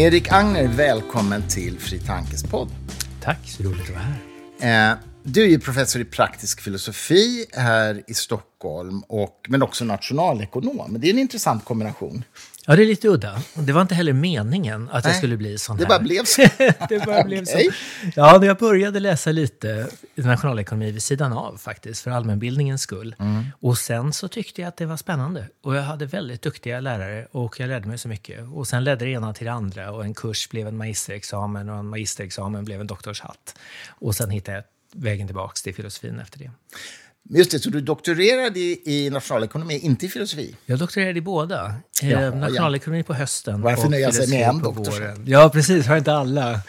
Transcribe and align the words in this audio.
Erik 0.00 0.32
Agner, 0.32 0.68
välkommen 0.68 1.48
till 1.48 1.78
Fri 1.78 1.98
Tankes 1.98 2.42
podd. 2.42 2.68
Tack, 3.22 3.38
så 3.48 3.62
roligt 3.62 3.82
att 3.82 3.90
vara 3.90 4.04
här. 4.60 4.92
Eh, 4.92 4.98
du 5.22 5.42
är 5.42 5.48
ju 5.48 5.60
professor 5.60 6.02
i 6.02 6.04
praktisk 6.04 6.60
filosofi 6.60 7.46
här 7.52 8.02
i 8.06 8.14
Stockholm, 8.14 9.00
och, 9.00 9.46
men 9.48 9.62
också 9.62 9.84
nationalekonom. 9.84 10.96
Det 10.98 11.08
är 11.08 11.12
en 11.12 11.18
intressant 11.18 11.64
kombination. 11.64 12.24
Ja, 12.66 12.76
det 12.76 12.82
är 12.82 12.86
lite 12.86 13.08
udda. 13.08 13.42
Det 13.54 13.72
var 13.72 13.82
inte 13.82 13.94
heller 13.94 14.12
meningen 14.12 14.88
att 14.90 15.04
Nej, 15.04 15.12
jag 15.12 15.16
skulle 15.16 15.36
bli 15.36 15.58
sån 15.58 15.76
Det 15.76 15.82
här. 15.82 15.88
bara 15.88 15.98
blev 15.98 16.24
så. 16.24 16.42
det 16.88 17.06
bara 17.06 17.24
blev 17.24 17.44
så. 17.44 17.58
Ja, 18.16 18.38
när 18.40 18.46
jag 18.46 18.56
började 18.56 19.00
läsa 19.00 19.32
lite 19.32 19.88
nationalekonomi 20.14 20.90
vid 20.90 21.02
sidan 21.02 21.32
av 21.32 21.56
faktiskt, 21.56 22.02
för 22.02 22.10
allmänbildningens 22.10 22.82
skull. 22.82 23.14
Mm. 23.18 23.44
Och 23.60 23.78
sen 23.78 24.12
så 24.12 24.28
tyckte 24.28 24.60
jag 24.60 24.68
att 24.68 24.76
det 24.76 24.86
var 24.86 24.96
spännande. 24.96 25.48
Och 25.62 25.76
jag 25.76 25.82
hade 25.82 26.06
väldigt 26.06 26.42
duktiga 26.42 26.80
lärare 26.80 27.26
och 27.32 27.60
jag 27.60 27.68
lärde 27.68 27.88
mig 27.88 27.98
så 27.98 28.08
mycket. 28.08 28.40
Och 28.52 28.68
sen 28.68 28.84
ledde 28.84 29.04
det 29.04 29.10
ena 29.10 29.34
till 29.34 29.46
det 29.46 29.52
andra 29.52 29.92
och 29.92 30.04
en 30.04 30.14
kurs 30.14 30.48
blev 30.48 30.66
en 30.68 30.76
magisterexamen 30.76 31.68
och 31.68 31.76
en 31.78 31.86
magisterexamen 31.86 32.64
blev 32.64 32.80
en 32.80 32.86
doktorshatt. 32.86 33.58
Och 33.88 34.14
sen 34.14 34.30
hittade 34.30 34.56
jag 34.56 34.64
vägen 35.02 35.26
tillbaka 35.26 35.54
till 35.64 35.74
filosofin 35.74 36.20
efter 36.20 36.38
det. 36.38 36.50
Just 37.28 37.50
det, 37.50 37.58
så 37.58 37.70
du 37.70 37.80
doktorerade 37.80 38.60
i, 38.60 38.82
i 38.84 39.10
nationalekonomi, 39.10 39.78
inte 39.78 40.06
i 40.06 40.08
filosofi? 40.08 40.56
Jag 40.66 40.78
doktorerade 40.78 41.18
i 41.18 41.22
båda. 41.22 41.74
Eh, 42.02 42.34
nationalekonomi 42.34 43.02
på 43.02 43.14
hösten 43.14 43.60
Varför 43.60 43.84
och 43.84 43.90
nöja 43.90 44.12
sig 44.12 44.28
med 44.28 44.48
en 44.48 44.58
doktorshatt? 44.58 45.00
våren. 45.00 45.24
Ja, 45.26 45.50
precis. 45.52 45.86
Har 45.86 45.96
inte 45.96 46.12
alla 46.12 46.60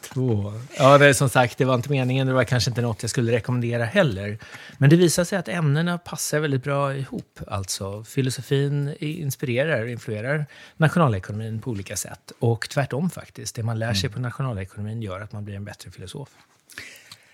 två? 0.00 0.52
Ja, 0.78 0.98
det 0.98 1.06
är 1.06 1.12
som 1.12 1.28
sagt, 1.28 1.58
det 1.58 1.64
var 1.64 1.74
inte 1.74 1.90
meningen. 1.90 2.26
Det 2.26 2.32
var 2.32 2.44
kanske 2.44 2.70
inte 2.70 2.82
något 2.82 3.02
jag 3.02 3.10
skulle 3.10 3.32
rekommendera 3.32 3.84
heller. 3.84 4.38
Men 4.78 4.90
det 4.90 4.96
visar 4.96 5.24
sig 5.24 5.38
att 5.38 5.48
ämnena 5.48 5.98
passar 5.98 6.40
väldigt 6.40 6.64
bra 6.64 6.96
ihop. 6.96 7.40
Alltså, 7.46 8.04
filosofin 8.04 8.94
inspirerar 9.00 9.82
och 9.82 9.88
influerar 9.88 10.46
nationalekonomin 10.76 11.60
på 11.60 11.70
olika 11.70 11.96
sätt. 11.96 12.32
Och 12.38 12.68
tvärtom 12.68 13.10
faktiskt. 13.10 13.54
Det 13.54 13.62
man 13.62 13.78
lär 13.78 13.94
sig 13.94 14.10
på 14.10 14.20
nationalekonomin 14.20 15.02
gör 15.02 15.20
att 15.20 15.32
man 15.32 15.44
blir 15.44 15.54
en 15.54 15.64
bättre 15.64 15.90
filosof. 15.90 16.28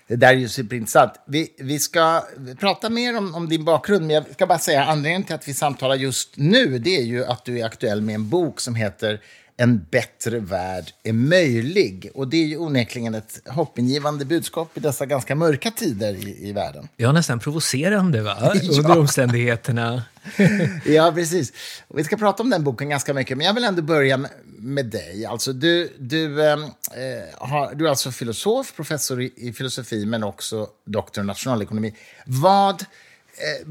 Det 0.07 0.15
där 0.15 0.27
är 0.27 0.33
ju 0.33 0.49
superintressant. 0.49 1.13
Vi, 1.25 1.55
vi 1.57 1.79
ska 1.79 2.23
prata 2.59 2.89
mer 2.89 3.17
om, 3.17 3.35
om 3.35 3.49
din 3.49 3.65
bakgrund, 3.65 4.01
men 4.01 4.15
jag 4.15 4.33
ska 4.33 4.47
bara 4.47 4.59
säga 4.59 4.83
anledningen 4.83 5.23
till 5.23 5.35
att 5.35 5.47
vi 5.47 5.53
samtalar 5.53 5.95
just 5.95 6.37
nu, 6.37 6.79
det 6.79 6.97
är 6.97 7.03
ju 7.03 7.25
att 7.25 7.45
du 7.45 7.59
är 7.59 7.65
aktuell 7.65 8.01
med 8.01 8.15
en 8.15 8.29
bok 8.29 8.59
som 8.59 8.75
heter 8.75 9.21
en 9.57 9.85
bättre 9.91 10.39
värld 10.39 10.93
är 11.03 11.13
möjlig. 11.13 12.11
Och 12.13 12.27
det 12.27 12.37
är 12.37 12.45
ju 12.45 12.57
onekligen 12.57 13.15
ett 13.15 13.41
hoppingivande 13.45 14.25
budskap 14.25 14.77
i 14.77 14.79
dessa 14.79 15.05
ganska 15.05 15.35
mörka 15.35 15.71
tider 15.71 16.13
i, 16.13 16.49
i 16.49 16.51
världen. 16.51 16.87
Ja, 16.97 17.11
nästan 17.11 17.39
provocerande 17.39 18.21
va? 18.21 18.37
Ja. 18.63 18.77
Under 18.77 18.99
omständigheterna. 18.99 20.03
Ja, 20.85 21.11
precis. 21.15 21.53
Vi 21.93 22.03
ska 22.03 22.17
prata 22.17 22.43
om 22.43 22.49
den 22.49 22.63
boken 22.63 22.89
ganska 22.89 23.13
mycket, 23.13 23.37
men 23.37 23.47
jag 23.47 23.53
vill 23.53 23.63
ändå 23.63 23.81
börja 23.81 24.17
med, 24.17 24.31
med 24.57 24.85
dig. 24.85 25.25
Alltså, 25.25 25.53
du, 25.53 25.93
du, 25.97 26.43
eh, 26.43 26.57
har, 27.37 27.75
du 27.75 27.85
är 27.85 27.89
alltså 27.89 28.11
filosof, 28.11 28.75
professor 28.75 29.21
i, 29.21 29.33
i 29.35 29.53
filosofi, 29.53 30.05
men 30.05 30.23
också 30.23 30.67
doktor 30.85 31.23
i 31.23 31.27
nationalekonomi. 31.27 31.93
Vad, 32.25 32.81
eh, 32.81 33.67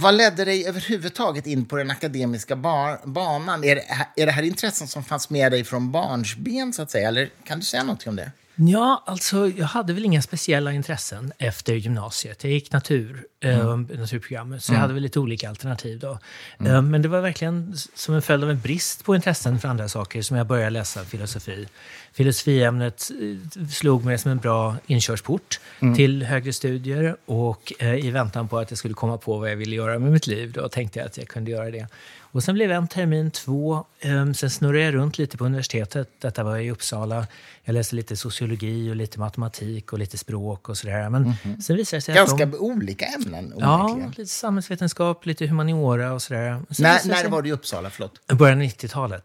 vad 0.00 0.14
ledde 0.14 0.44
dig 0.44 0.66
överhuvudtaget 0.68 1.46
in 1.46 1.64
på 1.64 1.76
den 1.76 1.90
akademiska 1.90 2.56
bar, 2.56 3.00
banan? 3.04 3.64
Är 3.64 3.74
det, 3.74 3.84
är 4.16 4.26
det 4.26 4.32
här 4.32 4.42
intressen 4.42 4.88
som 4.88 5.04
fanns 5.04 5.30
med 5.30 5.52
dig 5.52 5.64
från 5.64 5.92
barnsben, 5.92 6.72
så 6.72 6.82
att 6.82 6.90
säga? 6.90 7.08
Eller 7.08 7.30
kan 7.44 7.58
du 7.58 7.64
säga 7.64 7.82
något 7.82 8.06
om 8.06 8.16
det? 8.16 8.32
Ja, 8.60 9.02
alltså 9.06 9.48
jag 9.48 9.66
hade 9.66 9.92
väl 9.92 10.04
inga 10.04 10.22
speciella 10.22 10.72
intressen 10.72 11.32
efter 11.38 11.74
gymnasiet. 11.74 12.44
Jag 12.44 12.52
gick 12.52 12.72
natur, 12.72 13.24
eh, 13.40 13.76
naturprogrammet, 13.76 14.62
så 14.62 14.72
jag 14.72 14.80
hade 14.80 14.94
väl 14.94 15.02
lite 15.02 15.20
olika 15.20 15.48
alternativ 15.48 15.98
då. 15.98 16.18
Eh, 16.64 16.82
men 16.82 17.02
det 17.02 17.08
var 17.08 17.20
verkligen 17.20 17.76
som 17.94 18.14
en 18.14 18.22
följd 18.22 18.44
av 18.44 18.50
en 18.50 18.60
brist 18.60 19.04
på 19.04 19.14
intressen 19.14 19.58
för 19.60 19.68
andra 19.68 19.88
saker 19.88 20.22
som 20.22 20.36
jag 20.36 20.46
började 20.46 20.70
läsa 20.70 21.04
filosofi. 21.04 21.68
Filosofiämnet 22.12 23.10
eh, 23.20 23.66
slog 23.68 24.04
mig 24.04 24.18
som 24.18 24.30
en 24.30 24.38
bra 24.38 24.76
inkörsport 24.86 25.60
till 25.96 26.22
högre 26.22 26.52
studier 26.52 27.16
och 27.26 27.72
eh, 27.78 27.94
i 27.94 28.10
väntan 28.10 28.48
på 28.48 28.58
att 28.58 28.70
jag 28.70 28.78
skulle 28.78 28.94
komma 28.94 29.18
på 29.18 29.38
vad 29.38 29.50
jag 29.50 29.56
ville 29.56 29.76
göra 29.76 29.98
med 29.98 30.12
mitt 30.12 30.26
liv 30.26 30.52
då 30.52 30.68
tänkte 30.68 30.98
jag 30.98 31.06
att 31.06 31.18
jag 31.18 31.28
kunde 31.28 31.50
göra 31.50 31.70
det. 31.70 31.86
Och 32.32 32.42
sen 32.42 32.54
blev 32.54 32.72
en 32.72 32.88
termin 32.88 33.30
två. 33.30 33.84
Um, 34.04 34.34
sen 34.34 34.50
snurrade 34.50 34.84
jag 34.84 34.94
runt 34.94 35.18
lite 35.18 35.36
på 35.36 35.44
universitetet. 35.44 36.08
Detta 36.18 36.44
var 36.44 36.56
i 36.56 36.70
Uppsala. 36.70 37.26
Jag 37.64 37.74
läste 37.74 37.96
lite 37.96 38.16
sociologi 38.16 38.90
och 38.90 38.96
lite 38.96 39.20
matematik 39.20 39.92
och 39.92 39.98
lite 39.98 40.18
språk 40.18 40.68
och 40.68 40.78
sådär. 40.78 41.10
Men 41.10 41.34
sen 41.62 41.76
visade 41.76 42.00
sig 42.00 42.14
Ganska 42.14 42.44
att 42.44 42.52
de... 42.52 42.58
olika 42.58 43.06
ämnen, 43.06 43.54
Ja, 43.58 44.00
lite 44.16 44.26
samhällsvetenskap, 44.26 45.26
lite 45.26 45.46
humaniora 45.46 46.12
och 46.12 46.22
sådär. 46.22 46.62
Sen 46.70 46.82
När, 46.82 47.08
när 47.08 47.28
var 47.28 47.42
du 47.42 47.48
i 47.48 47.52
Uppsala? 47.52 47.90
Förlåt. 47.90 48.26
Början 48.26 48.58
av 48.58 48.64
90-talet. 48.64 49.24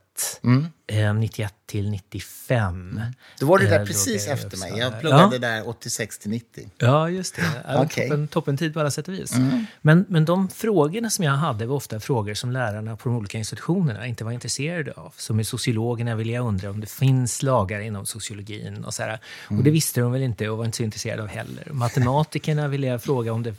Eh, 0.87 1.13
91 1.13 1.53
till 1.65 1.89
95. 1.89 3.01
Då 3.39 3.45
var 3.45 3.57
du 3.57 3.65
Eh, 3.65 3.69
där 3.71 3.79
då 3.79 3.85
precis 3.85 4.27
efter 4.27 4.57
mig. 4.57 4.73
Jag 4.77 4.99
pluggade 4.99 5.35
Ja. 5.35 5.39
där 5.39 5.67
86 5.69 6.17
till 6.19 6.29
90. 6.31 6.69
Ja, 6.77 7.09
just 7.09 7.35
det. 7.35 7.41
Ja, 7.67 7.83
Okej. 7.83 8.09
toppen, 8.09 8.27
toppentid 8.27 8.73
på 8.73 8.79
alla 8.79 8.91
sätt 8.91 9.07
och 9.07 9.13
vis. 9.13 9.33
Men, 9.81 10.05
men 10.09 10.25
de 10.25 10.49
frågorna 10.49 11.09
som 11.09 11.25
jag 11.25 11.31
hade 11.31 11.65
var 11.65 11.75
ofta 11.75 11.99
frågor 11.99 12.33
som 12.33 12.51
lärarna 12.51 12.95
på 12.95 13.09
de 13.09 13.17
olika 13.17 13.37
institutionerna 13.37 14.07
inte 14.07 14.23
var 14.23 14.31
intresserade 14.31 14.91
av. 14.91 15.13
Som 15.17 15.35
med 15.35 15.47
sociologerna 15.47 16.15
ville 16.15 16.33
jag 16.33 16.47
undra 16.47 16.69
om 16.69 16.79
det 16.81 16.87
finns 16.89 17.43
lagar 17.43 17.79
inom 17.79 18.05
sociologin. 18.05 18.83
Och, 18.85 18.93
så 18.93 19.03
här. 19.03 19.19
och 19.49 19.63
det 19.63 19.71
visste 19.71 20.01
de 20.01 20.11
väl 20.11 20.21
inte 20.21 20.49
och 20.49 20.57
var 20.57 20.65
inte 20.65 20.77
så 20.77 20.83
intresserade 20.83 21.21
av 21.21 21.27
heller. 21.27 21.67
Matematikerna 21.71 22.67
ville 22.67 22.87
jag 22.87 23.03
fråga 23.03 23.33
om 23.33 23.43
det 23.43 23.55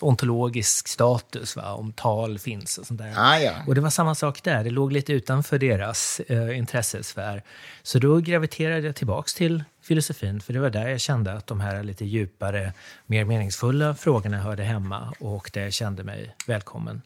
ontologisk 0.00 0.88
status, 0.88 1.56
va? 1.56 1.72
om 1.74 1.92
tal 1.92 2.38
finns 2.38 2.78
och 2.78 2.86
sånt 2.86 3.00
där. 3.00 3.12
Ah, 3.16 3.38
ja. 3.38 3.52
Och 3.66 3.74
det 3.74 3.80
var 3.80 3.90
samma 3.90 4.14
sak 4.14 4.42
där. 4.42 4.64
Det 4.64 4.70
låg 4.70 4.92
lite 4.92 5.12
utanför 5.12 5.58
deras 5.68 6.20
eh, 6.20 6.58
intressesfär. 6.58 7.42
Så 7.82 7.98
då 7.98 8.16
graviterade 8.18 8.86
jag 8.86 8.96
tillbaks 8.96 9.34
till 9.34 9.64
filosofin, 9.86 10.40
för 10.40 10.52
det 10.52 10.58
var 10.60 10.70
där 10.70 10.88
jag 10.88 11.00
kände 11.00 11.32
att 11.32 11.46
de 11.46 11.60
här 11.60 11.82
lite 11.82 12.04
djupare, 12.04 12.72
mer 13.06 13.24
meningsfulla 13.24 13.94
frågorna 13.94 14.38
hörde 14.38 14.62
hemma 14.62 15.14
och 15.20 15.50
där 15.52 15.62
jag 15.62 15.72
kände 15.72 16.04
mig 16.04 16.34
välkommen. 16.46 17.02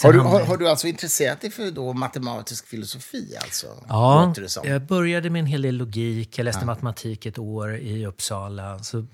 Sen 0.00 0.08
Har 0.08 0.12
du, 0.12 0.20
har, 0.20 0.44
har 0.44 0.56
du 0.56 0.68
alltså 0.68 0.86
intresserat 0.86 1.40
dig 1.40 1.50
för 1.50 1.70
då 1.70 1.92
matematisk 1.92 2.66
filosofi? 2.66 3.34
Alltså, 3.42 3.66
Ja, 3.88 4.34
jag 4.64 4.82
började 4.82 5.30
med 5.30 5.40
en 5.40 5.46
hel 5.46 5.62
del 5.62 5.74
logik. 5.76 6.38
Jag 6.38 6.44
läste 6.44 6.64
matematik 6.64 7.26
ett 7.26 7.38
år 7.38 7.76
i 7.76 8.06
Uppsala. 8.06 8.78
Så 8.78 9.06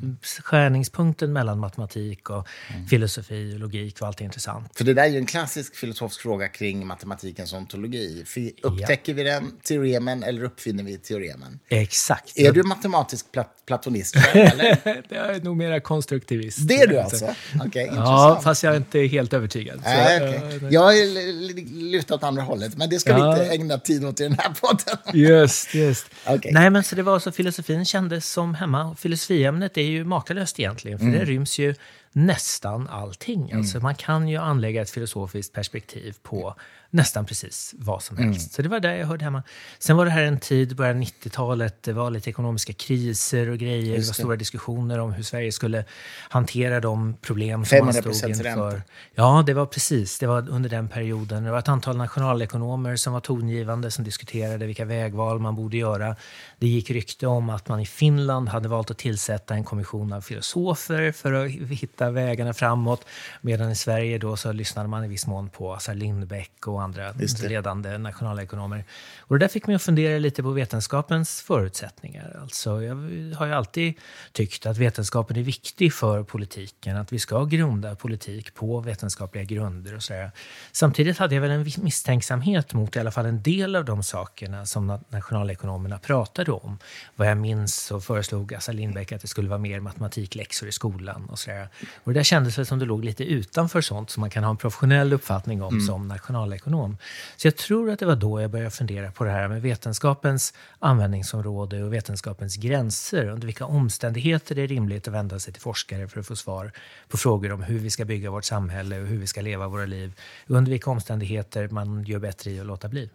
skärningspunkten 0.43 1.33
mellan 1.33 1.59
matematik 1.59 2.31
och 2.31 2.47
Mm. 2.71 2.87
filosofi 2.87 3.55
och 3.55 3.61
logik 3.61 4.01
var 4.01 4.09
alltid 4.09 4.25
intressant. 4.25 4.71
För 4.75 4.85
det 4.85 4.95
där 4.95 5.03
är 5.03 5.07
ju 5.09 5.19
en 5.19 5.27
klassisk 5.27 5.77
filosofisk 5.77 6.21
fråga 6.21 6.49
kring 6.49 6.87
matematikens 6.87 7.53
ontologi. 7.53 8.25
Upptäcker 8.63 9.15
vi 9.15 9.23
den 9.23 9.53
teoremen 9.63 10.23
eller 10.23 10.45
uppfinner 10.45 10.85
vi 10.85 10.99
teoremen? 10.99 11.59
Exakt. 11.69 12.39
Är 12.39 12.53
du 12.53 12.63
matematisk 12.97 13.33
plat 13.33 13.49
platonist 13.67 14.17
eller? 14.35 15.03
det 15.09 15.17
är 15.17 15.41
nog 15.45 15.57
mera 15.57 15.81
konstruktivist. 15.81 16.59
Det 16.69 16.75
är 16.81 16.87
du 16.87 16.99
alltså? 16.99 17.25
Okej, 17.65 17.87
Ja, 17.87 17.93
intressant. 17.93 18.43
fast 18.45 18.63
jag 18.63 18.73
är 18.73 18.77
inte 18.77 19.01
helt 19.01 19.33
övertygad. 19.33 19.77
Eh, 19.87 20.17
okej. 20.17 20.61
Jag 20.71 20.99
är 20.99 21.03
l- 21.03 21.17
l- 21.57 21.65
lutat 21.91 22.11
åt 22.11 22.23
andra 22.23 22.43
hållet, 22.43 22.77
men 22.77 22.91
det 22.91 22.99
ska 22.99 23.11
Ja. 23.11 23.33
vi 23.35 23.41
inte 23.43 23.55
ägna 23.55 23.79
tid 23.79 24.05
åt 24.05 24.21
i 24.21 24.23
den 24.23 24.37
här 24.39 24.51
podden. 24.61 24.97
Just, 25.21 25.75
just. 25.75 26.07
Okej. 26.27 26.51
Nej, 26.53 26.71
men 26.71 26.85
så 26.85 26.97
det 26.97 27.03
var 27.03 27.19
så 27.19 27.33
filosofin 27.33 27.85
kändes 27.85 28.31
som 28.33 28.55
hemma. 28.55 28.97
Filosofiämnet 28.99 29.77
är 29.77 29.83
ju 29.83 30.05
makalöst 30.05 30.61
egentligen, 30.61 30.99
för 30.99 31.07
det 31.07 31.25
ryms 31.25 31.59
ju 31.59 31.75
nästan 32.13 32.89
allting. 32.89 33.53
Alltså, 33.53 33.81
man 33.81 33.95
kan 33.95 34.29
ju 34.29 34.37
anlägga 34.37 34.83
ett 34.83 34.91
filosofiskt 34.91 35.53
perspektiv 35.53 36.15
på 36.23 36.55
nästan 36.97 37.27
precis 37.27 37.75
vad 37.79 38.03
som 38.03 38.17
helst. 38.17 38.53
Så 38.53 38.63
det 38.63 38.69
var 38.69 38.81
där 38.81 38.95
jag 38.95 39.07
hörde 39.07 39.25
hemma. 39.25 39.43
Sen 39.79 39.97
var 39.97 40.05
det 40.05 40.11
här 40.11 40.23
en 40.23 40.41
tid, 40.41 40.77
början 40.77 40.97
av 40.97 41.03
90-talet, 41.03 41.83
det 41.83 41.93
var 41.93 42.11
lite 42.11 42.31
ekonomiska 42.31 42.73
kriser 42.73 43.51
och 43.51 43.59
grejer. 43.59 43.99
Det 43.99 44.07
var 44.07 44.13
stora 44.13 44.37
diskussioner 44.37 44.99
om 44.99 45.13
hur 45.13 45.23
Sverige 45.23 45.53
skulle 45.53 45.85
hantera 46.29 46.81
de 46.81 47.15
problem 47.21 47.65
som 47.65 47.79
man 47.79 47.95
500% 47.95 48.13
stod 48.13 48.31
inför. 48.31 48.45
ränta. 48.45 48.83
Ja, 49.15 49.43
det 49.47 49.55
var 49.55 49.67
precis. 49.67 50.19
Det 50.19 50.27
var 50.27 50.51
under 50.51 50.71
den 50.71 50.89
perioden. 50.89 51.45
Det 51.45 51.51
var 51.51 51.59
ett 51.59 51.69
antal 51.69 51.97
nationalekonomer 51.97 52.97
som 52.97 53.13
var 53.13 53.21
tongivande, 53.21 53.91
som 53.91 54.05
diskuterade 54.05 54.67
vilka 54.67 54.85
vägval 54.85 55.39
man 55.39 55.57
borde 55.57 55.77
göra. 55.77 56.17
Det 56.59 56.67
gick 56.67 56.91
rykte 56.91 57.27
om 57.27 57.51
att 57.51 57.69
man 57.69 57.81
i 57.81 57.87
Finland 57.87 58.49
hade 58.49 58.69
valt 58.69 58.91
att 58.91 58.99
tillsätta 58.99 59.55
en 59.55 59.65
kommission 59.65 60.13
av 60.13 60.21
filosofer 60.21 61.13
för 61.13 61.33
att 61.33 61.51
hitta 61.51 62.11
vägarna 62.11 62.55
framåt. 62.55 63.05
Medan 63.41 63.71
i 63.71 63.77
Sverige 63.77 64.19
då 64.19 64.37
så 64.37 64.53
lyssnade 64.53 64.89
man 64.89 65.05
i 65.05 65.09
viss 65.09 65.27
mån 65.27 65.49
på 65.49 65.75
Assar 65.75 65.95
Lindbeck 65.95 66.67
och 66.67 66.83
andra 66.87 67.13
ledande 67.49 67.99
nationalekonomer. 67.99 68.85
Och 69.19 69.39
det 69.39 69.45
där 69.45 69.49
fick 69.49 69.67
mig 69.67 69.77
att 69.77 69.83
fundera 69.83 70.19
lite 70.19 70.43
på 70.43 70.51
vetenskapens 70.51 71.43
förutsättningar. 71.43 72.39
Alltså, 72.43 72.83
jag 72.83 72.97
har 73.37 73.47
ju 73.47 73.53
alltid 73.53 73.95
tyckt 74.33 74.67
att 74.67 74.77
vetenskapen 74.77 75.37
är 75.37 75.43
viktig 75.43 75.93
för 75.93 76.23
politiken, 76.23 76.97
att 76.97 77.13
vi 77.13 77.19
ska 77.19 77.45
grunda 77.45 77.97
politik 77.97 78.55
på 78.55 78.81
vetenskapliga 78.81 79.45
grunder 79.45 79.95
och 79.97 80.03
sådär. 80.03 80.31
Samtidigt 80.73 81.19
hade 81.19 81.35
jag 81.35 81.43
väl 81.43 81.51
en 81.51 81.65
viss 81.65 81.79
misstänksamhet 81.79 82.75
mot 82.75 82.97
i 82.97 83.01
alla 83.01 83.11
fall 83.11 83.27
en 83.27 83.43
del 83.43 83.77
av 83.77 83.85
de 83.85 84.03
sakerna 84.03 84.67
som 84.67 84.91
na- 84.91 85.05
nationalekonomerna 85.09 85.99
pratade 85.99 86.53
om. 86.53 86.79
Vad 87.17 87.29
jag 87.29 87.37
minns 87.39 87.75
så 87.75 88.01
föreslog 88.01 88.55
Assar 88.55 88.73
Lindbeck 88.73 89.13
att 89.13 89.21
det 89.21 89.29
skulle 89.29 89.49
vara 89.49 89.59
mer 89.59 89.81
matematikläxor 89.81 90.69
i 90.69 90.73
skolan 90.73 91.27
och 91.31 91.39
sådär. 91.39 91.69
Och 92.05 92.13
det 92.13 92.19
där 92.19 92.25
kändes 92.25 92.59
väl 92.59 92.67
som 92.67 92.79
det 92.79 92.85
låg 92.85 93.05
lite 93.05 93.25
utanför 93.25 93.81
sånt 93.81 94.11
som 94.11 94.21
man 94.21 94.31
kan 94.31 94.45
ha 94.45 94.51
en 94.51 94.57
professionell 94.57 95.13
uppfattning 95.13 95.63
om 95.63 95.81
som 95.81 96.09
nationalekonom 96.09 96.76
ekonom. 96.77 96.99
Så 97.37 97.47
jag 97.47 97.57
tror 97.57 97.91
att 97.91 97.99
det 97.99 98.07
var 98.07 98.17
då 98.17 98.41
jag 98.41 98.51
började 98.51 98.71
fundera 98.71 99.13
på 99.13 99.25
det 99.25 99.31
här 99.31 99.49
med 99.49 99.63
vetenskapens 99.63 100.55
användningsområde 100.79 101.83
och 101.83 101.93
vetenskapens 101.93 102.57
gränser. 102.57 103.29
Under 103.29 103.47
vilka 103.47 103.65
omständigheter 103.65 104.55
det 104.55 104.63
är 104.63 104.69
rimligt 104.69 105.09
att 105.09 105.15
vända 105.15 105.39
sig 105.39 105.53
till 105.53 105.63
forskare 105.63 106.09
för 106.09 106.21
att 106.21 106.27
få 106.27 106.37
svar 106.37 106.73
på 107.09 107.17
frågor 107.17 107.53
om 107.53 107.63
hur 107.63 107.79
vi 107.79 107.91
ska 107.91 108.05
bygga 108.05 108.31
vårt 108.31 108.45
samhälle 108.45 109.01
och 109.01 109.07
hur 109.07 109.19
vi 109.19 109.27
ska 109.27 109.41
leva 109.41 109.69
våra 109.69 109.87
liv. 109.87 110.13
Under 110.47 110.71
vilka 110.71 110.91
omständigheter 110.91 111.69
man 111.69 112.05
gör 112.05 112.19
bättre 112.19 112.51
i 112.51 112.61
att 112.61 112.67
låta 112.67 112.89
bli. 112.89 113.11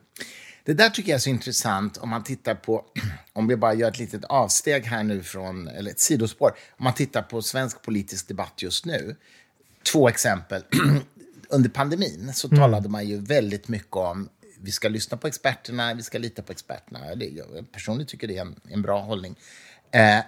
Det 0.66 0.74
där 0.74 0.90
tycker 0.90 1.10
jag 1.10 1.16
är 1.16 1.20
så 1.20 1.30
intressant 1.30 1.98
om 1.98 2.10
man 2.10 2.24
tittar 2.24 2.56
på, 2.56 2.86
om 3.34 3.48
vi 3.48 3.56
bara 3.56 3.74
gör 3.74 3.90
ett 3.90 4.00
litet 4.00 4.26
avsteg 4.26 4.86
här 4.86 5.04
nu 5.04 5.24
från, 5.24 5.68
eller 5.68 5.92
ett 5.92 6.00
sidospår, 6.00 6.52
om 6.78 6.84
man 6.84 6.94
tittar 6.94 7.22
på 7.22 7.42
svensk 7.42 7.82
politisk 7.82 8.28
debatt 8.28 8.54
just 8.62 8.86
nu. 8.86 9.16
Två 9.92 10.10
exempel. 10.10 10.64
Under 11.52 11.70
pandemin 11.70 12.34
så 12.34 12.48
mm. 12.48 12.60
talade 12.60 12.90
man 12.90 13.08
ju 13.08 13.18
väldigt 13.18 13.68
mycket 13.68 13.96
om 13.96 14.30
vi 14.62 14.72
ska 14.72 14.90
lyssna 14.90 15.18
på 15.18 15.28
experterna, 15.28 15.94
vi 15.94 16.04
ska 16.04 16.18
lita 16.18 16.42
på 16.42 16.52
experterna. 16.52 17.00
Jag 17.16 17.72
personligen 17.72 18.08
tycker 18.08 18.28
det 18.28 18.38
är 18.38 18.42
en, 18.42 18.60
en 18.70 18.82
bra 18.82 19.02
hållning. 19.02 19.36
Eh, 19.92 20.20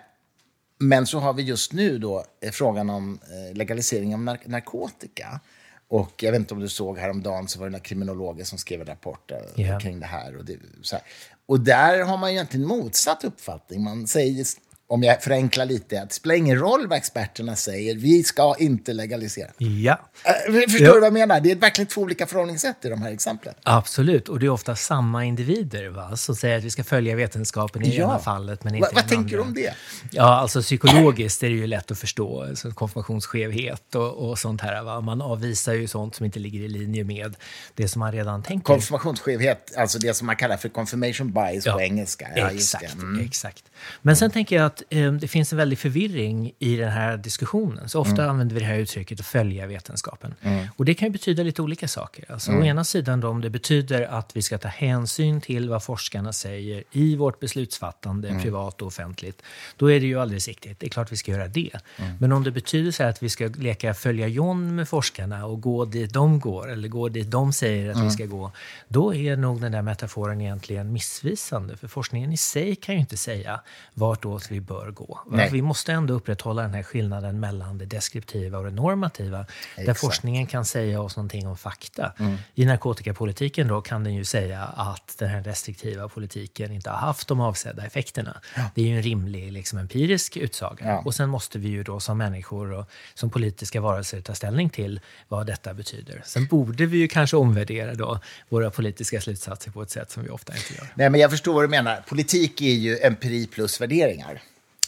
men 0.78 1.08
så 1.08 1.20
har 1.20 1.34
vi 1.34 1.44
just 1.44 1.74
nu 1.74 1.98
då 1.98 2.26
eh, 2.42 2.52
frågan 2.52 2.90
om 2.90 3.20
eh, 3.24 3.58
legalisering 3.58 4.14
av 4.14 4.20
narkotika. 4.46 5.40
Och 5.88 6.24
jag 6.24 6.32
vet 6.32 6.40
inte 6.40 6.54
om 6.54 6.60
du 6.60 6.70
såg 6.70 6.98
häromdagen 6.98 7.48
så 7.48 7.60
var 7.60 7.66
det 7.66 7.72
den 7.72 7.82
kriminologen 7.82 8.46
som 8.46 8.58
skrev 8.58 8.82
en 8.82 8.88
rapport 8.88 9.32
yeah. 9.56 9.80
kring 9.80 10.00
det 10.00 10.06
här. 10.06 10.38
Och, 10.38 10.46
det, 10.46 10.58
här. 10.92 11.02
och 11.46 11.60
där 11.60 12.04
har 12.04 12.18
man 12.18 12.30
egentligen 12.30 12.68
motsatt 12.68 13.24
uppfattning. 13.24 13.84
Man 13.84 14.08
säger 14.08 14.46
om 14.94 15.04
jag 15.04 15.24
förenklar 15.24 15.66
lite, 15.66 16.02
att 16.02 16.10
det 16.10 16.16
spelar 16.16 16.36
ingen 16.36 16.60
roll 16.60 16.88
vad 16.88 16.98
experterna 16.98 17.56
säger, 17.56 17.96
vi 17.96 18.24
ska 18.24 18.56
inte 18.60 18.94
legalisera. 18.94 19.50
Ja. 19.58 20.00
Äh, 20.24 20.54
förstår 20.54 20.88
ja. 20.88 20.94
du 20.94 21.00
vad 21.00 21.08
jag 21.08 21.14
menar? 21.14 21.40
Det 21.40 21.52
är 21.52 21.56
verkligen 21.56 21.88
två 21.88 22.02
olika 22.02 22.28
förhållningssätt 22.28 22.86
i 22.86 22.90
de 22.90 23.02
här 23.02 23.12
exemplen. 23.12 23.54
Absolut, 23.64 24.30
och 24.30 24.40
det 24.40 24.46
är 24.46 24.50
ofta 24.50 24.76
samma 24.76 25.26
individer 25.26 25.90
va? 25.90 26.18
som 26.18 26.36
säger 26.36 26.58
att 26.58 26.64
vi 26.64 26.70
ska 26.70 26.84
följa 26.84 27.16
vetenskapen 27.16 27.86
i 27.86 27.98
ja. 27.98 28.04
ena 28.04 28.20
fallet, 28.20 28.64
men 28.64 28.76
inte 28.76 28.88
Va, 28.88 28.92
Vad 28.96 29.08
tänker 29.08 29.38
du 29.38 29.44
om 29.44 29.54
det? 29.54 29.74
Ja, 30.12 30.24
alltså 30.24 30.62
psykologiskt 30.62 31.44
är 31.44 31.50
det 31.50 31.56
ju 31.56 31.68
lätt 31.68 31.92
att 31.92 32.00
förstå, 32.00 32.44
alltså 32.44 32.72
konfirmationsskevhet 32.72 33.96
och, 33.96 34.30
och 34.30 34.40
sånt 34.40 34.62
här. 34.62 34.84
Va? 34.84 35.02
Man 35.02 35.22
avvisar 35.22 35.74
ju 35.74 35.88
sånt 35.88 36.16
som 36.16 36.26
inte 36.26 36.40
ligger 36.40 36.60
i 36.60 36.68
linje 36.68 37.04
med 37.04 37.36
det 37.76 37.88
som 37.88 38.00
man 38.00 38.12
redan 38.12 38.44
tänker. 38.44 38.66
Konfirmationsskevhet, 38.66 39.74
alltså 39.78 40.00
det 40.00 40.14
som 40.14 40.28
man 40.28 40.36
kallar 40.36 40.58
för 40.58 40.70
confirmation 40.70 41.32
bias 41.32 41.66
ja. 41.66 41.74
på 41.74 41.82
engelska. 41.82 42.28
Ja, 42.36 42.52
exakt, 42.52 42.94
mm. 42.94 43.26
exakt. 43.26 43.64
Men 44.02 44.16
sen 44.16 44.32
tänker 44.32 44.56
jag 44.56 44.66
att 44.66 44.83
eh, 44.90 45.14
det 45.14 45.28
finns 45.28 45.52
en 45.54 45.58
väldig 45.58 45.80
förvirring 45.80 46.52
i 46.60 46.76
den 46.76 46.92
här 46.92 47.18
diskussionen. 47.18 47.90
Så 47.90 48.00
ofta 48.00 48.22
mm. 48.22 48.30
använder 48.30 48.54
vi 48.54 48.60
det 48.60 48.66
här 48.66 48.78
uttrycket 48.78 49.20
att 49.20 49.26
följa 49.26 49.68
vetenskapen. 49.68 50.36
Mm. 50.42 50.68
Och 50.78 50.86
det 50.86 50.94
kan 50.94 51.08
ju 51.08 51.12
betyda 51.12 51.44
lite 51.44 51.62
olika 51.62 51.88
saker. 51.88 52.32
Alltså, 52.32 52.52
mm. 52.52 52.64
Å 52.64 52.66
ena 52.66 52.84
sidan 52.84 53.20
då, 53.20 53.28
om 53.28 53.42
det 53.42 53.50
betyder 53.50 54.02
att 54.02 54.36
vi 54.36 54.42
ska 54.42 54.58
ta 54.58 54.68
hänsyn 54.68 55.42
till 55.42 55.70
vad 55.70 55.84
forskarna 55.84 56.34
säger 56.34 56.84
i 56.92 57.16
vårt 57.16 57.40
beslutsfattande, 57.40 58.30
mm. 58.30 58.42
privat 58.42 58.82
och 58.82 58.88
offentligt, 58.88 59.42
då 59.78 59.92
är 59.92 60.00
det 60.00 60.06
ju 60.06 60.20
alldeles 60.20 60.48
riktigt. 60.48 60.80
Det 60.80 60.86
är 60.86 60.90
klart 60.90 61.12
vi 61.12 61.18
ska 61.18 61.32
göra 61.32 61.48
det. 61.48 61.72
Mm. 61.98 62.18
Men 62.20 62.32
om 62.32 62.44
det 62.44 62.52
betyder 62.52 62.92
så 62.92 63.04
att 63.04 63.24
vi 63.24 63.30
ska 63.30 63.48
leka 63.48 63.94
följa 63.94 64.28
John 64.28 64.76
med 64.76 64.90
forskarna 64.90 65.46
och 65.46 65.62
gå 65.62 65.86
dit 65.86 66.14
de 66.14 66.40
går, 66.40 66.72
eller 66.72 66.88
gå 66.88 67.10
dit 67.10 67.32
de 67.32 67.54
säger 67.54 67.90
att 67.90 67.98
vi 67.98 68.02
mm. 68.02 68.12
ska 68.12 68.26
gå, 68.26 68.52
då 68.88 69.16
är 69.16 69.36
nog 69.36 69.62
den 69.62 69.72
där 69.72 69.82
metaforen 69.82 70.42
egentligen 70.42 70.94
missvisande. 70.94 71.78
För 71.78 71.88
forskningen 71.88 72.34
i 72.34 72.38
sig 72.38 72.76
kan 72.76 72.96
ju 72.96 73.02
inte 73.02 73.18
säga 73.18 73.60
vartåt 73.94 74.52
vi 74.52 74.62
bör 74.64 74.92
gå. 74.92 75.20
Vi 75.52 75.62
måste 75.62 75.94
ändå 75.94 76.14
upprätthålla 76.14 76.62
den 76.62 76.74
här 76.74 76.84
skillnaden 76.84 77.40
mellan 77.40 77.78
det 77.78 77.86
deskriptiva 77.86 78.58
och 78.58 78.66
det 78.66 78.72
normativa. 78.72 79.40
Exakt. 79.40 79.86
Där 79.86 79.94
forskningen 79.94 80.48
kan 80.48 80.66
säga 80.66 81.02
oss 81.02 81.16
någonting 81.16 81.48
om 81.48 81.58
fakta. 81.58 82.14
Mm. 82.20 82.38
I 82.56 82.66
narkotikapolitiken 82.66 83.68
då 83.68 83.82
kan 83.82 84.04
den 84.04 84.14
ju 84.14 84.26
säga 84.26 84.64
att 84.64 85.16
den 85.18 85.30
här 85.30 85.44
restriktiva 85.44 86.10
politiken 86.10 86.72
inte 86.72 86.90
har 86.90 86.98
haft 86.98 87.28
de 87.28 87.42
avsedda 87.42 87.86
effekterna. 87.86 88.42
Ja. 88.56 88.62
Det 88.76 88.82
är 88.82 88.86
ju 88.86 88.98
en 88.98 89.04
rimlig 89.04 89.52
liksom, 89.52 89.80
empirisk 89.80 90.38
utsaga. 90.38 90.86
Ja. 90.86 91.02
Och 91.06 91.16
sen 91.16 91.30
måste 91.30 91.60
vi 91.60 91.70
ju 91.70 91.84
då 91.84 92.00
som 92.00 92.18
människor 92.18 92.72
och 92.72 92.86
som 93.14 93.30
politiska 93.30 93.82
varelser 93.82 94.22
ta 94.22 94.36
ställning 94.36 94.70
till 94.70 95.00
vad 95.28 95.48
detta 95.48 95.74
betyder. 95.74 96.22
Sen 96.26 96.46
borde 96.46 96.86
vi 96.86 96.98
ju 96.98 97.08
kanske 97.08 97.38
omvärdera 97.38 97.96
då 97.96 98.20
våra 98.50 98.72
politiska 98.72 99.22
slutsatser 99.22 99.72
på 99.72 99.82
ett 99.82 99.90
sätt 99.90 100.12
som 100.12 100.24
vi 100.24 100.30
ofta 100.30 100.54
inte 100.56 100.74
gör. 100.74 100.88
Nej, 100.96 101.10
men 101.10 101.22
jag 101.22 101.32
förstår 101.32 101.54
vad 101.54 101.64
du 101.64 101.68
menar. 101.68 102.04
Politik 102.08 102.62
är 102.62 102.74
ju 102.74 103.00
empiri 103.00 103.48
plus 103.48 103.82
värderingar. 103.82 104.42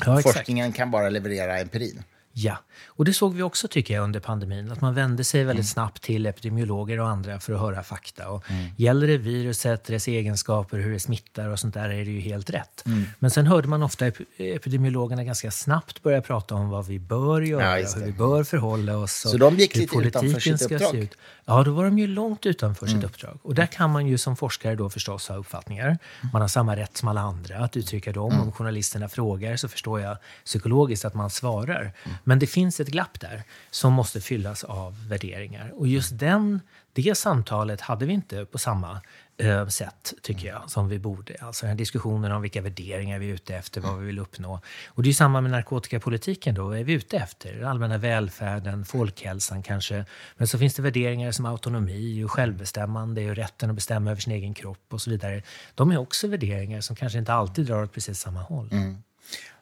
Ja, 0.05 0.21
Forskningen 0.21 0.71
kan 0.71 0.91
bara 0.91 1.09
leverera 1.09 1.59
empirin. 1.59 2.03
Ja, 2.37 2.57
och 2.87 3.05
det 3.05 3.13
såg 3.13 3.35
vi 3.35 3.41
också 3.41 3.67
tycker 3.67 3.93
jag 3.93 4.03
under 4.03 4.19
pandemin. 4.19 4.71
Att 4.71 4.81
man 4.81 4.93
vände 4.93 5.23
sig 5.23 5.43
väldigt 5.43 5.63
mm. 5.63 5.73
snabbt 5.73 6.01
till 6.01 6.25
epidemiologer 6.25 6.99
och 6.99 7.07
andra 7.07 7.39
för 7.39 7.53
att 7.53 7.59
höra 7.59 7.83
fakta. 7.83 8.29
Och 8.29 8.51
mm. 8.51 8.65
Gäller 8.77 9.07
det 9.07 9.17
viruset, 9.17 9.83
dess 9.83 10.07
egenskaper, 10.07 10.77
hur 10.77 10.93
det 10.93 10.99
smittar 10.99 11.49
och 11.49 11.59
sånt 11.59 11.73
där 11.73 11.89
är 11.89 12.05
det 12.05 12.11
ju 12.11 12.19
helt 12.19 12.49
rätt. 12.49 12.85
Mm. 12.85 13.03
Men 13.19 13.31
sen 13.31 13.47
hörde 13.47 13.67
man 13.67 13.83
ofta 13.83 14.07
epidemiologerna 14.37 15.23
ganska 15.23 15.51
snabbt 15.51 16.03
börja 16.03 16.21
prata 16.21 16.55
om 16.55 16.69
vad 16.69 16.87
vi 16.87 16.99
bör 16.99 17.41
göra, 17.41 17.79
ja, 17.79 17.87
hur 17.95 18.05
vi 18.05 18.11
bör 18.11 18.43
förhålla 18.43 18.97
oss. 18.97 19.13
Så 19.31 19.37
de 19.37 19.55
gick 19.55 19.75
lite 19.75 19.97
utanför 19.97 20.39
sitt 20.39 20.61
uppdrag? 20.61 21.09
Ja, 21.47 21.63
då 21.63 21.71
var 21.71 21.83
de 21.83 21.99
ju 21.99 22.07
långt 22.07 22.45
utanför 22.45 22.85
sitt 22.85 22.95
mm. 22.95 23.05
uppdrag. 23.05 23.39
Och 23.41 23.55
där 23.55 23.65
kan 23.65 23.91
man 23.91 24.07
ju 24.07 24.17
som 24.17 24.35
forskare 24.35 24.75
då 24.75 24.89
förstås 24.89 25.27
ha 25.27 25.35
uppfattningar. 25.35 25.85
Mm. 25.85 25.97
Man 26.33 26.41
har 26.41 26.47
samma 26.47 26.75
rätt 26.75 26.97
som 26.97 27.07
alla 27.07 27.21
andra 27.21 27.57
att 27.57 27.77
uttrycka 27.77 28.11
dem. 28.11 28.31
Mm. 28.31 28.43
Om 28.43 28.51
journalisterna 28.51 29.09
frågar 29.09 29.55
så 29.55 29.67
förstår 29.67 30.01
jag 30.01 30.17
psykologiskt 30.45 31.05
att 31.05 31.13
man 31.13 31.29
svarar. 31.29 31.93
Men 32.23 32.39
det 32.39 32.47
finns 32.47 32.79
ett 32.79 32.87
glapp 32.87 33.19
där 33.19 33.43
som 33.71 33.93
måste 33.93 34.21
fyllas 34.21 34.63
av 34.63 35.07
värderingar. 35.07 35.73
Och 35.75 35.87
just 35.87 36.19
den, 36.19 36.61
det 36.95 37.17
samtalet 37.17 37.81
hade 37.81 38.05
vi 38.05 38.13
inte 38.13 38.45
på 38.45 38.57
samma 38.57 39.01
eh, 39.37 39.67
sätt, 39.67 40.13
tycker 40.21 40.47
jag, 40.47 40.63
som 40.67 40.89
vi 40.89 40.99
borde. 40.99 41.35
Alltså 41.41 41.65
den 41.65 41.69
här 41.69 41.77
diskussionen 41.77 42.31
om 42.31 42.41
vilka 42.41 42.61
värderingar 42.61 43.19
vi 43.19 43.29
är 43.29 43.33
ute 43.33 43.55
efter, 43.55 43.81
vad 43.81 43.99
vi 43.99 44.05
vill 44.05 44.19
uppnå. 44.19 44.61
Och 44.87 45.03
det 45.03 45.09
är 45.09 45.13
samma 45.13 45.41
med 45.41 45.51
narkotikapolitiken 45.51 46.55
då. 46.55 46.67
Vad 46.67 46.77
är 46.77 46.83
vi 46.83 46.93
ute 46.93 47.17
efter? 47.17 47.53
Den 47.53 47.67
allmänna 47.67 47.97
välfärden, 47.97 48.85
folkhälsan 48.85 49.63
kanske. 49.63 50.05
Men 50.37 50.47
så 50.47 50.57
finns 50.57 50.73
det 50.73 50.81
värderingar 50.81 51.31
som 51.31 51.45
autonomi 51.45 52.23
och 52.23 52.31
självbestämmande 52.31 53.29
och 53.29 53.35
rätten 53.35 53.69
att 53.69 53.75
bestämma 53.75 54.11
över 54.11 54.21
sin 54.21 54.33
egen 54.33 54.53
kropp 54.53 54.85
och 54.89 55.01
så 55.01 55.09
vidare. 55.09 55.41
De 55.75 55.91
är 55.91 55.97
också 55.97 56.27
värderingar 56.27 56.81
som 56.81 56.95
kanske 56.95 57.19
inte 57.19 57.33
alltid 57.33 57.65
drar 57.65 57.83
åt 57.83 57.93
precis 57.93 58.19
samma 58.19 58.41
håll. 58.41 58.69
Mm. 58.71 58.97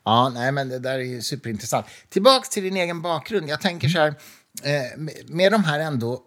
Ja, 0.05 0.29
nej, 0.29 0.51
men 0.51 0.69
det 0.69 0.79
där 0.79 0.93
är 0.93 1.03
ju 1.03 1.21
superintressant. 1.21 1.85
Tillbaks 2.09 2.49
till 2.49 2.63
din 2.63 2.77
egen 2.77 3.01
bakgrund. 3.01 3.49
Jag 3.49 3.61
tänker 3.61 3.89
så 3.89 3.99
här, 3.99 4.07
eh, 4.63 4.99
med 5.27 5.51
de 5.51 5.63
här 5.63 5.79
ändå, 5.79 6.21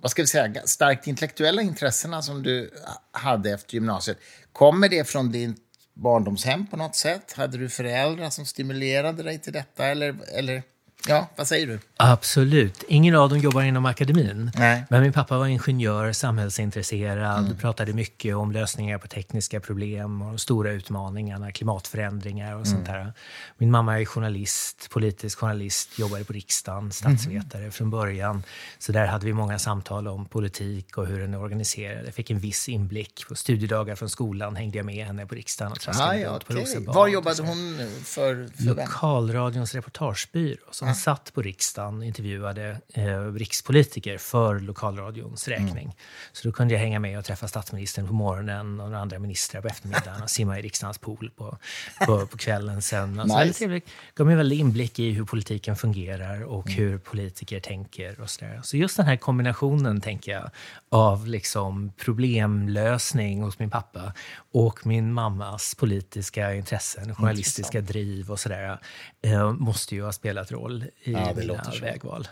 vad 0.00 0.10
ska 0.10 0.22
vi 0.22 0.26
säga, 0.26 0.66
starkt 0.66 1.06
intellektuella 1.06 1.62
intressena 1.62 2.22
som 2.22 2.42
du 2.42 2.70
hade 3.10 3.50
efter 3.50 3.74
gymnasiet. 3.74 4.18
Kommer 4.52 4.88
det 4.88 5.08
från 5.08 5.32
din 5.32 5.56
barndomshem 5.94 6.66
på 6.66 6.76
något 6.76 6.96
sätt? 6.96 7.32
Hade 7.32 7.58
du 7.58 7.68
föräldrar 7.68 8.30
som 8.30 8.46
stimulerade 8.46 9.22
dig 9.22 9.38
till 9.38 9.52
detta? 9.52 9.86
Eller, 9.86 10.16
eller 10.34 10.62
Ja, 11.08 11.28
vad 11.36 11.48
säger 11.48 11.66
du? 11.66 11.78
Absolut. 11.96 12.84
Ingen 12.88 13.14
av 13.14 13.28
dem 13.28 13.38
jobbar 13.38 13.62
inom 13.62 13.86
akademin. 13.86 14.50
Nej. 14.54 14.84
Men 14.90 15.02
min 15.02 15.12
pappa 15.12 15.38
var 15.38 15.46
ingenjör, 15.46 16.12
samhällsintresserad, 16.12 17.44
mm. 17.44 17.56
pratade 17.56 17.92
mycket 17.92 18.36
om 18.36 18.52
lösningar 18.52 18.98
på 18.98 19.08
tekniska 19.08 19.60
problem 19.60 20.22
och 20.22 20.28
de 20.28 20.38
stora 20.38 20.72
utmaningarna, 20.72 21.52
klimatförändringar 21.52 22.54
och 22.54 22.66
sånt 22.66 22.88
mm. 22.88 23.04
där. 23.04 23.12
Min 23.58 23.70
mamma 23.70 24.00
är 24.00 24.04
journalist, 24.04 24.90
politisk 24.90 25.38
journalist, 25.38 25.98
jobbade 25.98 26.24
på 26.24 26.32
riksdagen, 26.32 26.92
statsvetare 26.92 27.62
mm. 27.62 27.72
från 27.72 27.90
början. 27.90 28.42
Så 28.78 28.92
där 28.92 29.06
hade 29.06 29.26
vi 29.26 29.32
många 29.32 29.58
samtal 29.58 30.08
om 30.08 30.26
politik 30.26 30.98
och 30.98 31.06
hur 31.06 31.20
den 31.20 31.34
är 31.34 31.40
organiserad. 31.40 32.06
Jag 32.06 32.14
fick 32.14 32.30
en 32.30 32.38
viss 32.38 32.68
inblick. 32.68 33.24
På 33.28 33.34
studiedagar 33.34 33.94
från 33.94 34.08
skolan 34.08 34.56
hängde 34.56 34.78
jag 34.78 34.86
med 34.86 35.06
henne 35.06 35.26
på 35.26 35.34
riksdagen 35.34 35.72
och 35.72 35.80
traskade 35.80 36.10
ah, 36.10 36.16
ja, 36.16 36.30
på 36.30 36.52
okay. 36.52 36.62
Rosenbad. 36.62 36.94
Var 36.94 37.08
jobbade 37.08 37.42
hon 37.42 37.88
för? 38.04 38.22
för 38.22 38.64
Lokalradions 38.64 39.74
reportagebyrå. 39.74 40.64
Som 40.70 40.91
han 40.92 40.96
satt 40.96 41.32
på 41.34 41.42
riksdagen 41.42 41.98
och 41.98 42.04
intervjuade 42.04 42.80
eh, 42.94 43.32
rikspolitiker 43.32 44.18
för 44.18 44.60
lokalradions 44.60 45.48
räkning. 45.48 45.84
Mm. 45.84 45.96
Så 46.32 46.48
då 46.48 46.52
kunde 46.52 46.74
jag 46.74 46.80
hänga 46.80 46.98
med 46.98 47.18
och 47.18 47.24
träffa 47.24 47.48
statsministern 47.48 48.06
på 48.06 48.12
morgonen 48.12 48.80
och 48.80 48.98
andra 48.98 49.18
ministrar 49.18 49.60
på 49.60 49.68
eftermiddagen 49.68 50.22
och 50.22 50.30
simma 50.30 50.58
i 50.58 50.62
riksdagens 50.62 50.98
pool 50.98 51.30
på, 51.36 51.58
på, 52.06 52.26
på 52.26 52.38
kvällen 52.38 52.82
sen. 52.82 53.20
Alltså, 53.20 53.38
nice. 53.38 53.66
Det 53.66 53.82
gav 54.14 54.26
mig 54.26 54.32
en 54.32 54.38
väldig 54.38 54.60
inblick 54.60 54.98
i 54.98 55.10
hur 55.10 55.24
politiken 55.24 55.76
fungerar 55.76 56.42
och 56.42 56.66
mm. 56.66 56.78
hur 56.78 56.98
politiker 56.98 57.60
tänker 57.60 58.20
och 58.20 58.30
så 58.30 58.44
där. 58.44 58.60
Så 58.62 58.76
just 58.76 58.96
den 58.96 59.06
här 59.06 59.16
kombinationen, 59.16 60.00
tänker 60.00 60.32
jag, 60.32 60.50
av 60.88 61.26
liksom 61.26 61.92
problemlösning 61.96 63.42
hos 63.42 63.58
min 63.58 63.70
pappa 63.70 64.12
och 64.52 64.86
min 64.86 65.12
mammas 65.12 65.74
politiska 65.74 66.54
intressen, 66.54 67.14
journalistiska 67.14 67.80
driv 67.80 68.30
och 68.30 68.40
sådär, 68.40 68.78
eh, 69.22 69.52
måste 69.52 69.94
ju 69.94 70.02
ha 70.02 70.12
spelat 70.12 70.52
roll 70.52 70.81
i 71.02 71.12
ja, 71.12 71.34
mina 71.36 71.62
vägval. 71.80 72.28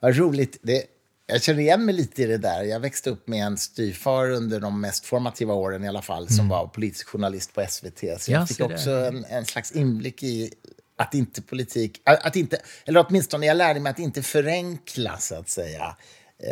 Vad 0.00 0.16
roligt. 0.16 0.58
Det, 0.62 0.84
jag 1.26 1.42
känner 1.42 1.60
igen 1.60 1.84
mig 1.84 1.94
lite 1.94 2.22
i 2.22 2.26
det 2.26 2.38
där. 2.38 2.62
Jag 2.62 2.80
växte 2.80 3.10
upp 3.10 3.28
med 3.28 3.46
en 3.46 3.58
styvfar 3.58 4.30
under 4.30 4.60
de 4.60 4.80
mest 4.80 5.06
formativa 5.06 5.54
åren 5.54 5.84
i 5.84 5.88
alla 5.88 6.02
fall, 6.02 6.28
som 6.28 6.38
mm. 6.38 6.48
var 6.48 6.66
politisk 6.66 7.08
journalist 7.08 7.54
på 7.54 7.64
SVT. 7.68 7.98
Så 7.98 8.06
jag, 8.06 8.40
jag 8.40 8.48
fick 8.48 8.60
också 8.60 8.90
en, 8.90 9.24
en, 9.24 9.46
slags 9.46 9.72
inblick 9.72 10.22
i 10.22 10.52
att 10.96 11.14
inte 11.14 11.42
politik, 11.42 12.00
att 12.04 12.36
inte, 12.36 12.58
eller 12.84 13.06
åtminstone 13.08 13.46
jag 13.46 13.56
lärde 13.56 13.80
mig 13.80 13.90
att 13.90 13.98
inte 13.98 14.22
förenkla, 14.22 15.18
så 15.18 15.34
att 15.34 15.48
säga, 15.48 15.96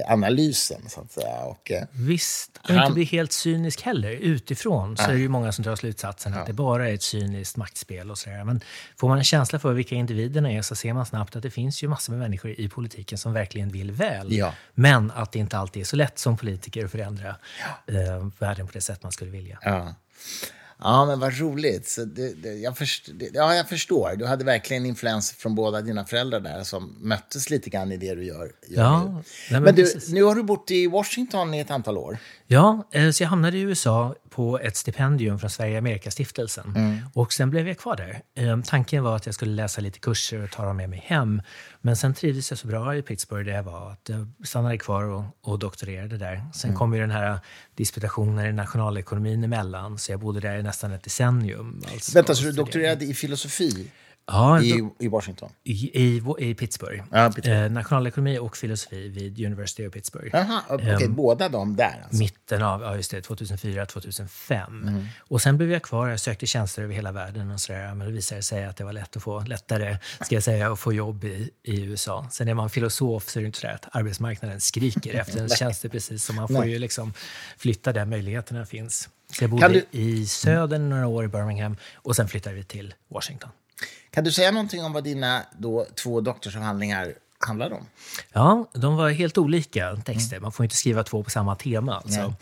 analysen, 0.07 0.88
så 0.88 1.00
att 1.00 1.12
säga. 1.12 1.37
Och, 1.45 1.71
eh, 1.71 1.83
Visst, 1.92 2.61
och 2.62 2.68
Han- 2.71 2.78
inte 2.85 2.95
bli 2.95 3.04
helt 3.04 3.33
cynisk 3.33 3.83
heller. 3.83 4.11
Utifrån 4.11 4.97
så 4.97 5.02
är 5.02 5.12
det 5.14 5.18
ju 5.21 5.28
många 5.28 5.52
som 5.52 5.64
drar 5.64 5.76
slutsatsen 5.76 6.35
att 6.35 6.47
det 6.47 6.52
bara 6.52 6.88
är 6.90 6.95
ett 6.95 7.02
cyniskt 7.02 7.57
maktspel 7.57 8.11
och 8.11 8.18
sådär. 8.18 8.45
Men 8.45 8.61
får 8.97 9.09
man 9.09 9.18
en 9.18 9.25
känsla 9.25 9.59
för 9.59 9.73
vilka 9.73 9.95
individerna 9.95 10.52
är 10.52 10.62
så 10.62 10.75
ser 10.75 10.92
man 10.92 11.07
snabbt 11.07 11.37
att 11.37 11.42
det 11.42 11.50
finns 11.50 11.83
ju 11.83 11.88
massor 11.88 12.12
med 12.12 12.21
människor 12.21 12.50
i 12.61 12.68
politiken 12.68 13.18
som 13.18 13.33
verkligen 13.33 13.68
vill 13.68 13.90
väl. 13.90 14.33
Ja. 14.33 14.54
Men 14.75 15.11
att 15.11 15.33
det 15.33 15.38
inte 15.38 15.59
alltid 15.59 15.80
är 15.80 15.87
så 15.87 15.97
lätt 15.97 16.18
som 16.18 16.37
politiker 16.37 16.85
att 16.85 16.90
förändra 16.90 17.28
eh, 17.87 18.28
världen 18.38 18.66
på 18.66 18.73
det 18.73 18.80
sätt 18.80 19.02
man 19.02 19.12
skulle 19.12 19.30
vilja. 19.30 19.59
Ja. 19.62 19.95
Ja, 20.80 21.06
men 21.06 21.20
vad 21.20 21.38
roligt. 21.38 21.88
Så 21.88 22.04
det, 22.04 22.42
det, 22.42 22.54
jag, 22.54 22.78
först, 22.78 23.08
det, 23.14 23.30
ja, 23.35 23.54
jag 23.54 23.68
förstår. 23.68 24.16
Du 24.16 24.26
hade 24.26 24.44
verkligen 24.44 24.87
influens 24.87 25.32
från 25.32 25.54
båda 25.54 25.80
dina 25.80 26.04
föräldrar 26.04 26.40
där 26.40 26.62
som 26.64 26.97
möttes 27.00 27.50
lite 27.50 27.70
grann 27.70 27.92
i 27.92 27.97
det 27.97 28.14
du 28.14 28.25
gör, 28.25 28.52
gör 28.68 28.82
Ja, 28.82 29.04
nu. 29.04 29.11
nej, 29.12 29.23
Men, 29.50 29.62
men 29.62 29.75
du, 29.75 29.92
nu 30.08 30.23
har 30.23 30.35
du 30.35 30.42
bott 30.42 30.70
i 30.70 30.87
Washington 30.87 31.54
i 31.54 31.58
ett 31.61 31.70
antal 31.70 31.99
år. 31.99 32.18
Ja, 32.47 32.88
eh, 32.92 33.11
så 33.11 33.23
jag 33.23 33.28
hamnade 33.28 33.56
i 33.56 33.61
USA 33.61 34.14
på 34.30 34.58
ett 34.58 34.76
stipendium 34.76 35.38
från 35.38 35.50
Sverige 35.50 35.78
Amerika-stiftelsen. 35.78 36.73
Mm. 36.76 36.99
Och 37.14 37.32
sen 37.32 37.50
blev 37.50 37.68
jag 37.68 37.78
kvar 37.78 37.97
där. 37.97 38.23
Eh, 38.44 38.61
Tanken 38.64 39.02
var 39.02 39.16
att 39.16 39.26
jag 39.26 39.35
skulle 39.35 39.52
läsa 39.54 39.80
lite 39.80 39.99
kurser 39.99 40.44
och 40.44 40.50
ta 40.50 40.64
dem 40.64 40.76
med 40.76 40.90
mig 40.90 41.04
hem. 41.06 41.42
Men 41.80 41.97
sen 41.97 42.14
trivdes 42.14 42.50
jag 42.50 42.58
så 42.58 42.66
bra 42.66 42.97
i 42.97 43.02
Pittsburgh 43.02 43.44
där 43.47 43.52
jag 43.56 43.62
var 43.62 43.90
att 43.92 44.08
jag 44.08 44.26
stannade 44.44 44.78
kvar 44.78 45.02
och, 45.04 45.25
och 45.40 45.58
doktorerade 45.58 46.18
där. 46.18 46.44
Sen 46.54 46.70
Mm. 46.70 46.78
kom 46.78 46.94
ju 46.94 47.00
den 47.00 47.11
här 47.11 47.38
disputationen 47.75 48.47
i 48.47 48.52
nationalekonomin 48.52 49.44
emellan, 49.44 49.99
så 49.99 50.12
jag 50.12 50.20
bodde 50.20 50.40
där 50.40 50.56
i 50.58 50.62
nästan 50.62 50.92
ett 50.92 51.02
decennium. 51.02 51.82
Alltså, 51.92 52.12
Vänta, 52.14 52.35
så 52.35 52.44
du 52.44 52.52
doktorerade 52.52 53.04
i 53.04 53.14
filosofi 53.14 53.90
Ja, 54.30 54.62
i, 54.62 54.88
i 54.99 55.08
Washington? 55.08 55.50
i, 55.64 55.73
i, 56.02 56.23
i 56.38 56.54
Pittsburgh. 56.54 57.02
Ja, 57.11 57.32
Pittsburgh. 57.35 57.61
Eh, 57.61 57.70
nationalekonomi 57.70 58.38
och 58.38 58.56
filosofi 58.56 59.08
vid 59.08 59.47
University 59.47 59.87
of 59.87 59.92
Pittsburgh. 59.92 60.28
Jaha, 60.32 60.62
okej, 60.68 61.08
båda 61.08 61.49
de 61.49 61.76
där 61.76 62.00
alltså. 62.04 62.18
mitten 62.18 62.62
av 62.62 62.82
ja, 62.82 62.97
just 62.97 63.11
det, 63.11 63.20
2004, 63.23 63.87
2005. 63.87 65.06
Och 65.18 65.42
sen 65.42 65.56
blev 65.56 65.73
jag 65.73 65.82
kvar. 65.82 66.08
Jag 66.08 66.20
sökte 66.20 66.47
tjänster 66.47 66.82
över 66.82 66.94
hela 66.94 67.12
världen. 67.12 67.50
och 67.50 67.61
sådär, 67.61 67.94
Men 67.94 68.06
det 68.06 68.12
visade 68.12 68.42
sig 68.42 68.64
att 68.64 68.76
det 68.76 68.85
var 68.85 68.92
lätt 68.92 69.16
att 69.16 69.23
få, 69.23 69.40
lättare 69.40 69.99
ska 70.20 70.35
jag 70.35 70.44
säga, 70.44 70.73
att 70.73 70.78
få 70.78 70.92
jobb 70.92 71.25
i, 71.25 71.50
i 71.62 71.80
USA. 71.82 72.26
Sen 72.32 72.49
är 72.49 72.54
man 72.54 72.70
filosof 72.70 73.28
så 73.28 73.38
är 73.38 73.42
det 73.42 73.47
inte 73.47 73.58
så 73.58 73.68
att 73.68 73.88
arbetsmarknaden 73.97 74.61
skriker 74.61 75.14
efter 75.14 75.42
en 75.42 75.49
tjänster 75.58 75.88
precis. 75.88 76.25
Så 76.25 76.32
man 76.32 76.49
får 76.49 76.54
Nej. 76.61 76.70
ju 76.70 76.78
liksom 76.78 77.12
flytta 77.58 77.92
där 77.92 78.04
möjligheterna 78.04 78.66
finns. 78.66 79.08
Så 79.32 79.44
jag 79.44 79.50
bodde 79.50 79.68
du- 79.68 79.85
i 79.90 80.26
södern 80.26 80.88
några 80.90 81.06
år 81.06 81.25
i 81.25 81.28
Birmingham 81.28 81.76
och 81.94 82.16
sen 82.16 82.28
flyttade 82.28 82.56
vi 82.56 82.64
till 82.64 82.94
Washington. 83.08 83.50
Kan 84.10 84.24
du 84.24 84.32
säga 84.32 84.50
någonting 84.50 84.84
om 84.84 84.92
vad 84.92 85.04
dina 85.04 85.42
då, 85.58 85.86
två 86.02 86.20
doktorsavhandlingar 86.20 87.14
handlar 87.38 87.72
om? 87.72 87.86
Ja, 88.32 88.70
de 88.72 88.96
var 88.96 89.10
helt 89.10 89.38
olika 89.38 89.96
texter. 89.96 90.40
Man 90.40 90.52
får 90.52 90.64
inte 90.64 90.76
skriva 90.76 91.04
två 91.04 91.22
på 91.22 91.30
samma 91.30 91.54
tema. 91.54 91.94
Alltså. 91.94 92.34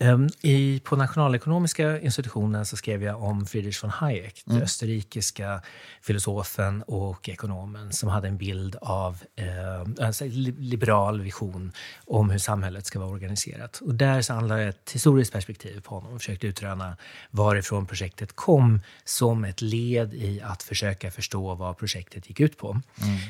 Ehm, 0.00 0.28
I, 0.42 0.80
på 0.84 0.96
Nationalekonomiska 0.96 2.00
institutionen 2.00 2.66
så 2.66 2.76
skrev 2.76 3.02
jag 3.02 3.22
om 3.22 3.46
Friedrich 3.46 3.82
von 3.82 3.90
Hayek, 3.90 4.42
den 4.46 4.62
österrikiska 4.62 5.62
filosofen 6.02 6.82
och 6.82 7.28
ekonomen 7.28 7.92
som 7.92 8.08
hade 8.08 8.28
en 8.28 8.36
bild 8.36 8.76
av 8.80 9.18
eh, 9.36 10.06
alltså 10.06 10.24
en 10.24 10.30
li- 10.30 10.54
liberal 10.58 11.20
vision 11.20 11.72
om 12.06 12.30
hur 12.30 12.38
samhället 12.38 12.86
ska 12.86 12.98
vara 12.98 13.10
organiserat. 13.10 13.76
Och 13.80 13.94
där 13.94 14.22
så 14.22 14.32
handlar 14.32 14.58
det 14.58 14.64
ett 14.64 14.90
historiskt 14.92 15.32
perspektiv 15.32 15.80
på 15.80 15.94
honom 15.94 16.12
och 16.12 16.20
försökte 16.20 16.46
utröna 16.46 16.96
varifrån 17.30 17.86
projektet 17.86 18.36
kom 18.36 18.80
som 19.04 19.44
ett 19.44 19.60
led 19.60 20.14
i 20.14 20.40
att 20.44 20.62
försöka 20.62 21.10
förstå 21.10 21.54
vad 21.54 21.76
projektet 21.78 22.28
gick 22.28 22.40
ut 22.40 22.56
på. 22.58 22.80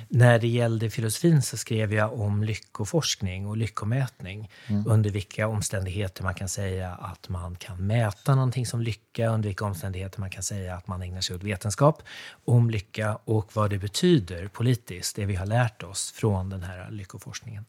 När 0.09 0.39
det 0.39 0.49
gällde 0.49 0.91
filosofin 0.91 1.43
så 1.43 1.57
skrev 1.57 1.95
jag 1.95 2.21
om 2.21 2.45
lyckoforskning 2.45 3.47
och 3.47 3.57
lyckomätning. 3.57 4.51
Under 4.87 5.11
vilka 5.11 5.49
omständigheter 5.49 6.23
man 6.23 6.35
kan 6.35 6.49
säga 6.49 6.60
säga 6.61 6.91
att 6.91 7.29
man 7.29 7.57
kan 7.57 7.87
mäta 7.87 8.35
någonting 8.35 8.67
som 8.67 8.83
lycka, 8.83 9.29
under 9.29 9.49
vilka 9.49 9.65
omständigheter 9.65 10.21
man 10.21 10.31
kan 10.31 10.43
säga 10.43 10.75
att 10.75 10.87
man 10.87 11.03
ägnar 11.03 11.21
sig 11.21 11.37
åt 11.37 11.43
vetenskap 11.43 12.03
om 12.45 12.71
lycka 12.71 13.19
och 13.25 13.51
vad 13.53 13.71
det 13.71 13.79
betyder 13.79 14.49
politiskt, 14.49 15.17
det 15.17 15.27
vi 15.27 15.35
har 15.35 15.47
lärt 15.47 15.83
oss 15.83 16.13
från 16.13 16.51
den 16.51 16.63
här 16.63 16.91
lyckoforskningen. 16.91 17.65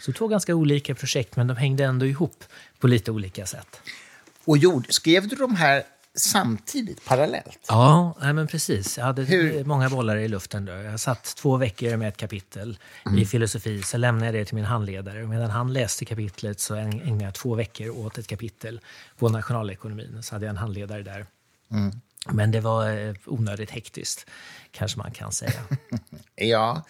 Så 0.00 0.12
två 0.12 0.28
ganska 0.28 0.54
olika 0.54 0.94
projekt, 0.94 1.36
men 1.36 1.46
de 1.46 1.56
hängde 1.56 1.84
ändå 1.84 2.06
ihop 2.06 2.44
på 2.78 2.88
lite 2.88 3.10
olika 3.10 3.46
sätt. 3.46 3.80
Och 4.44 4.58
gjorde, 4.58 4.92
skrev 4.92 5.28
du 5.28 5.36
de 5.36 5.56
här 5.56 5.82
samtidigt, 6.14 7.04
parallellt? 7.04 7.58
Ja, 7.68 8.16
nej 8.20 8.32
men 8.32 8.46
precis. 8.46 8.98
Jag 8.98 9.04
hade 9.04 9.22
Hur- 9.22 9.64
många 9.64 9.90
bollar 9.90 10.16
i 10.16 10.28
luften. 10.28 10.64
Då. 10.64 10.72
Jag 10.72 11.00
satt 11.00 11.24
två 11.36 11.56
veckor 11.56 11.96
med 11.96 12.08
ett 12.08 12.16
kapitel 12.16 12.78
Mm. 13.06 13.18
i 13.18 13.26
filosofi. 13.26 13.82
Så 13.82 13.96
lämnade 13.96 14.26
jag 14.26 14.34
det 14.34 14.44
till 14.44 14.54
min 14.54 14.64
handledare. 14.64 15.26
Medan 15.26 15.50
han 15.50 15.72
läste 15.72 16.04
kapitlet 16.04 16.60
så 16.60 16.74
äg- 16.74 17.02
ägnade 17.04 17.24
jag 17.24 17.34
två 17.34 17.54
veckor 17.54 17.90
åt 18.06 18.18
ett 18.18 18.26
kapitel 18.26 18.80
på 19.18 19.28
nationalekonomin. 19.28 20.22
Så 20.22 20.34
hade 20.34 20.46
jag 20.46 20.50
en 20.50 20.56
handledare 20.56 21.02
där. 21.02 21.26
Mm. 21.70 21.90
Men 22.32 22.50
det 22.50 22.60
var 22.60 22.90
eh, 22.90 23.14
onödigt 23.26 23.70
hektiskt, 23.70 24.26
kanske 24.70 24.98
man 24.98 25.10
kan 25.10 25.32
säga. 25.32 25.60
Ja, 26.34 26.82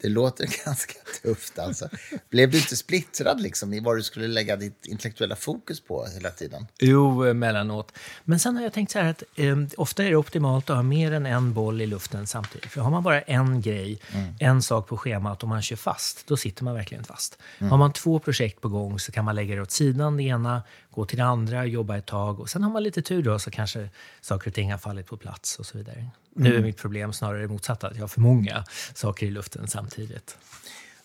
det 0.00 0.08
låter 0.08 0.48
ganska 0.64 0.94
tufft 1.22 1.58
alltså. 1.58 1.88
Blev 2.30 2.50
du 2.50 2.58
inte 2.58 2.76
splittrad 2.76 3.40
liksom 3.40 3.72
i 3.72 3.80
vad 3.80 3.96
du 3.96 4.02
skulle 4.02 4.26
lägga 4.28 4.56
ditt 4.56 4.86
intellektuella 4.86 5.36
fokus 5.36 5.80
på 5.80 6.06
hela 6.14 6.30
tiden? 6.30 6.66
Jo, 6.78 7.24
emellanåt. 7.24 7.92
Men 8.24 8.38
sen 8.38 8.56
har 8.56 8.62
jag 8.62 8.72
tänkt 8.72 8.92
så 8.92 8.98
här 8.98 9.10
att 9.10 9.22
eh, 9.36 9.56
ofta 9.76 10.04
är 10.04 10.10
det 10.10 10.16
optimalt 10.16 10.70
att 10.70 10.76
ha 10.76 10.82
mer 10.82 11.12
än 11.12 11.26
en 11.26 11.52
boll 11.52 11.80
i 11.80 11.86
luften 11.86 12.26
samtidigt. 12.26 12.70
För 12.70 12.80
har 12.80 12.90
man 12.90 13.02
bara 13.02 13.20
en 13.20 13.60
grej, 13.60 14.00
en 14.38 14.62
sak 14.62 14.88
på 14.88 14.96
schemat 14.96 15.42
och 15.42 15.48
man 15.48 15.62
kör 15.62 15.76
fast, 15.76 16.26
då 16.26 16.36
sitter 16.36 16.64
man 16.64 16.74
verkligen 16.74 17.04
fast. 17.04 17.38
Har 17.58 17.76
man 17.76 17.92
två 17.92 18.18
projekt 18.18 18.60
på 18.60 18.68
gång 18.68 18.98
så 18.98 19.12
kan 19.12 19.24
man 19.24 19.34
lägga 19.34 19.54
det 19.54 19.62
åt 19.62 19.70
sidan, 19.70 20.16
det 20.16 20.22
ena, 20.22 20.62
gå 20.90 21.04
till 21.04 21.18
det 21.18 21.24
andra, 21.24 21.66
jobba 21.66 21.96
ett 21.96 22.06
tag 22.06 22.40
och 22.40 22.50
sen 22.50 22.62
har 22.62 22.70
man 22.70 22.82
lite 22.82 23.02
tur 23.02 23.22
då 23.22 23.38
så 23.38 23.50
kanske 23.50 23.88
saker 24.20 24.50
och 24.50 24.54
ting 24.54 24.70
har 24.70 24.78
fallit 24.78 25.06
på 25.06 25.16
plats 25.16 25.58
och 25.58 25.66
så 25.66 25.78
vidare. 25.78 26.10
Nu 26.34 26.56
är 26.56 26.62
mitt 26.62 26.76
problem 26.76 27.12
snarare 27.12 27.40
det 27.42 27.48
motsatta, 27.48 27.86
att 27.88 27.94
jag 27.94 28.02
har 28.02 28.08
för 28.08 28.20
många 28.20 28.64
saker 28.94 29.26
i 29.26 29.30
luften 29.30 29.68
samtidigt. 29.68 30.36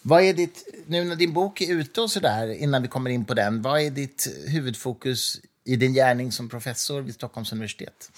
Vad 0.01 0.23
är 0.23 0.33
ditt, 0.33 0.83
nu 0.87 1.03
när 1.03 1.15
din 1.15 1.33
bok 1.33 1.61
är 1.61 1.73
ute 1.73 2.01
och 2.01 2.11
sådär, 2.11 2.47
innan 2.53 2.81
vi 2.81 2.87
kommer 2.87 3.09
in 3.09 3.25
på 3.25 3.33
den, 3.33 3.61
vad 3.61 3.81
är 3.81 3.89
ditt 3.89 4.27
huvudfokus 4.47 5.39
i 5.65 5.75
din 5.75 5.93
gärning 5.93 6.31
som 6.31 6.49
professor 6.49 7.01
vid 7.01 7.13
Stockholms 7.15 7.51
universitet? 7.51 8.11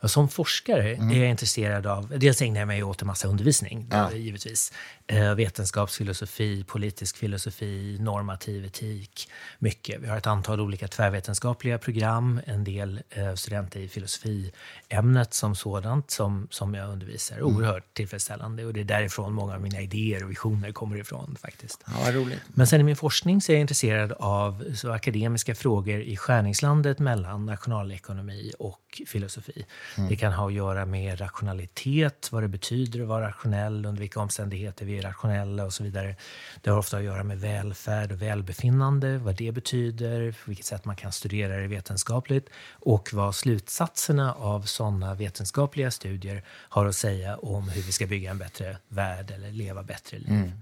Ja, 0.00 0.08
Som 0.08 0.28
forskare 0.28 0.90
är 0.96 1.18
jag 1.20 1.30
intresserad 1.30 1.86
av... 1.86 2.18
Dels 2.18 2.42
ägnar 2.42 2.60
jag 2.60 2.66
mig 2.68 2.82
åt 2.82 3.00
en 3.02 3.06
massa 3.06 3.28
undervisning, 3.28 3.88
Ja. 3.90 4.12
givetvis. 4.12 4.72
Eh, 5.06 5.34
vetenskapsfilosofi, 5.34 6.64
politisk 6.64 7.16
filosofi, 7.16 7.96
normativ 8.00 8.64
etik. 8.64 9.28
Mycket. 9.58 10.00
Vi 10.00 10.08
har 10.08 10.16
ett 10.16 10.26
antal 10.26 10.60
olika 10.60 10.88
tvärvetenskapliga 10.88 11.78
program. 11.78 12.40
En 12.46 12.64
del 12.64 13.00
eh, 13.10 13.34
studenter 13.34 13.80
i 13.80 13.88
filosofiämnet 13.88 15.34
som 15.34 15.54
sådant 15.54 16.10
som, 16.10 16.48
som 16.50 16.74
jag 16.74 16.88
undervisar. 16.88 17.42
Oerhört 17.42 17.94
tillfredsställande. 17.94 18.64
Och 18.64 18.72
det 18.72 18.80
är 18.80 18.84
därifrån 18.84 19.32
många 19.32 19.54
av 19.54 19.60
mina 19.60 19.80
idéer 19.80 20.24
och 20.24 20.30
visioner 20.30 20.72
kommer 20.72 20.96
ifrån. 20.96 21.36
faktiskt. 21.40 21.84
Ja, 21.86 22.12
roligt. 22.12 22.40
Men 22.48 22.66
sen 22.66 22.80
i 22.80 22.84
min 22.84 22.96
forskning 22.96 23.40
så 23.40 23.52
är 23.52 23.56
jag 23.56 23.60
intresserad 23.60 24.12
av 24.12 24.64
så 24.74 24.90
akademiska 24.90 25.54
frågor 25.54 26.00
i 26.00 26.16
skärningslandet 26.16 26.98
mellan 26.98 27.46
nationalekonomi 27.46 28.52
och 28.58 29.02
filosofi. 29.06 29.66
Det 30.08 30.16
kan 30.16 30.32
ha 30.32 30.46
att 30.46 30.52
göra 30.52 30.86
med 30.86 31.20
rationalitet, 31.20 32.28
vad 32.32 32.42
det 32.42 32.48
betyder 32.48 33.00
att 33.00 33.08
vara 33.08 33.28
rationell, 33.28 33.86
under 33.86 34.00
vilka 34.00 34.20
omständigheter 34.20 34.86
vi 34.86 35.01
är 35.04 35.08
rationella 35.08 35.64
och 35.64 35.72
så 35.72 35.82
vidare. 35.82 36.16
Det 36.62 36.70
har 36.70 36.78
ofta 36.78 36.96
att 36.96 37.02
göra 37.04 37.24
med 37.24 37.40
välfärd 37.40 38.12
och 38.12 38.22
välbefinnande, 38.22 39.18
vad 39.18 39.34
det 39.36 39.52
betyder, 39.52 40.32
på 40.32 40.38
vilket 40.50 40.66
sätt 40.66 40.84
man 40.84 40.96
kan 40.96 41.12
studera 41.12 41.56
det 41.56 41.66
vetenskapligt 41.66 42.48
och 42.70 43.08
vad 43.12 43.34
slutsatserna 43.34 44.34
av 44.34 44.62
sådana 44.62 45.14
vetenskapliga 45.14 45.90
studier 45.90 46.44
har 46.48 46.86
att 46.86 46.96
säga 46.96 47.36
om 47.36 47.68
hur 47.68 47.82
vi 47.82 47.92
ska 47.92 48.06
bygga 48.06 48.30
en 48.30 48.38
bättre 48.38 48.76
värld 48.88 49.30
eller 49.30 49.50
leva 49.50 49.82
bättre 49.82 50.18
liv. 50.18 50.52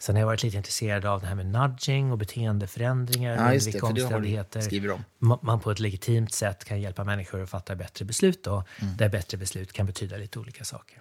Sen 0.00 0.14
har 0.14 0.20
jag 0.20 0.26
varit 0.26 0.42
lite 0.42 0.56
intresserad 0.56 1.04
av 1.04 1.20
det 1.20 1.26
här 1.26 1.34
med 1.34 1.46
nudging 1.46 2.12
och 2.12 2.18
beteendeförändringar. 2.18 3.36
Ja, 3.36 3.54
just 3.54 3.66
det, 3.66 3.72
vilka 3.72 3.86
omständigheter 3.86 4.60
om. 4.90 5.04
ma- 5.18 5.38
man 5.42 5.60
på 5.60 5.70
ett 5.70 5.78
legitimt 5.78 6.32
sätt 6.32 6.64
kan 6.64 6.80
hjälpa 6.80 7.04
människor 7.04 7.42
att 7.42 7.50
fatta 7.50 7.74
bättre 7.76 8.04
beslut. 8.04 8.44
Då, 8.44 8.64
Mm. 8.80 8.96
Där 8.96 9.08
bättre 9.08 9.38
beslut 9.38 9.72
kan 9.72 9.86
betyda 9.86 10.16
lite 10.16 10.38
olika 10.38 10.64
saker. 10.64 10.98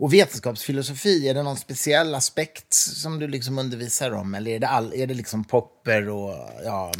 Och 0.00 0.12
vetenskapsfilosofi, 0.12 1.28
är 1.28 1.34
det 1.34 1.42
någon 1.42 1.56
speciell 1.56 2.14
aspekt 2.14 2.74
som 2.74 3.18
du 3.18 3.28
liksom 3.28 3.58
undervisar 3.58 4.10
om? 4.10 4.34
Eller 4.34 4.50
är 4.50 4.58
det, 4.58 4.68
all, 4.68 4.94
är 4.94 5.06
det 5.06 5.14
liksom 5.14 5.44
Popper 5.44 6.08
och 6.08 6.34
ja, 6.64 6.92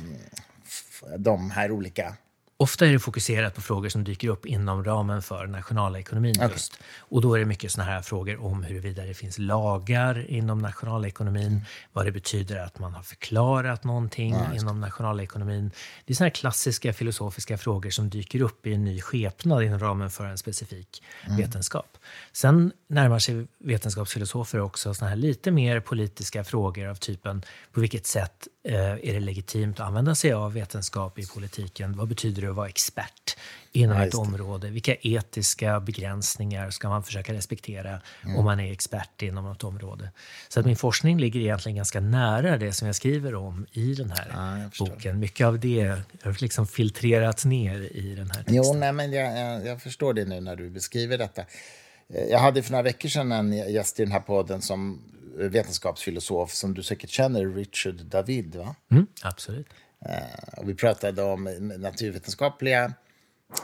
de 1.19 1.51
här 1.51 1.73
olika 1.73 2.17
Ofta 2.61 2.87
är 2.87 2.93
det 2.93 2.99
fokuserat 2.99 3.55
på 3.55 3.61
frågor 3.61 3.89
som 3.89 4.05
dyker 4.05 4.29
upp 4.29 4.47
inom 4.47 4.85
ramen 4.85 5.23
för 5.23 5.47
nationalekonomin 5.47 6.37
okay. 6.37 6.51
just. 6.51 6.79
Och 6.99 7.21
då 7.21 7.35
är 7.35 7.39
det 7.39 7.45
mycket 7.45 7.73
sådana 7.73 7.91
här 7.91 8.03
frågor 8.03 8.45
om 8.45 8.63
huruvida 8.63 9.05
det 9.05 9.15
finns 9.15 9.39
lagar 9.39 10.31
inom 10.31 10.59
nationalekonomin, 10.59 11.47
mm. 11.47 11.61
vad 11.93 12.07
det 12.07 12.13
betyder 12.13 12.57
att 12.57 12.79
man 12.79 12.95
har 12.95 13.03
förklarat 13.03 13.85
någonting 13.85 14.33
ja, 14.33 14.55
inom 14.55 14.81
nationalekonomin. 14.81 15.71
Det 16.05 16.13
är 16.13 16.15
sådana 16.15 16.27
här 16.27 16.35
klassiska 16.35 16.93
filosofiska 16.93 17.59
frågor 17.59 17.91
som 17.91 18.11
dyker 18.11 18.43
upp 18.43 18.67
i 18.67 18.75
en 18.75 18.85
ny 18.85 19.01
skepnad 19.01 19.63
inom 19.63 19.79
ramen 19.79 20.11
för 20.11 20.27
en 20.27 20.39
specifik 20.39 21.03
mm. 21.27 21.37
vetenskap. 21.37 21.99
Sen 22.33 22.73
närmar 22.89 23.19
sig 23.19 23.47
vetenskapsfilosofer 23.59 24.61
också 24.61 24.95
sådana 24.95 25.11
här 25.11 25.17
lite 25.17 25.51
mer 25.51 25.81
politiska 25.81 26.45
frågor 26.45 26.87
av 26.87 26.95
typen 26.95 27.43
på 27.73 27.81
vilket 27.81 28.07
sätt 28.07 28.49
är 28.63 29.13
det 29.13 29.21
legitimt 29.21 29.81
att 29.81 29.87
använda 29.87 30.15
sig 30.15 30.33
av 30.33 30.53
vetenskap 30.53 31.19
i 31.19 31.27
politiken? 31.27 31.97
Vad 31.97 32.09
betyder 32.09 32.43
det 32.43 32.49
att 32.49 32.55
vara 32.55 32.69
expert 32.69 33.37
inom 33.73 33.97
ja, 33.97 34.07
ett 34.07 34.15
område? 34.15 34.71
Vilka 34.71 34.95
etiska 34.95 35.81
begränsningar 35.81 36.71
ska 36.71 36.89
man 36.89 37.03
försöka 37.03 37.33
respektera 37.33 38.01
mm. 38.25 38.37
om 38.37 38.45
man 38.45 38.61
är 38.61 38.73
expert 38.73 39.23
inom 39.23 39.45
något 39.45 39.65
område? 39.65 40.11
Så 40.49 40.61
att 40.61 40.67
min 40.67 40.77
forskning 40.77 41.19
ligger 41.19 41.41
egentligen 41.41 41.77
ganska 41.77 42.01
nära 42.01 42.57
det 42.57 42.73
som 42.73 42.87
jag 42.87 42.97
skriver 42.97 43.35
om 43.35 43.67
i 43.73 43.95
den 43.95 44.11
här 44.11 44.27
ja, 44.79 44.85
boken. 44.85 45.19
Mycket 45.19 45.47
av 45.47 45.59
det 45.59 45.85
har 46.23 46.43
liksom 46.43 46.67
filtrerats 46.67 47.45
ner 47.45 47.97
i 47.97 48.15
den 48.15 48.31
här 48.31 48.37
texten. 48.37 48.55
Jo, 48.55 48.75
nej, 48.75 48.93
men 48.93 49.13
jag, 49.13 49.39
jag, 49.39 49.67
jag 49.67 49.83
förstår 49.83 50.15
det 50.15 50.25
nu 50.25 50.41
när 50.41 50.57
du 50.57 50.71
beskriver 50.71 51.19
detta. 51.19 51.43
Eh, 52.09 52.25
jag 52.31 52.39
hade 52.39 52.63
för 52.63 52.71
några 52.73 52.83
veckor 52.83 53.09
sedan 53.09 53.33
en 53.33 53.53
gäst 53.53 54.01
i 54.01 54.03
den 54.03 54.13
här 54.13 54.21
podden 54.21 54.63
som 54.63 55.01
vetenskapsfilosof 55.37 56.53
som 56.53 56.75
du 56.75 56.83
säkert 56.83 57.11
känner, 57.11 57.47
Richard 57.47 57.95
David. 57.95 58.55
Va? 58.55 58.75
Mm, 58.91 59.07
absolut. 59.23 59.67
Uh, 60.07 60.65
vi 60.65 60.75
pratade 60.75 61.23
om 61.23 61.45
naturvetenskapliga, 61.79 62.93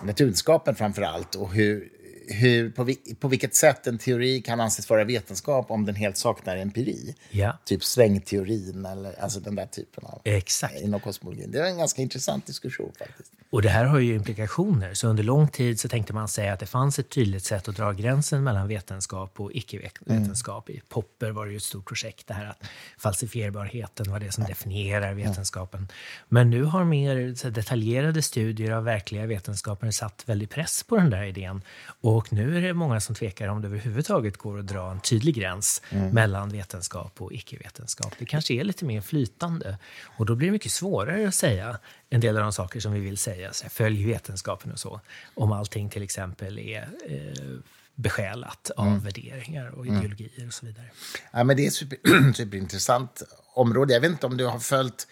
naturvetenskapen 0.02 0.74
framför 0.74 1.02
allt 1.02 1.34
och 1.34 1.52
hur, 1.52 1.90
hur, 2.28 2.70
på, 2.70 2.94
på 3.20 3.28
vilket 3.28 3.56
sätt 3.56 3.86
en 3.86 3.98
teori 3.98 4.40
kan 4.40 4.60
anses 4.60 4.90
vara 4.90 5.04
vetenskap 5.04 5.70
om 5.70 5.86
den 5.86 5.94
helt 5.94 6.16
saknar 6.16 6.56
empiri. 6.56 7.14
Ja. 7.30 7.58
Typ 7.64 7.84
svängteorin 7.84 8.86
eller 8.86 9.20
alltså 9.20 9.40
den 9.40 9.54
där 9.54 9.66
typen 9.66 10.04
av... 10.04 10.20
Exakt. 10.24 10.80
Inom 10.80 11.00
kosmologin. 11.00 11.50
Det 11.50 11.58
är 11.58 11.64
en 11.64 11.78
ganska 11.78 12.02
intressant 12.02 12.46
diskussion 12.46 12.92
faktiskt. 12.98 13.32
Och 13.50 13.62
det 13.62 13.68
här 13.68 13.84
har 13.84 13.98
ju 13.98 14.14
implikationer. 14.14 14.94
Så 14.94 15.08
under 15.08 15.22
lång 15.22 15.48
tid 15.48 15.80
så 15.80 15.88
tänkte 15.88 16.12
man 16.12 16.28
säga 16.28 16.52
att 16.52 16.60
det 16.60 16.66
fanns 16.66 16.98
ett 16.98 17.10
tydligt 17.10 17.44
sätt 17.44 17.68
att 17.68 17.76
dra 17.76 17.92
gränsen 17.92 18.44
mellan 18.44 18.68
vetenskap 18.68 19.40
och 19.40 19.52
icke-vetenskap. 19.52 20.68
Mm. 20.68 20.78
I 20.78 20.82
Popper 20.88 21.30
var 21.30 21.46
det 21.46 21.50
ju 21.50 21.56
ett 21.56 21.62
stort 21.62 21.88
projekt, 21.88 22.26
det 22.26 22.34
här 22.34 22.46
att 22.46 22.62
falsifierbarheten 22.98 24.10
var 24.10 24.20
det 24.20 24.32
som 24.32 24.44
definierar 24.44 25.14
vetenskapen. 25.14 25.88
Men 26.28 26.50
nu 26.50 26.62
har 26.62 26.84
mer 26.84 27.50
detaljerade 27.50 28.22
studier 28.22 28.70
av 28.72 28.84
verkliga 28.84 29.26
vetenskaper 29.26 29.90
satt 29.90 30.22
väldigt 30.26 30.50
press 30.50 30.82
på 30.82 30.96
den 30.96 31.10
där 31.10 31.22
idén. 31.22 31.62
Och 32.00 32.15
nu 32.30 32.56
är 32.56 32.62
det 32.62 32.74
många 32.74 33.00
som 33.00 33.14
tvekar 33.14 33.48
om 33.48 33.62
det 33.62 33.68
överhuvudtaget 33.68 34.36
går 34.36 34.58
att 34.58 34.66
dra 34.66 34.90
en 34.90 35.00
tydlig 35.00 35.34
gräns 35.34 35.82
mm. 35.90 36.10
mellan 36.10 36.48
vetenskap 36.48 37.22
och 37.22 37.32
icke-vetenskap. 37.32 38.12
Det 38.18 38.24
kanske 38.24 38.54
är 38.54 38.64
lite 38.64 38.84
mer 38.84 39.00
flytande. 39.00 39.78
Och 40.02 40.26
då 40.26 40.34
blir 40.34 40.48
det 40.48 40.52
mycket 40.52 40.72
svårare 40.72 41.28
att 41.28 41.34
säga 41.34 41.78
en 42.10 42.20
del 42.20 42.36
av 42.36 42.42
de 42.42 42.52
saker 42.52 42.80
som 42.80 42.92
vi 42.92 43.00
vill 43.00 43.18
säga, 43.18 43.52
så 43.52 43.64
här, 43.64 43.70
följ 43.70 44.06
vetenskapen 44.06 44.72
och 44.72 44.78
så, 44.78 45.00
om 45.34 45.52
allting 45.52 45.90
till 45.90 46.02
exempel 46.02 46.58
är 46.58 46.88
eh, 47.06 47.58
besjälat 47.94 48.70
av 48.76 48.86
mm. 48.86 49.00
värderingar 49.00 49.68
och 49.68 49.86
mm. 49.86 49.98
ideologier 49.98 50.46
och 50.46 50.54
så 50.54 50.66
vidare. 50.66 50.86
Ja, 51.32 51.44
men 51.44 51.56
det 51.56 51.66
är 51.66 51.70
super, 51.70 52.32
superintressant 52.32 53.22
område. 53.54 53.92
Jag 53.92 54.00
vet 54.00 54.10
inte 54.10 54.26
om 54.26 54.36
du 54.36 54.46
har 54.46 54.58
följt 54.58 55.06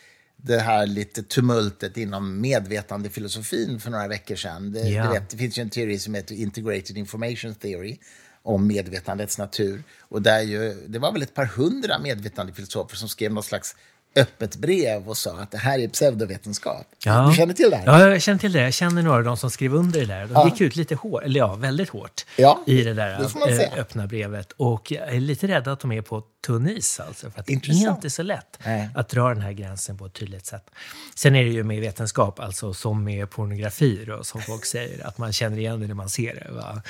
det 0.47 0.59
här 0.59 0.87
lite 0.87 1.23
tumultet 1.23 1.97
inom 1.97 2.41
medvetandefilosofin 2.41 3.81
för 3.81 3.91
några 3.91 4.09
veckor 4.09 4.37
sedan. 4.37 4.73
Det, 4.73 4.89
ja. 4.89 5.13
vet, 5.13 5.31
det 5.31 5.37
finns 5.37 5.59
ju 5.59 5.63
en 5.63 5.71
teori 5.71 5.99
som 5.99 6.15
heter 6.15 6.35
Integrated 6.35 6.99
Information 6.99 7.55
Theory 7.55 7.99
om 8.43 8.67
medvetandets 8.67 9.39
natur. 9.39 9.83
Och 10.01 10.23
där 10.23 10.41
ju, 10.41 10.75
det 10.89 10.99
var 10.99 11.13
väl 11.13 11.23
ett 11.23 11.35
par 11.35 11.45
hundra 11.45 11.99
medvetandefilosofer 11.99 12.97
som 12.97 13.09
skrev 13.09 13.33
något 13.33 13.45
slags 13.45 13.77
öppet 14.17 14.57
brev 14.57 15.09
och 15.09 15.17
sa 15.17 15.39
att 15.39 15.51
det 15.51 15.59
här 15.59 15.79
är 15.79 15.89
pseudovetenskap. 15.89 16.87
Ja. 17.05 17.27
Du 17.31 17.37
känner 17.37 17.55
till 17.55 17.71
det 17.71 17.77
här? 17.77 17.87
Ja, 17.87 18.11
jag 18.11 18.23
känner 18.23 18.39
till 18.39 18.53
det. 18.53 18.61
Jag 18.61 18.75
känner 18.75 19.03
några 19.03 19.19
av 19.19 19.25
de 19.25 19.37
som 19.37 19.51
skrev 19.51 19.75
under 19.75 20.01
det 20.01 20.07
där. 20.07 20.27
De 20.27 20.33
ja. 20.33 20.49
gick 20.49 20.61
ut 20.61 20.77
lite 20.77 20.95
hårt, 20.95 21.23
eller 21.23 21.41
ja, 21.41 21.55
väldigt 21.55 21.89
hårt 21.89 22.27
ja, 22.37 22.63
i 22.67 22.83
det 22.83 22.95
där 22.95 23.19
det 23.47 23.65
äh, 23.65 23.79
öppna 23.79 24.07
brevet. 24.07 24.53
Och 24.53 24.93
jag 24.93 25.09
är 25.09 25.21
lite 25.21 25.49
rädd 25.49 25.69
att 25.69 25.81
de 25.81 25.93
är 25.93 26.03
på 26.03 26.23
tunn 26.47 26.69
is, 26.69 27.01
alltså, 27.01 27.31
för 27.31 27.41
att 27.41 27.47
det 27.47 27.53
är 27.53 27.89
inte 27.89 28.11
så 28.11 28.23
lätt 28.23 28.59
Nej. 28.65 28.89
att 28.95 29.09
dra 29.09 29.29
den 29.29 29.43
här 29.43 29.53
gränsen 29.53 29.99
på 29.99 30.07
ett 30.07 30.13
tydligt 30.13 30.47
sätt. 30.47 30.71
Sen 31.15 31.37
är 31.37 31.45
det 31.45 31.51
ju 31.51 31.63
med 31.65 31.81
vetenskap, 31.81 32.41
alltså 32.41 32.75
som 32.75 33.05
med 33.05 33.31
pornografi, 33.31 34.05
då, 34.07 34.25
som 34.25 34.43
folk 34.43 34.65
säger, 34.65 35.07
att 35.07 35.19
man 35.19 35.33
känner 35.33 35.59
igen 35.59 35.81
det 35.81 35.87
när 35.87 35.95
man 35.95 36.09
ser 36.09 36.35
det. 36.35 36.53
Va? 36.53 36.83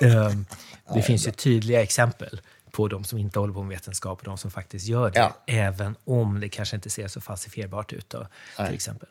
um, 0.00 0.46
det 0.94 1.02
finns 1.02 1.26
ju 1.26 1.30
tydliga 1.30 1.82
exempel 1.82 2.40
på 2.72 2.88
de 2.88 3.04
som 3.04 3.18
inte 3.18 3.38
håller 3.38 3.54
på 3.54 3.62
med 3.62 3.76
vetenskap 3.76 4.18
och 4.18 4.24
de 4.24 4.38
som 4.38 4.50
faktiskt 4.50 4.86
gör 4.86 5.10
det. 5.10 5.18
Ja. 5.18 5.36
Även 5.46 5.96
om 6.04 6.40
det 6.40 6.48
kanske 6.48 6.76
inte 6.76 6.90
ser 6.90 7.08
så 7.08 7.20
falsifierbart 7.20 7.92
ut 7.92 8.10
då, 8.10 8.26
till 8.56 8.74
exempel. 8.74 9.08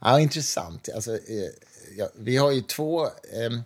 Ja, 0.00 0.20
intressant. 0.20 0.88
Alltså, 0.94 1.12
eh, 1.14 1.50
ja, 1.96 2.08
vi 2.16 2.36
har 2.36 2.50
ju 2.50 2.60
två... 2.60 3.04
Eh, 3.04 3.60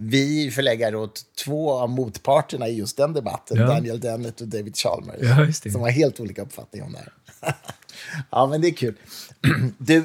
vi 0.00 0.50
förläggare 0.50 0.96
åt 0.96 1.24
två 1.44 1.72
av 1.72 1.90
motparterna 1.90 2.68
i 2.68 2.76
just 2.76 2.96
den 2.96 3.12
debatten, 3.12 3.56
ja. 3.56 3.66
Daniel 3.66 4.00
Dennett 4.00 4.40
och 4.40 4.48
David 4.48 4.76
Chalmers, 4.76 5.16
ja, 5.20 5.70
som 5.70 5.80
har 5.80 5.90
helt 5.90 6.20
olika 6.20 6.42
uppfattningar 6.42 6.86
om 6.86 6.92
det 6.92 6.98
här. 6.98 7.12
ja, 8.30 8.46
men 8.46 8.60
det 8.60 8.68
är 8.68 8.72
kul. 8.72 8.94
Du, 9.78 10.04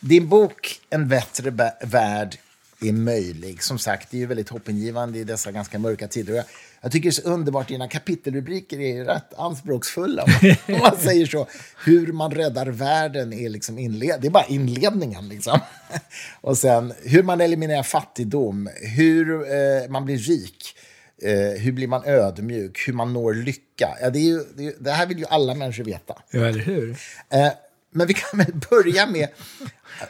din 0.00 0.28
bok 0.28 0.80
En 0.90 1.08
bättre 1.08 1.50
värld 1.82 2.38
är 2.80 2.92
möjlig. 2.92 3.62
Som 3.62 3.78
sagt, 3.78 4.10
det 4.10 4.16
är 4.16 4.18
ju 4.18 4.26
väldigt 4.26 4.48
hoppingivande 4.48 5.18
i 5.18 5.24
dessa 5.24 5.52
ganska 5.52 5.78
mörka 5.78 6.08
tider. 6.08 6.44
Jag, 6.80 6.92
tycker 6.92 7.10
det 7.10 7.10
är 7.10 7.22
så 7.22 7.28
underbart, 7.28 7.68
dina 7.68 7.88
kapitelrubriker 7.88 8.80
är 8.80 9.04
rätt 9.04 9.34
anspråksfulla. 9.38 10.22
Om 10.68 10.78
man 10.78 10.96
säger 10.98 11.26
så. 11.26 11.46
Hur 11.84 12.12
man 12.12 12.30
räddar 12.30 12.66
världen 12.66 13.32
är 13.32 13.48
liksom 13.48 13.78
inled 13.78 14.20
det 14.20 14.26
är 14.26 14.30
bara 14.30 14.46
inledningen. 14.46 15.28
Liksom. 15.28 15.60
Och 16.40 16.58
sen 16.58 16.92
hur 17.02 17.22
man 17.22 17.40
eliminerar 17.40 17.82
fattigdom, 17.82 18.68
hur 18.96 19.52
eh, 19.52 19.88
man 19.88 20.04
blir 20.04 20.18
rik. 20.18 20.74
Eh, 21.22 21.60
hur 21.60 21.72
blir 21.72 21.88
man 21.88 22.04
ödmjuk? 22.04 22.84
Hur 22.86 22.92
man 22.92 23.12
når 23.12 23.34
lycka? 23.34 23.96
Ja, 24.00 24.10
det, 24.10 24.18
ju, 24.18 24.44
det, 24.54 24.84
det 24.84 24.90
här 24.90 25.06
vill 25.06 25.18
ju 25.18 25.24
alla 25.24 25.54
människor 25.54 25.84
veta. 25.84 26.22
Ja, 26.30 26.46
eller 26.46 26.60
hur? 26.60 26.90
Eh, 27.30 27.48
men 27.90 28.06
vi 28.06 28.14
kan 28.14 28.38
väl 28.38 28.54
börja 28.70 29.06
med 29.06 29.28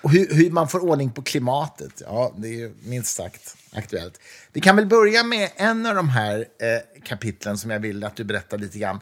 hur, 0.03 0.35
hur, 0.35 0.51
man 0.51 0.69
får 0.69 0.81
ordning 0.81 1.11
på 1.11 1.23
klimatet. 1.23 2.03
Ja, 2.05 2.35
det 2.37 2.63
är 2.63 2.73
minst 2.83 3.17
sagt 3.17 3.57
aktuellt. 3.73 4.21
Vi 4.53 4.61
kan 4.61 4.77
väl 4.77 4.87
börja 4.87 5.25
med 5.25 5.51
en 5.57 5.87
av 5.87 5.95
de 5.95 6.09
här 6.09 6.39
eh, 6.39 7.03
kapitlen 7.05 7.59
som 7.59 7.71
jag 7.71 7.81
vill 7.81 8.05
att 8.05 8.17
du 8.17 8.25
berättar 8.25 8.59
lite 8.59 8.79
grann. 8.79 9.01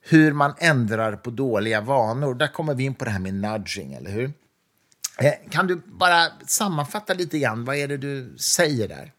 Hur 0.00 0.32
man 0.32 0.54
ändrar 0.58 1.16
på 1.16 1.30
dåliga 1.30 1.80
vanor. 1.80 2.34
Där 2.34 2.46
kommer 2.46 2.74
vi 2.74 2.84
in 2.84 2.94
på 2.94 3.04
det 3.04 3.10
här 3.10 3.18
med 3.18 3.34
nudging, 3.34 3.94
eller 3.94 4.10
hur? 4.10 4.32
Eh, 5.18 5.32
kan 5.50 5.66
du 5.66 5.80
bara 5.86 6.26
sammanfatta 6.46 7.14
lite 7.14 7.38
grann? 7.38 7.64
Vad 7.64 7.76
är 7.76 7.88
det 7.88 7.96
du 7.96 8.36
säger 8.38 8.88
där? 8.88 9.12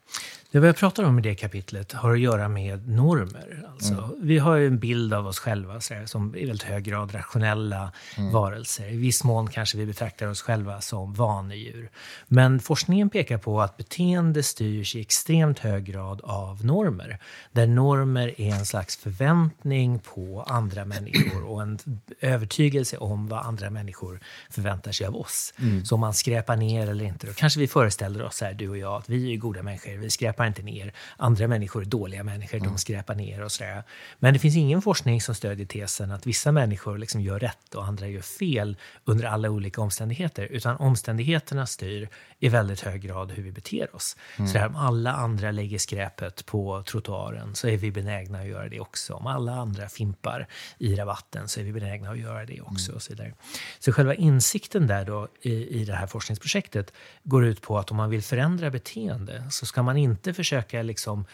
Det 0.51 0.59
vi 0.59 0.73
pratar 0.73 1.03
om 1.03 1.19
i 1.19 1.21
det 1.21 1.35
kapitlet 1.35 1.91
har 1.91 2.11
att 2.11 2.19
göra 2.19 2.47
med 2.47 2.87
normer. 2.89 3.65
Alltså, 3.71 3.93
mm. 3.93 4.15
Vi 4.21 4.37
har 4.37 4.57
en 4.57 4.79
bild 4.79 5.13
av 5.13 5.27
oss 5.27 5.39
själva 5.39 5.81
så 5.81 5.93
här, 5.93 6.05
som 6.05 6.35
i 6.35 6.45
väldigt 6.45 6.67
hög 6.67 6.83
grad 6.83 7.15
rationella 7.15 7.91
mm. 8.17 8.31
varelser. 8.31 8.89
I 8.89 8.97
viss 8.97 9.23
mån 9.23 9.47
kanske 9.47 9.77
vi 9.77 9.85
betraktar 9.85 10.27
oss 10.27 10.41
själva 10.41 10.81
som 10.81 11.13
vanedjur. 11.13 11.89
Men 12.27 12.59
forskningen 12.59 13.09
pekar 13.09 13.37
på 13.37 13.61
att 13.61 13.77
beteende 13.77 14.43
styrs 14.43 14.95
i 14.95 15.01
extremt 15.01 15.59
hög 15.59 15.83
grad 15.83 16.21
av 16.23 16.65
normer. 16.65 17.19
Där 17.51 17.67
normer 17.67 18.41
är 18.41 18.55
en 18.55 18.65
slags 18.65 18.97
förväntning 18.97 19.99
på 19.99 20.45
andra 20.47 20.85
människor 20.85 21.43
och 21.43 21.61
en 21.61 21.79
övertygelse 22.21 22.97
om 22.97 23.27
vad 23.27 23.45
andra 23.45 23.69
människor 23.69 24.19
förväntar 24.49 24.91
sig 24.91 25.07
av 25.07 25.15
oss. 25.15 25.53
Mm. 25.59 25.85
Så 25.85 25.95
om 25.95 26.01
man 26.01 26.13
skräpar 26.13 26.55
ner 26.55 26.89
eller 26.89 27.05
inte, 27.05 27.27
då 27.27 27.33
kanske 27.33 27.59
vi 27.59 27.67
föreställer 27.67 28.23
oss, 28.23 28.41
här, 28.41 28.53
du 28.53 28.69
och 28.69 28.77
jag, 28.77 28.93
att 28.93 29.09
vi 29.09 29.33
är 29.33 29.37
goda 29.37 29.63
människor. 29.63 29.97
Vi 29.97 30.09
skräpar 30.09 30.40
skräpar 30.41 30.47
inte 30.47 30.61
ner. 30.61 30.93
Andra 31.17 31.47
människor 31.47 31.81
är 31.81 31.85
dåliga 31.85 32.23
människor, 32.23 32.57
mm. 32.57 32.69
de 32.69 32.77
skräpar 32.77 33.15
ner 33.15 33.43
och 33.43 33.51
sådär. 33.51 33.83
Men 34.19 34.33
det 34.33 34.39
finns 34.39 34.55
ingen 34.55 34.81
forskning 34.81 35.21
som 35.21 35.35
stödjer 35.35 35.65
tesen 35.65 36.11
att 36.11 36.27
vissa 36.27 36.51
människor 36.51 36.97
liksom 36.97 37.21
gör 37.21 37.39
rätt 37.39 37.75
och 37.75 37.85
andra 37.85 38.07
gör 38.07 38.21
fel 38.21 38.77
under 39.05 39.25
alla 39.25 39.49
olika 39.49 39.81
omständigheter. 39.81 40.47
Utan 40.51 40.77
omständigheterna 40.77 41.65
styr 41.65 42.09
i 42.39 42.49
väldigt 42.49 42.81
hög 42.81 43.01
grad 43.01 43.31
hur 43.31 43.43
vi 43.43 43.51
beter 43.51 43.95
oss. 43.95 44.17
Mm. 44.37 44.47
Så 44.47 44.57
där, 44.57 44.67
om 44.67 44.75
alla 44.75 45.13
andra 45.13 45.51
lägger 45.51 45.77
skräpet 45.77 46.45
på 46.45 46.83
trottoaren 46.83 47.55
så 47.55 47.67
är 47.67 47.77
vi 47.77 47.91
benägna 47.91 48.39
att 48.39 48.47
göra 48.47 48.69
det 48.69 48.79
också. 48.79 49.13
Om 49.13 49.27
alla 49.27 49.51
andra 49.51 49.89
fimpar 49.89 50.47
i 50.79 50.95
rabatten 50.95 51.47
så 51.47 51.59
är 51.59 51.63
vi 51.63 51.71
benägna 51.71 52.09
att 52.09 52.19
göra 52.19 52.45
det 52.45 52.61
också. 52.61 52.91
Mm. 52.91 52.95
Och 52.95 53.01
så, 53.01 53.13
vidare. 53.13 53.33
så 53.79 53.91
själva 53.91 54.13
insikten 54.13 54.87
där 54.87 55.05
då 55.05 55.27
i, 55.41 55.81
i 55.81 55.85
det 55.85 55.95
här 55.95 56.07
forskningsprojektet 56.07 56.93
går 57.23 57.45
ut 57.45 57.61
på 57.61 57.77
att 57.77 57.91
om 57.91 57.97
man 57.97 58.09
vill 58.09 58.21
förändra 58.21 58.69
beteende 58.69 59.43
så 59.51 59.65
ska 59.65 59.83
man 59.83 59.97
inte 59.97 60.30
försöka 60.33 60.81
liksom 60.81 61.25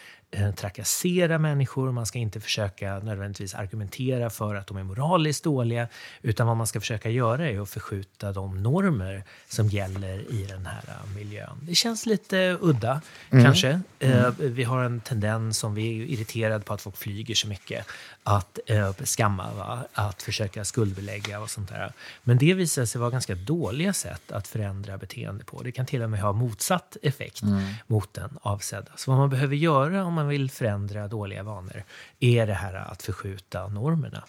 trakassera 0.56 1.38
människor, 1.38 1.92
man 1.92 2.06
ska 2.06 2.18
inte 2.18 2.40
försöka 2.40 2.98
nödvändigtvis 2.98 3.54
argumentera 3.54 4.30
för 4.30 4.54
att 4.54 4.66
de 4.66 4.76
är 4.76 4.82
moraliskt 4.82 5.44
dåliga, 5.44 5.88
utan 6.22 6.46
vad 6.46 6.56
man 6.56 6.66
ska 6.66 6.80
försöka 6.80 7.10
göra 7.10 7.48
är 7.48 7.60
att 7.60 7.70
förskjuta 7.70 8.32
de 8.32 8.62
normer 8.62 9.24
som 9.48 9.68
gäller 9.68 10.32
i 10.32 10.46
den 10.48 10.66
här 10.66 10.82
eh, 10.88 11.16
miljön. 11.16 11.58
Det 11.62 11.74
känns 11.74 12.06
lite 12.06 12.58
udda, 12.60 13.00
mm. 13.30 13.44
kanske. 13.44 13.80
Mm. 13.98 14.24
Eh, 14.24 14.32
vi 14.38 14.64
har 14.64 14.84
en 14.84 15.00
tendens, 15.00 15.58
som 15.58 15.74
vi 15.74 16.02
är 16.02 16.06
irriterade 16.06 16.64
på 16.64 16.74
att 16.74 16.82
folk 16.82 16.96
flyger 16.96 17.34
så 17.34 17.48
mycket, 17.48 17.86
att 18.22 18.58
eh, 18.66 18.92
skamma, 19.04 19.52
va? 19.54 19.84
att 19.92 20.22
försöka 20.22 20.64
skuldbelägga 20.64 21.40
och 21.40 21.50
sånt 21.50 21.68
där. 21.68 21.92
Men 22.22 22.38
det 22.38 22.54
visar 22.54 22.84
sig 22.84 23.00
vara 23.00 23.10
ganska 23.10 23.34
dåliga 23.34 23.92
sätt 23.92 24.32
att 24.32 24.48
förändra 24.48 24.98
beteende 24.98 25.44
på. 25.44 25.62
Det 25.62 25.72
kan 25.72 25.86
till 25.86 26.02
och 26.02 26.10
med 26.10 26.20
ha 26.20 26.32
motsatt 26.32 26.96
effekt 27.02 27.42
mm. 27.42 27.74
mot 27.86 28.14
den 28.14 28.38
avsedda. 28.42 28.90
Så 28.96 29.10
vad 29.10 29.20
man 29.20 29.30
behöver 29.30 29.56
göra 29.56 30.04
om 30.04 30.17
man 30.18 30.28
vill 30.28 30.50
förändra 30.50 31.08
dåliga 31.08 31.42
vanor 31.42 31.84
är 32.20 32.46
det 32.46 32.54
här 32.54 32.74
att 32.74 33.02
förskjuta 33.02 33.68
normerna. 33.68 34.24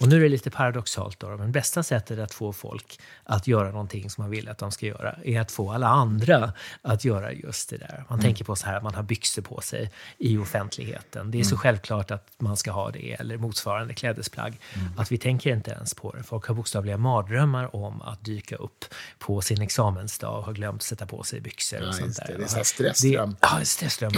Och 0.00 0.08
nu 0.08 0.16
är 0.16 0.20
det 0.20 0.28
lite 0.28 0.50
paradoxalt 0.50 1.20
då, 1.20 1.36
men 1.36 1.52
bästa 1.52 1.82
sättet 1.82 2.18
att 2.18 2.34
få 2.34 2.52
folk 2.52 3.00
att 3.24 3.46
göra 3.46 3.70
någonting 3.70 4.10
som 4.10 4.22
man 4.22 4.30
vill 4.30 4.48
att 4.48 4.58
de 4.58 4.72
ska 4.72 4.86
göra 4.86 5.16
är 5.24 5.40
att 5.40 5.52
få 5.52 5.72
alla 5.72 5.88
andra 5.88 6.52
att 6.82 7.04
göra 7.04 7.32
just 7.32 7.70
det 7.70 7.76
där. 7.76 8.04
Man 8.08 8.18
mm. 8.18 8.24
tänker 8.24 8.44
på 8.44 8.56
så 8.56 8.66
här, 8.66 8.80
man 8.80 8.94
har 8.94 9.02
byxor 9.02 9.42
på 9.42 9.60
sig 9.60 9.90
i 10.18 10.38
offentligheten. 10.38 11.30
Det 11.30 11.36
är 11.36 11.40
mm. 11.40 11.50
så 11.50 11.56
självklart 11.56 12.10
att 12.10 12.28
man 12.38 12.56
ska 12.56 12.70
ha 12.72 12.90
det, 12.90 13.12
eller 13.12 13.38
motsvarande 13.38 13.94
klädesplagg, 13.94 14.60
mm. 14.74 14.98
att 14.98 15.12
vi 15.12 15.18
tänker 15.18 15.50
inte 15.50 15.70
ens 15.70 15.94
på 15.94 16.12
det. 16.12 16.22
Folk 16.22 16.46
har 16.46 16.54
bokstavliga 16.54 16.96
mardrömmar 16.96 17.76
om 17.76 18.02
att 18.02 18.24
dyka 18.24 18.56
upp 18.56 18.84
på 19.18 19.40
sin 19.40 19.62
examensdag 19.62 20.38
och 20.38 20.44
har 20.44 20.52
glömt 20.52 20.82
sätta 20.82 21.06
på 21.06 21.22
sig 21.22 21.40
byxor 21.40 21.80
och 21.80 21.88
ja, 21.88 21.92
sånt 21.92 22.16
där. 22.16 22.26
Det, 22.26 22.38
det 22.38 22.60
är 22.60 22.64
stressdröm. 22.64 23.36
Ja, 23.40 23.60
stressdröm. 23.64 24.12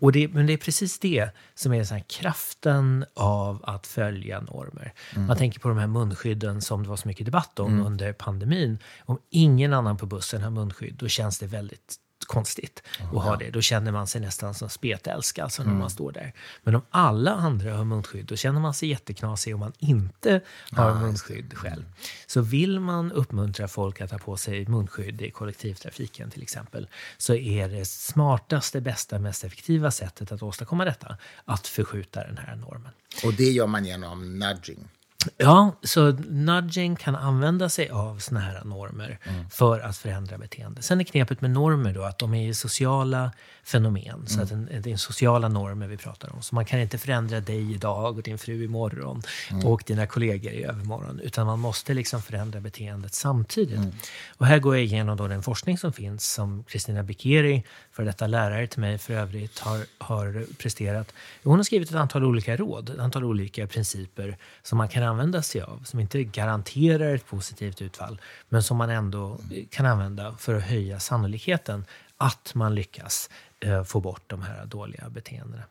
Och 0.00 0.12
det, 0.12 0.28
men 0.28 0.46
det 0.46 0.52
är 0.52 0.56
precis 0.70 0.98
det 0.98 1.30
som 1.54 1.72
är 1.72 1.84
så 1.84 1.94
här 1.94 2.04
kraften 2.08 3.04
av 3.14 3.60
att 3.64 3.86
följa 3.86 4.40
normer. 4.40 4.92
Mm. 5.14 5.26
Man 5.26 5.36
tänker 5.36 5.60
på 5.60 5.68
de 5.68 5.78
här 5.78 5.86
munskydden 5.86 6.62
som 6.62 6.82
det 6.82 6.88
var 6.88 6.96
så 6.96 7.08
mycket 7.08 7.26
debatt 7.26 7.58
om 7.58 7.72
mm. 7.72 7.86
under 7.86 8.12
pandemin. 8.12 8.78
Om 9.00 9.18
ingen 9.30 9.72
annan 9.72 9.96
på 9.96 10.06
bussen 10.06 10.42
har 10.42 10.50
munskydd, 10.50 10.94
då 10.98 11.08
känns 11.08 11.38
det 11.38 11.46
väldigt 11.46 11.96
konstigt 12.30 12.82
oh, 13.00 13.18
att 13.18 13.24
ha 13.24 13.36
det. 13.36 13.50
Då 13.50 13.60
känner 13.60 13.92
man 13.92 14.06
sig 14.06 14.20
nästan 14.20 14.54
som 14.54 14.68
spetälska 14.68 15.44
alltså 15.44 15.62
när 15.62 15.68
mm. 15.68 15.80
man 15.80 15.90
står 15.90 16.12
där. 16.12 16.32
Men 16.62 16.74
om 16.74 16.82
alla 16.90 17.30
andra 17.30 17.76
har 17.76 17.84
munskydd, 17.84 18.26
då 18.26 18.36
känner 18.36 18.60
man 18.60 18.74
sig 18.74 18.88
jätteknasig 18.88 19.54
om 19.54 19.60
man 19.60 19.72
inte 19.78 20.40
har 20.72 20.90
ah, 20.90 20.94
munskydd 20.94 21.54
själv. 21.54 21.84
Så 22.26 22.40
vill 22.40 22.80
man 22.80 23.12
uppmuntra 23.12 23.68
folk 23.68 24.00
att 24.00 24.10
ha 24.10 24.18
på 24.18 24.36
sig 24.36 24.66
munskydd 24.66 25.22
i 25.22 25.30
kollektivtrafiken 25.30 26.30
till 26.30 26.42
exempel, 26.42 26.88
så 27.18 27.34
är 27.34 27.68
det 27.68 27.84
smartaste, 27.84 28.80
bästa, 28.80 29.18
mest 29.18 29.44
effektiva 29.44 29.90
sättet 29.90 30.32
att 30.32 30.42
åstadkomma 30.42 30.84
detta, 30.84 31.16
att 31.44 31.66
förskjuta 31.66 32.24
den 32.24 32.38
här 32.38 32.56
normen. 32.56 32.92
Och 33.24 33.34
det 33.34 33.50
gör 33.50 33.66
man 33.66 33.84
genom 33.84 34.38
nudging? 34.38 34.88
Ja, 35.36 35.76
så 35.82 36.10
nudging 36.28 36.96
kan 36.96 37.16
använda 37.16 37.68
sig 37.68 37.88
av 37.88 38.18
såna 38.18 38.40
här 38.40 38.64
normer 38.64 39.18
mm. 39.22 39.50
för 39.50 39.80
att 39.80 39.96
förändra 39.96 40.38
beteende. 40.38 40.82
Sen 40.82 41.00
är 41.00 41.04
knepet 41.04 41.40
med 41.40 41.50
normer 41.50 41.92
då 41.92 42.02
att 42.02 42.18
de 42.18 42.34
är 42.34 42.52
sociala 42.52 43.32
fenomen. 43.64 44.14
Mm. 44.14 44.26
Så 44.26 44.42
att 44.42 44.48
det 44.84 44.92
är 44.92 44.96
sociala 44.96 45.48
normer 45.48 45.86
vi 45.86 45.96
pratar 45.96 46.32
om. 46.32 46.42
Så 46.42 46.54
man 46.54 46.64
kan 46.64 46.80
inte 46.80 46.98
förändra 46.98 47.40
dig 47.40 47.72
idag 47.74 48.16
och 48.16 48.22
din 48.22 48.38
fru 48.38 48.64
imorgon 48.64 49.22
mm. 49.50 49.66
och 49.66 49.82
dina 49.86 50.06
kollegor 50.06 50.52
i 50.52 50.64
övermorgon. 50.64 51.20
Utan 51.20 51.46
man 51.46 51.58
måste 51.58 51.94
liksom 51.94 52.22
förändra 52.22 52.60
beteendet 52.60 53.14
samtidigt. 53.14 53.76
Mm. 53.76 53.92
Och 54.36 54.46
här 54.46 54.58
går 54.58 54.76
jag 54.76 54.84
igenom 54.84 55.16
då 55.16 55.28
den 55.28 55.42
forskning 55.42 55.78
som 55.78 55.92
finns 55.92 56.32
som 56.32 56.64
Kristina 56.64 57.02
Bikeri, 57.02 57.64
för 57.92 58.04
detta 58.04 58.26
lärare 58.26 58.66
till 58.66 58.80
mig 58.80 58.98
för 58.98 59.14
övrigt, 59.14 59.58
har, 59.58 59.80
har 59.98 60.44
presterat. 60.58 61.12
Hon 61.44 61.56
har 61.56 61.64
skrivit 61.64 61.90
ett 61.90 61.96
antal 61.96 62.24
olika 62.24 62.56
råd, 62.56 62.90
ett 62.90 62.98
antal 62.98 63.24
olika 63.24 63.66
principer 63.66 64.36
som 64.62 64.78
man 64.78 64.88
kan 64.88 65.02
använda 65.10 65.42
sig 65.42 65.60
av. 65.60 65.82
Som 65.84 66.00
inte 66.00 66.24
garanterar 66.24 67.14
ett 67.14 67.26
positivt 67.26 67.82
utfall, 67.82 68.20
men 68.48 68.62
som 68.62 68.76
man 68.76 68.90
ändå 68.90 69.38
kan 69.70 69.86
använda 69.86 70.36
för 70.38 70.54
att 70.54 70.62
höja 70.62 71.00
sannolikheten 71.00 71.84
att 72.16 72.54
man 72.54 72.74
lyckas 72.74 73.30
eh, 73.60 73.84
få 73.84 74.00
bort 74.00 74.22
de 74.26 74.42
här 74.42 74.66
dåliga 74.66 75.10
beteendena. 75.10 75.62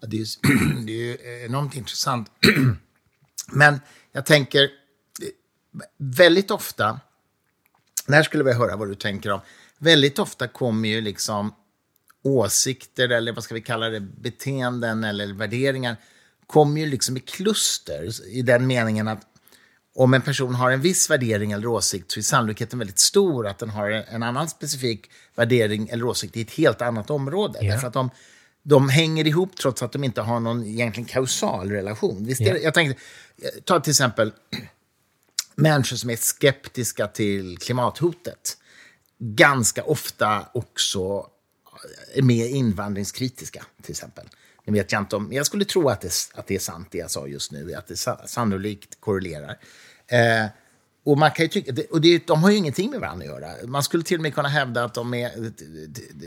Ja, 0.00 0.08
det, 0.08 0.16
är, 0.16 0.26
det 0.86 1.10
är 1.10 1.44
enormt 1.46 1.74
intressant. 1.76 2.30
Men 3.52 3.80
jag 4.12 4.26
tänker, 4.26 4.62
eh, 4.62 4.68
väldigt 5.96 6.50
ofta, 6.50 7.00
när 8.06 8.22
skulle 8.22 8.44
vi 8.44 8.52
höra 8.52 8.76
vad 8.76 8.88
du 8.88 8.94
tänker 8.94 9.30
om, 9.30 9.40
väldigt 9.78 10.18
ofta 10.18 10.48
kommer 10.48 10.88
ju 10.88 11.00
liksom 11.00 11.54
åsikter 12.22 13.08
eller 13.08 13.32
vad 13.32 13.44
ska 13.44 13.54
vi 13.54 13.60
kalla 13.60 13.88
det, 13.88 14.00
beteenden 14.00 15.04
eller 15.04 15.32
värderingar, 15.32 15.96
kommer 16.46 16.80
ju 16.80 16.86
liksom 16.86 17.16
i 17.16 17.20
kluster 17.20 18.28
i 18.28 18.42
den 18.42 18.66
meningen 18.66 19.08
att 19.08 19.26
om 19.94 20.14
en 20.14 20.22
person 20.22 20.54
har 20.54 20.70
en 20.70 20.80
viss 20.80 21.10
värdering 21.10 21.52
eller 21.52 21.66
åsikt 21.66 22.10
så 22.10 22.20
är 22.20 22.22
sannolikheten 22.22 22.78
väldigt 22.78 22.98
stor 22.98 23.46
att 23.46 23.58
den 23.58 23.70
har 23.70 23.90
en 23.90 24.22
annan 24.22 24.48
specifik 24.48 25.10
värdering 25.34 25.88
eller 25.88 26.04
åsikt 26.04 26.36
i 26.36 26.40
ett 26.40 26.50
helt 26.50 26.82
annat 26.82 27.10
område. 27.10 27.58
Yeah. 27.58 27.74
Därför 27.74 27.86
att 27.86 27.94
de, 27.94 28.10
de 28.62 28.88
hänger 28.88 29.26
ihop 29.26 29.56
trots 29.56 29.82
att 29.82 29.92
de 29.92 30.04
inte 30.04 30.20
har 30.20 30.40
någon 30.40 30.66
egentligen 30.66 31.08
kausal 31.08 31.70
relation. 31.70 32.24
Visst 32.24 32.40
yeah. 32.40 32.56
jag 32.56 32.74
tänkte, 32.74 33.02
ta 33.64 33.80
till 33.80 33.90
exempel 33.90 34.32
människor 35.54 35.96
som 35.96 36.10
är 36.10 36.16
skeptiska 36.16 37.06
till 37.06 37.58
klimathotet. 37.58 38.56
Ganska 39.18 39.84
ofta 39.84 40.46
också 40.54 41.26
är 42.14 42.22
mer 42.22 42.46
invandringskritiska, 42.46 43.64
till 43.82 43.90
exempel. 43.90 44.28
Nu 44.64 44.72
vet 44.72 44.92
jag 44.92 45.02
inte 45.02 45.16
om, 45.16 45.32
jag 45.32 45.46
skulle 45.46 45.64
tro 45.64 45.88
att 45.88 46.00
det, 46.00 46.12
att 46.34 46.46
det 46.46 46.54
är 46.54 46.58
sant 46.58 46.88
det 46.90 46.98
jag 46.98 47.10
sa 47.10 47.26
just 47.26 47.52
nu, 47.52 47.74
att 47.74 47.86
det 47.86 47.96
sannolikt 48.26 49.00
korrelerar. 49.00 49.58
Eh, 50.06 50.46
och 51.04 51.18
man 51.18 51.30
kan 51.30 51.48
tycka, 51.48 51.72
och 51.90 52.00
det, 52.00 52.26
de 52.26 52.42
har 52.42 52.50
ju 52.50 52.56
ingenting 52.56 52.90
med 52.90 53.00
varandra 53.00 53.24
att 53.24 53.40
göra. 53.40 53.66
Man 53.66 53.82
skulle 53.82 54.02
till 54.02 54.18
och 54.18 54.22
med 54.22 54.34
kunna 54.34 54.48
hävda 54.48 54.84
att 54.84 54.94
de 54.94 55.14
är 55.14 55.30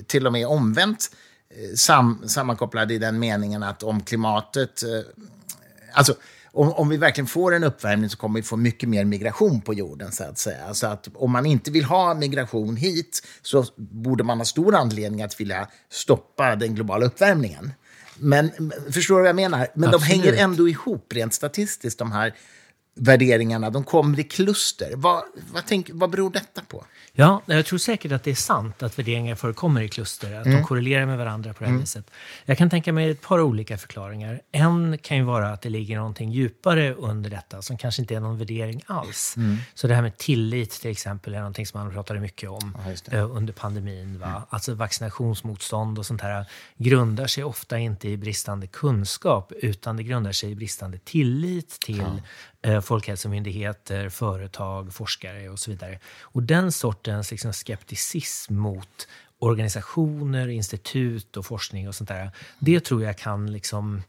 till 0.03 0.27
och 0.27 0.33
med 0.33 0.47
omvänt 0.47 1.15
eh, 1.49 1.75
sam, 1.75 2.23
sammankopplade 2.27 2.93
i 2.93 2.97
den 2.97 3.19
meningen 3.19 3.63
att 3.63 3.83
om 3.83 4.01
klimatet... 4.01 4.83
Eh, 4.83 4.89
alltså, 5.93 6.15
om, 6.51 6.71
om, 6.71 6.89
vi 6.89 6.97
verkligen 6.97 7.27
får 7.27 7.55
en 7.55 7.63
uppvärmning 7.63 8.09
så 8.09 8.17
kommer 8.17 8.39
vi 8.39 8.43
få 8.43 8.57
mycket 8.57 8.89
mer 8.89 9.05
migration 9.05 9.61
på 9.61 9.73
jorden. 9.73 10.11
så 10.11 10.23
att 10.23 10.37
säga. 10.37 10.73
Så 10.73 10.87
att 10.87 11.07
om 11.13 11.31
man 11.31 11.45
inte 11.45 11.71
vill 11.71 11.83
ha 11.83 12.13
migration 12.13 12.75
hit 12.75 13.27
så 13.41 13.65
borde 13.75 14.23
man 14.23 14.37
ha 14.37 14.45
stor 14.45 14.75
anledning 14.75 15.21
att 15.21 15.39
vilja 15.39 15.67
stoppa 15.89 16.55
den 16.55 16.75
globala 16.75 17.05
uppvärmningen. 17.05 17.71
Men 18.17 18.51
förstår 18.91 19.15
du 19.15 19.21
vad 19.21 19.29
jag 19.29 19.35
menar? 19.35 19.67
Men 19.73 19.89
Absolut. 19.89 20.23
de 20.23 20.29
hänger 20.29 20.43
ändå 20.43 20.69
ihop 20.69 21.13
rent 21.13 21.33
statistiskt, 21.33 21.99
de 21.99 22.11
här 22.11 22.33
värderingarna. 22.95 23.69
De 23.69 23.83
kommer 23.83 24.19
i 24.19 24.23
kluster. 24.23 24.91
Vad, 24.95 25.23
vad, 25.53 25.63
tänk, 25.65 25.89
vad 25.93 26.09
beror 26.09 26.31
detta 26.31 26.61
på? 26.61 26.85
Ja, 27.13 27.41
jag 27.45 27.65
tror 27.65 27.79
säkert 27.79 28.11
att 28.11 28.23
det 28.23 28.31
är 28.31 28.35
sant 28.35 28.83
att 28.83 28.99
värderingar 28.99 29.35
förekommer 29.35 29.81
i 29.81 29.89
kluster, 29.89 30.39
att 30.39 30.45
mm. 30.45 30.57
de 30.57 30.63
korrelerar 30.63 31.05
med 31.05 31.17
varandra 31.17 31.53
på 31.53 31.59
det 31.59 31.65
här 31.65 31.71
mm. 31.71 31.81
viset. 31.81 32.11
Jag 32.45 32.57
kan 32.57 32.69
tänka 32.69 32.93
mig 32.93 33.09
ett 33.09 33.21
par 33.21 33.41
olika 33.41 33.77
förklaringar. 33.77 34.41
En 34.51 34.97
kan 34.97 35.17
ju 35.17 35.23
vara 35.23 35.49
att 35.49 35.61
det 35.61 35.69
ligger 35.69 35.97
någonting 35.97 36.31
djupare 36.31 36.93
under 36.93 37.29
detta 37.29 37.61
som 37.61 37.77
kanske 37.77 38.01
inte 38.01 38.15
är 38.15 38.19
någon 38.19 38.37
värdering 38.37 38.81
alls. 38.85 39.33
Mm. 39.37 39.57
Så 39.73 39.87
det 39.87 39.95
här 39.95 40.01
med 40.01 40.17
tillit 40.17 40.71
till 40.71 40.91
exempel 40.91 41.33
är 41.33 41.37
någonting 41.37 41.65
som 41.65 41.79
man 41.79 41.93
pratade 41.93 42.19
mycket 42.19 42.49
om 42.49 42.77
ja, 43.11 43.17
uh, 43.17 43.35
under 43.37 43.53
pandemin. 43.53 44.19
Va? 44.19 44.27
Mm. 44.27 44.41
Alltså 44.49 44.73
vaccinationsmotstånd 44.73 45.99
och 45.99 46.05
sånt 46.05 46.21
här 46.21 46.45
grundar 46.77 47.27
sig 47.27 47.43
ofta 47.43 47.79
inte 47.79 48.09
i 48.09 48.17
bristande 48.17 48.67
kunskap 48.67 49.51
utan 49.51 49.97
det 49.97 50.03
grundar 50.03 50.31
sig 50.31 50.51
i 50.51 50.55
bristande 50.55 50.97
tillit 50.97 51.79
till 51.79 51.97
ja 51.97 52.19
Eh, 52.54 52.54
Eh, 52.65 52.81
folkhälsomyndigheter, 52.81 54.09
företag, 54.09 54.93
forskare 54.93 55.49
och 55.49 55.59
så 55.59 55.71
vidare. 55.71 55.99
Och 56.21 56.43
den 56.43 56.71
sortens 56.71 57.31
liksom 57.31 57.53
skepticism 57.53 58.55
mot 58.55 59.07
organisationer, 59.39 60.47
institut 60.47 61.37
och 61.37 61.45
forskning 61.45 61.87
och 61.87 61.95
sånt 61.95 62.07
där, 62.07 62.31
det 62.59 62.79
tror 62.79 63.03
jag 63.03 63.17
kan 63.17 63.51
liksom 63.51 64.01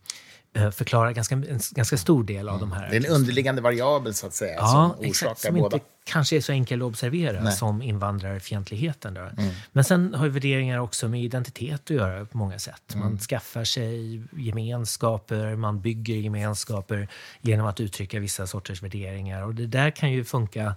eh, 0.57 0.71
förklara 0.71 1.13
ganska, 1.13 1.35
en 1.35 1.61
ganska 1.71 1.97
stor 1.97 2.25
del 2.25 2.49
av 2.49 2.61
de 2.61 2.73
här. 2.73 2.91
Det 2.91 2.97
är 2.97 3.07
en 3.07 3.13
underliggande 3.13 3.63
variabel 3.63 4.15
så 4.15 4.27
att 4.27 4.35
säga 4.35 4.55
ja, 4.55 4.67
som 4.67 4.91
orsakar 4.91 5.09
exakt, 5.09 5.41
som 5.41 5.55
båda. 5.55 5.77
Inte 5.77 5.87
kanske 6.05 6.37
är 6.37 6.41
så 6.41 6.53
enkel 6.53 6.83
att 6.83 6.87
observera 6.87 7.43
Nej. 7.43 7.53
som 7.53 7.83
invandrarfientligheten. 7.83 9.15
Då. 9.15 9.21
Mm. 9.21 9.55
Men 9.73 9.85
sen 9.85 10.15
har 10.15 10.25
ju 10.25 10.31
värderingar 10.31 10.79
också 10.79 11.09
med 11.09 11.23
identitet 11.23 11.81
att 11.85 11.91
göra 11.91 12.25
på 12.25 12.39
många 12.39 12.59
sätt. 12.59 12.95
Man 12.95 13.03
mm. 13.03 13.19
skaffar 13.19 13.65
sig 13.65 14.23
gemenskaper, 14.33 15.57
man 15.57 15.81
bygger 15.81 16.17
gemenskaper 16.17 17.09
genom 17.41 17.67
att 17.67 17.81
uttrycka 17.81 18.21
vissa 18.21 18.47
sorters 18.47 18.83
värderingar. 18.83 19.43
Och 19.43 19.55
det 19.55 19.67
där 19.67 19.91
kan 19.91 20.13
ju 20.13 20.25
funka 20.25 20.75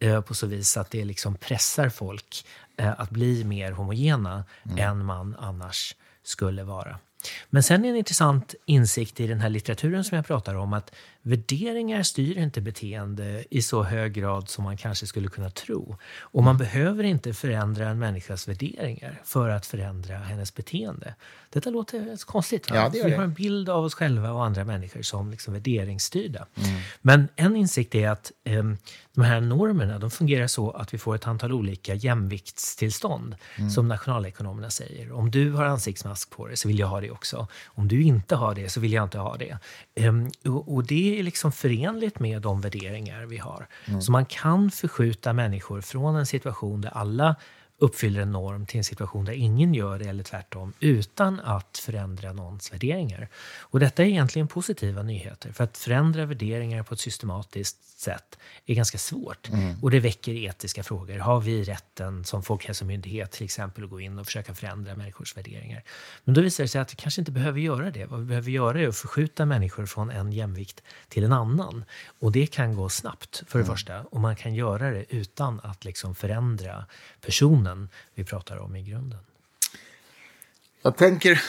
eh, 0.00 0.20
på 0.20 0.34
så 0.34 0.46
vis 0.46 0.76
att 0.76 0.90
det 0.90 1.04
liksom 1.04 1.34
pressar 1.34 1.88
folk 1.88 2.46
eh, 2.76 3.00
att 3.00 3.10
bli 3.10 3.44
mer 3.44 3.72
homogena 3.72 4.44
mm. 4.64 4.78
än 4.78 5.04
man 5.04 5.36
annars 5.38 5.96
skulle 6.22 6.62
vara. 6.62 6.98
Men 7.50 7.62
sen 7.62 7.84
är 7.84 7.88
en 7.88 7.96
intressant 7.96 8.54
insikt 8.66 9.20
i 9.20 9.26
den 9.26 9.40
här 9.40 9.48
litteraturen 9.48 10.04
som 10.04 10.16
jag 10.16 10.26
pratar 10.26 10.54
om 10.54 10.72
att 10.72 10.92
värderingar 11.22 12.02
styr 12.02 12.38
inte 12.38 12.60
beteende 12.60 13.44
i 13.50 13.62
så 13.62 13.82
hög 13.82 14.12
grad 14.12 14.48
som 14.48 14.64
man 14.64 14.76
kanske 14.76 15.06
skulle 15.06 15.28
kunna 15.28 15.50
tro. 15.50 15.96
Och 16.20 16.42
man 16.42 16.58
behöver 16.58 17.04
inte 17.04 17.34
förändra 17.34 17.88
en 17.88 17.98
människas 17.98 18.48
värderingar 18.48 19.20
för 19.24 19.48
att 19.48 19.66
förändra 19.66 20.16
hennes 20.16 20.54
beteende. 20.54 21.14
Detta 21.50 21.70
låter 21.70 22.26
konstigt. 22.26 22.70
Va? 22.70 22.76
Ja, 22.76 22.88
det 22.88 22.98
gör 22.98 23.04
det. 23.04 23.10
Vi 23.10 23.16
har 23.16 23.24
en 23.24 23.32
bild 23.34 23.68
av 23.68 23.84
oss 23.84 23.94
själva 23.94 24.32
och 24.32 24.44
andra 24.44 24.64
människor 24.64 25.02
som 25.02 25.30
liksom 25.30 25.54
värderingsstyrda. 25.54 26.46
Mm. 26.56 26.80
Men 27.00 27.28
en 27.36 27.56
insikt 27.56 27.94
är 27.94 28.08
att 28.08 28.32
eh, 28.44 28.62
de 29.14 29.24
här 29.24 29.40
normerna 29.40 29.98
de 29.98 30.10
fungerar 30.10 30.46
så 30.46 30.70
att 30.70 30.94
vi 30.94 30.98
får 30.98 31.14
ett 31.14 31.26
antal 31.26 31.52
olika 31.52 31.94
jämviktstillstånd, 31.94 33.34
Mm. 33.58 33.70
som 33.70 33.88
nationalekonomerna 33.88 34.70
säger. 34.70 35.12
Om 35.12 35.30
du 35.30 35.52
har 35.52 35.64
ansiktsmask 35.64 36.30
på 36.30 36.46
dig 36.46 36.56
så 36.56 36.68
vill 36.68 36.78
jag 36.78 36.86
ha 36.86 37.00
det 37.00 37.10
också. 37.12 37.46
Om 37.66 37.88
du 37.88 38.02
inte 38.02 38.36
har 38.36 38.54
det 38.54 38.68
så 38.68 38.80
vill 38.80 38.92
jag 38.92 39.04
inte 39.04 39.18
ha 39.18 39.36
det. 39.36 39.58
Ehm, 39.94 40.30
och, 40.44 40.74
och 40.74 40.86
det 40.86 41.18
är 41.18 41.22
liksom 41.22 41.52
förenligt 41.52 42.20
med 42.20 42.42
de 42.42 42.60
värderingar 42.60 43.26
vi 43.26 43.38
har. 43.38 43.66
Mm. 43.84 44.02
Så 44.02 44.12
man 44.12 44.24
kan 44.24 44.70
förskjuta 44.70 45.32
människor 45.32 45.80
från 45.80 46.16
en 46.16 46.26
situation 46.26 46.80
där 46.80 46.90
alla 46.90 47.36
uppfyller 47.82 48.20
en 48.20 48.32
norm 48.32 48.66
till 48.66 48.78
en 48.78 48.84
situation 48.84 49.24
där 49.24 49.32
ingen 49.32 49.74
gör 49.74 49.98
det 49.98 50.04
eller 50.04 50.24
tvärtom 50.24 50.72
utan 50.80 51.40
att 51.40 51.78
förändra 51.78 52.32
någons 52.32 52.72
värderingar. 52.72 53.28
Och 53.60 53.80
detta 53.80 54.02
är 54.02 54.06
egentligen 54.06 54.48
positiva 54.48 55.02
nyheter 55.02 55.52
för 55.52 55.64
att 55.64 55.78
förändra 55.78 56.26
värderingar 56.26 56.82
på 56.82 56.94
ett 56.94 57.00
systematiskt 57.00 57.92
sätt 58.02 58.38
är 58.66 58.74
ganska 58.74 58.98
svårt 58.98 59.50
och 59.82 59.90
det 59.90 60.00
väcker 60.00 60.32
etiska 60.32 60.82
frågor. 60.82 61.18
Har 61.18 61.40
vi 61.40 61.64
rätten 61.64 62.24
som 62.24 62.42
Folkhälsomyndighet 62.42 63.32
till 63.32 63.44
exempel 63.44 63.84
att 63.84 63.90
gå 63.90 64.00
in 64.00 64.18
och 64.18 64.26
försöka 64.26 64.54
förändra 64.54 64.96
människors 64.96 65.36
värderingar? 65.36 65.82
Men 66.24 66.34
då 66.34 66.40
visar 66.40 66.64
det 66.64 66.68
sig 66.68 66.80
att 66.80 66.92
vi 66.92 66.96
kanske 66.96 67.20
inte 67.20 67.32
behöver 67.32 67.60
göra 67.60 67.90
det. 67.90 68.06
Vad 68.06 68.20
vi 68.20 68.26
behöver 68.26 68.50
göra 68.50 68.80
är 68.80 68.88
att 68.88 68.96
förskjuta 68.96 69.46
människor 69.46 69.86
från 69.86 70.10
en 70.10 70.32
jämvikt 70.32 70.82
till 71.08 71.24
en 71.24 71.32
annan. 71.32 71.84
Och 72.20 72.32
det 72.32 72.46
kan 72.46 72.76
gå 72.76 72.88
snabbt 72.88 73.42
för 73.46 73.58
det 73.58 73.64
första 73.64 74.00
och 74.00 74.20
man 74.20 74.36
kan 74.36 74.54
göra 74.54 74.90
det 74.90 75.04
utan 75.08 75.60
att 75.62 75.84
liksom 75.84 76.14
förändra 76.14 76.86
personen 77.20 77.71
vi 78.14 78.24
pratar 78.24 78.56
om 78.56 78.76
i 78.76 78.82
grunden. 78.82 79.18
Jag 80.82 80.96
tänker, 80.96 81.42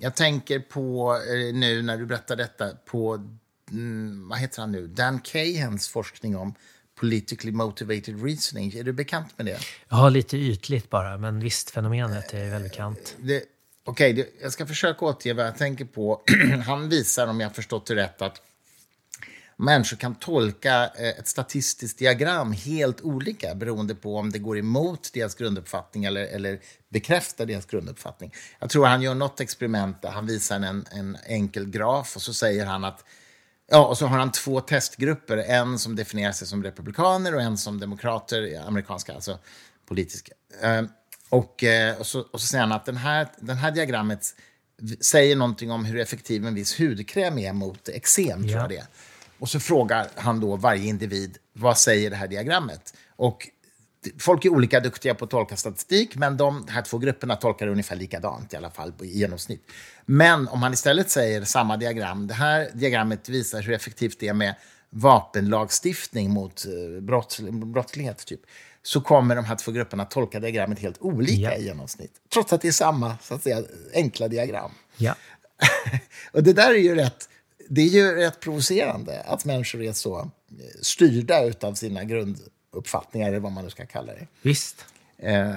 jag 0.00 0.14
tänker 0.16 0.60
på, 0.60 1.14
eh, 1.14 1.54
nu 1.54 1.82
när 1.82 1.96
du 1.98 2.06
berättar 2.06 2.36
detta, 2.36 2.70
på, 2.84 3.28
mm, 3.70 4.28
vad 4.28 4.38
heter 4.38 4.60
han 4.60 4.72
nu, 4.72 4.86
Dan 4.86 5.20
Cahans 5.20 5.88
forskning 5.88 6.36
om 6.36 6.54
politically 7.00 7.52
motivated 7.52 8.24
reasoning. 8.24 8.72
Är 8.76 8.82
du 8.84 8.92
bekant 8.92 9.38
med 9.38 9.46
det? 9.46 9.58
Har 9.88 10.10
lite 10.10 10.36
ytligt 10.36 10.90
bara, 10.90 11.18
men 11.18 11.40
visst, 11.40 11.70
fenomenet 11.70 12.34
är 12.34 12.50
välbekant. 12.50 13.16
det 13.18 13.44
Okej, 13.84 14.12
det- 14.12 14.28
jag 14.42 14.52
ska 14.52 14.66
försöka 14.66 15.04
återge 15.04 15.34
vad 15.34 15.46
jag 15.46 15.56
tänker 15.58 15.84
på. 15.84 16.22
Han 16.66 16.88
visar, 16.88 17.26
om 17.26 17.40
jag 17.40 17.54
förstått 17.54 17.86
det 17.86 17.94
rätt, 17.94 18.22
att 18.22 18.42
människor 19.64 19.96
kan 19.96 20.14
tolka 20.14 20.90
eh, 20.98 21.08
ett 21.08 21.28
statistiskt 21.28 21.98
diagram 21.98 22.52
helt 22.52 23.00
olika 23.00 23.54
beroende 23.54 23.94
på 23.94 24.16
om 24.16 24.30
det 24.32 24.38
går 24.38 24.58
emot 24.58 25.10
deras 25.12 25.34
grunduppfattning 25.34 26.04
eller, 26.04 26.26
eller 26.26 26.60
bekräftar 26.88 27.46
deras 27.46 27.66
grunduppfattning. 27.66 28.34
Jag 28.58 28.70
tror 28.70 28.86
han 28.86 29.02
gör 29.02 29.14
något 29.14 29.40
experiment 29.40 30.02
där 30.02 30.10
han 30.10 30.26
visar 30.26 30.60
en, 30.60 30.84
en 30.90 31.16
enkel 31.26 31.70
graf 31.70 32.16
och 32.16 32.22
så 32.22 32.34
säger 32.34 32.66
han 32.66 32.84
att 32.84 33.04
Ja, 33.72 33.86
och 33.86 33.98
så 33.98 34.06
har 34.06 34.18
han 34.18 34.32
två 34.32 34.60
testgrupper. 34.60 35.36
En 35.36 35.78
som 35.78 35.96
definierar 35.96 36.32
sig 36.32 36.46
som 36.48 36.62
republikaner 36.62 37.34
och 37.34 37.40
en 37.42 37.58
som 37.58 37.80
demokrater, 37.80 38.62
amerikanska, 38.66 39.14
alltså 39.14 39.38
politiska. 39.88 40.32
Eh, 40.62 40.82
och, 41.28 41.64
eh, 41.64 41.98
och, 41.98 42.06
så, 42.06 42.20
och 42.20 42.40
så 42.40 42.46
säger 42.46 42.62
han 42.64 42.72
att 42.72 42.84
den 42.86 42.96
här, 42.96 43.28
den 43.40 43.56
här 43.56 43.70
diagrammet 43.70 44.26
säger 45.00 45.36
någonting 45.36 45.70
om 45.70 45.84
hur 45.84 45.98
effektiv 46.00 46.46
en 46.46 46.54
viss 46.54 46.80
hudkräm 46.80 47.38
är 47.38 47.52
mot 47.52 47.88
eksem, 47.88 48.42
tror 48.42 48.50
Ja. 48.52 48.58
jag 48.60 48.68
det 48.68 48.76
är. 48.76 48.86
Och 49.40 49.48
så 49.48 49.60
frågar 49.60 50.06
han 50.16 50.40
då 50.40 50.56
varje 50.56 50.84
individ, 50.84 51.38
vad 51.52 51.78
säger 51.78 52.10
det 52.10 52.16
här 52.16 52.28
diagrammet? 52.28 52.94
Och 53.16 53.48
folk 54.18 54.44
är 54.44 54.48
olika 54.48 54.80
duktiga 54.80 55.14
på 55.14 55.24
att 55.24 55.30
tolka 55.30 55.56
statistik, 55.56 56.16
men 56.16 56.36
de 56.36 56.66
här 56.68 56.82
två 56.82 56.98
grupperna 56.98 57.36
tolkar 57.36 57.66
det 57.66 57.72
ungefär 57.72 57.96
likadant 57.96 58.52
i 58.52 58.56
alla 58.56 58.70
fall 58.70 58.92
i 59.02 59.18
genomsnitt. 59.18 59.62
Men 60.06 60.48
om 60.48 60.60
man 60.60 60.72
istället 60.72 61.10
säger 61.10 61.44
samma 61.44 61.76
diagram, 61.76 62.26
det 62.26 62.34
här 62.34 62.70
diagrammet 62.74 63.28
visar 63.28 63.62
hur 63.62 63.72
effektivt 63.74 64.20
det 64.20 64.28
är 64.28 64.34
med 64.34 64.54
vapenlagstiftning 64.90 66.30
mot 66.30 66.66
eh, 66.66 67.02
brott, 67.02 67.38
brottslighet, 67.50 68.26
typ, 68.26 68.40
så 68.82 69.00
kommer 69.00 69.36
de 69.36 69.44
här 69.44 69.56
två 69.56 69.72
grupperna 69.72 70.04
tolka 70.04 70.40
diagrammet 70.40 70.78
helt 70.78 70.96
olika 71.00 71.40
Ja. 71.40 71.54
i 71.54 71.64
genomsnitt. 71.64 72.12
Trots 72.32 72.52
att 72.52 72.60
det 72.60 72.68
är 72.68 72.72
samma, 72.72 73.18
så 73.22 73.34
att 73.34 73.42
säga, 73.42 73.62
enkla 73.94 74.28
diagram. 74.28 74.70
Ja. 74.96 75.14
och 76.32 76.42
det 76.42 76.52
där 76.52 76.70
är 76.70 76.78
ju 76.78 76.94
rätt, 76.94 77.28
det 77.72 77.80
är 77.80 77.88
ju 77.88 78.14
rätt 78.14 78.40
provocerande 78.40 79.20
att 79.20 79.44
människor 79.44 79.82
är 79.82 79.92
så 79.92 80.18
eh, 80.18 80.30
styrda 80.82 81.52
av 81.60 81.74
sina 81.74 82.04
grunduppfattningar, 82.04 83.28
eller 83.28 83.40
vad 83.40 83.52
man 83.52 83.64
nu 83.64 83.70
ska 83.70 83.86
kalla 83.86 84.12
det. 84.12 84.26
Visst. 84.42 84.84
Eh, 85.18 85.50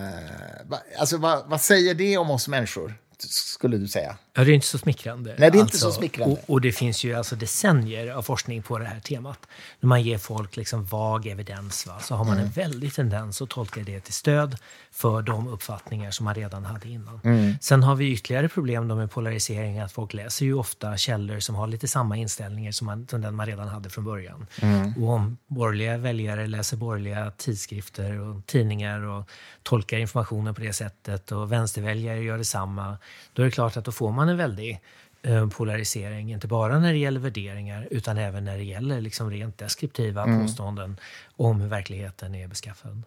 alltså, 0.98 1.18
vad, 1.18 1.50
vad 1.50 1.62
säger 1.62 1.94
det 1.94 2.18
om 2.18 2.32
oss 2.32 2.48
människor, 2.48 2.94
skulle 3.18 3.78
du 3.78 3.88
säga? 3.88 4.18
Ja, 4.36 4.44
det 4.44 4.52
är 4.52 4.54
inte 4.54 4.68
så 4.68 4.78
smickrande. 4.78 5.36
Nej, 5.38 5.52
det 5.52 5.58
är 5.58 5.62
inte 5.62 5.78
så 5.78 5.92
smickrande. 5.92 6.36
Och, 6.36 6.50
och 6.54 6.62
det 6.62 6.72
finns 6.72 7.04
ju 7.04 7.14
alltså 7.14 7.36
decennier 7.36 8.12
av 8.14 8.22
forskning 8.22 8.64
på 8.64 8.80
det 8.80 8.86
här 8.86 9.00
temat. 9.00 9.40
När 9.80 9.88
man 9.88 10.02
ger 10.02 10.18
folk 10.18 10.58
liksom 10.58 10.86
vag 10.86 11.28
evidens 11.28 11.88
va, 11.88 12.00
så 12.00 12.16
har 12.16 12.26
man 12.26 12.34
Mm. 12.34 12.46
en 12.46 12.52
väldig 12.52 12.94
tendens 12.94 13.42
att 13.42 13.50
tolka 13.50 13.80
det 13.82 14.00
till 14.00 14.14
stöd 14.14 14.58
för 14.92 15.22
de 15.22 15.48
uppfattningar 15.48 16.12
som 16.12 16.24
man 16.24 16.36
redan 16.36 16.66
hade 16.66 16.90
innan. 16.90 17.20
Mm. 17.24 17.54
Sen 17.62 17.84
har 17.84 17.96
vi 17.96 18.12
ytterligare 18.12 18.50
problem 18.50 18.88
med 18.88 19.12
polarisering, 19.12 19.80
att 19.80 19.92
folk 19.92 20.14
läser 20.14 20.46
ju 20.46 20.54
ofta 20.54 20.98
källor 20.98 21.40
som 21.40 21.56
har 21.56 21.68
lite 21.68 21.88
samma 21.88 22.18
inställningar 22.18 22.72
som, 22.72 22.86
man, 22.88 23.08
som 23.08 23.22
den 23.22 23.36
man 23.36 23.46
redan 23.46 23.68
hade 23.68 23.90
från 23.90 24.04
början. 24.06 24.48
Mm. 24.62 25.04
Och 25.04 25.10
om 25.10 25.38
borgerliga 25.48 25.98
väljare 25.98 26.48
läser 26.48 26.78
borgerliga 26.78 27.32
tidskrifter 27.38 28.20
och 28.20 28.46
tidningar 28.46 29.02
och 29.02 29.30
tolkar 29.64 29.98
informationen 29.98 30.56
på 30.56 30.62
det 30.62 30.74
sättet 30.74 31.32
och 31.32 31.52
vänsterväljare 31.52 32.20
gör 32.20 32.38
detsamma, 32.38 32.98
då 33.34 33.42
är 33.42 33.46
det 33.46 33.52
klart 33.52 33.78
att 33.78 33.86
då 33.86 33.92
får 33.92 34.12
man 34.12 34.23
en 34.30 34.38
väldig 34.38 34.82
eh, 35.22 35.50
polarisering, 35.50 36.32
inte 36.34 36.48
bara 36.48 36.80
när 36.80 36.92
det 36.92 36.98
gäller 37.00 37.20
värderingar 37.20 37.88
utan 37.92 38.18
även 38.18 38.46
när 38.46 38.58
det 38.58 38.64
gäller 38.64 39.02
liksom 39.02 39.32
rent 39.32 39.58
deskriptiva 39.58 40.26
påståenden 40.26 40.98
om 41.36 41.62
hur 41.62 41.68
verkligheten 41.70 42.36
är 42.36 42.48
beskaffad. 42.48 43.04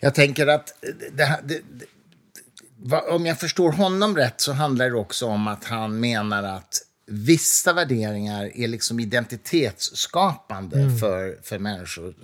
Jag 0.00 0.14
tänker 0.14 0.46
att 0.46 0.72
det, 1.12 1.24
här- 1.24 1.42
det, 1.44 1.60
det, 1.70 2.96
om 3.10 3.26
jag 3.26 3.40
förstår 3.40 3.72
honom 3.72 4.16
rätt 4.16 4.40
så 4.40 4.52
handlar 4.52 4.90
det 4.90 4.96
också 4.96 5.26
om 5.26 5.48
att 5.48 5.64
han 5.64 6.00
menar 6.00 6.42
att 6.42 6.74
vissa 7.06 7.72
värderingar 7.72 8.50
är 8.56 8.68
liksom 8.68 9.00
identitetsskapande 9.00 10.98
för, 11.00 11.38
för 11.42 11.58
människor 11.58 12.14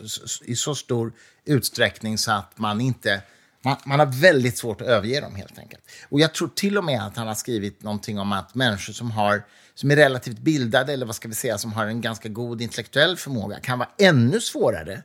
i 0.45 0.57
så 0.57 0.75
stor 0.75 1.13
utsträckning 1.45 2.19
så 2.19 2.33
att 2.33 2.59
man 2.59 2.81
inte... 2.81 3.23
Man, 3.65 3.77
man 3.85 3.99
har 3.99 4.07
väldigt 4.07 4.59
svårt 4.59 4.81
att 4.81 4.87
överge 4.87 5.21
dem 5.21 5.35
helt 5.35 5.59
enkelt. 5.59 5.83
Och 6.09 6.21
jag 6.21 6.35
tror 6.35 6.49
till 6.49 6.79
och 6.79 6.85
med 6.85 7.07
att 7.07 7.17
han 7.17 7.27
har 7.27 7.35
skrivit 7.35 7.83
någonting 7.83 8.19
om 8.19 8.33
att 8.33 8.55
människor 8.55 8.93
som, 8.93 9.11
har, 9.11 9.43
som 9.75 9.91
är 9.91 9.97
relativt 9.97 10.39
bildade 10.39 10.93
eller 10.93 11.07
vad 11.07 11.17
ska 11.17 11.29
vi 11.29 11.35
säga, 11.35 11.59
som 11.59 11.73
har 11.73 11.87
en 11.87 12.01
ganska 12.01 12.29
god 12.29 12.63
intellektuell 12.63 13.17
förmåga 13.17 13.61
kan 13.61 13.79
vara 13.79 13.89
ännu 13.99 14.41
svårare 14.41 15.03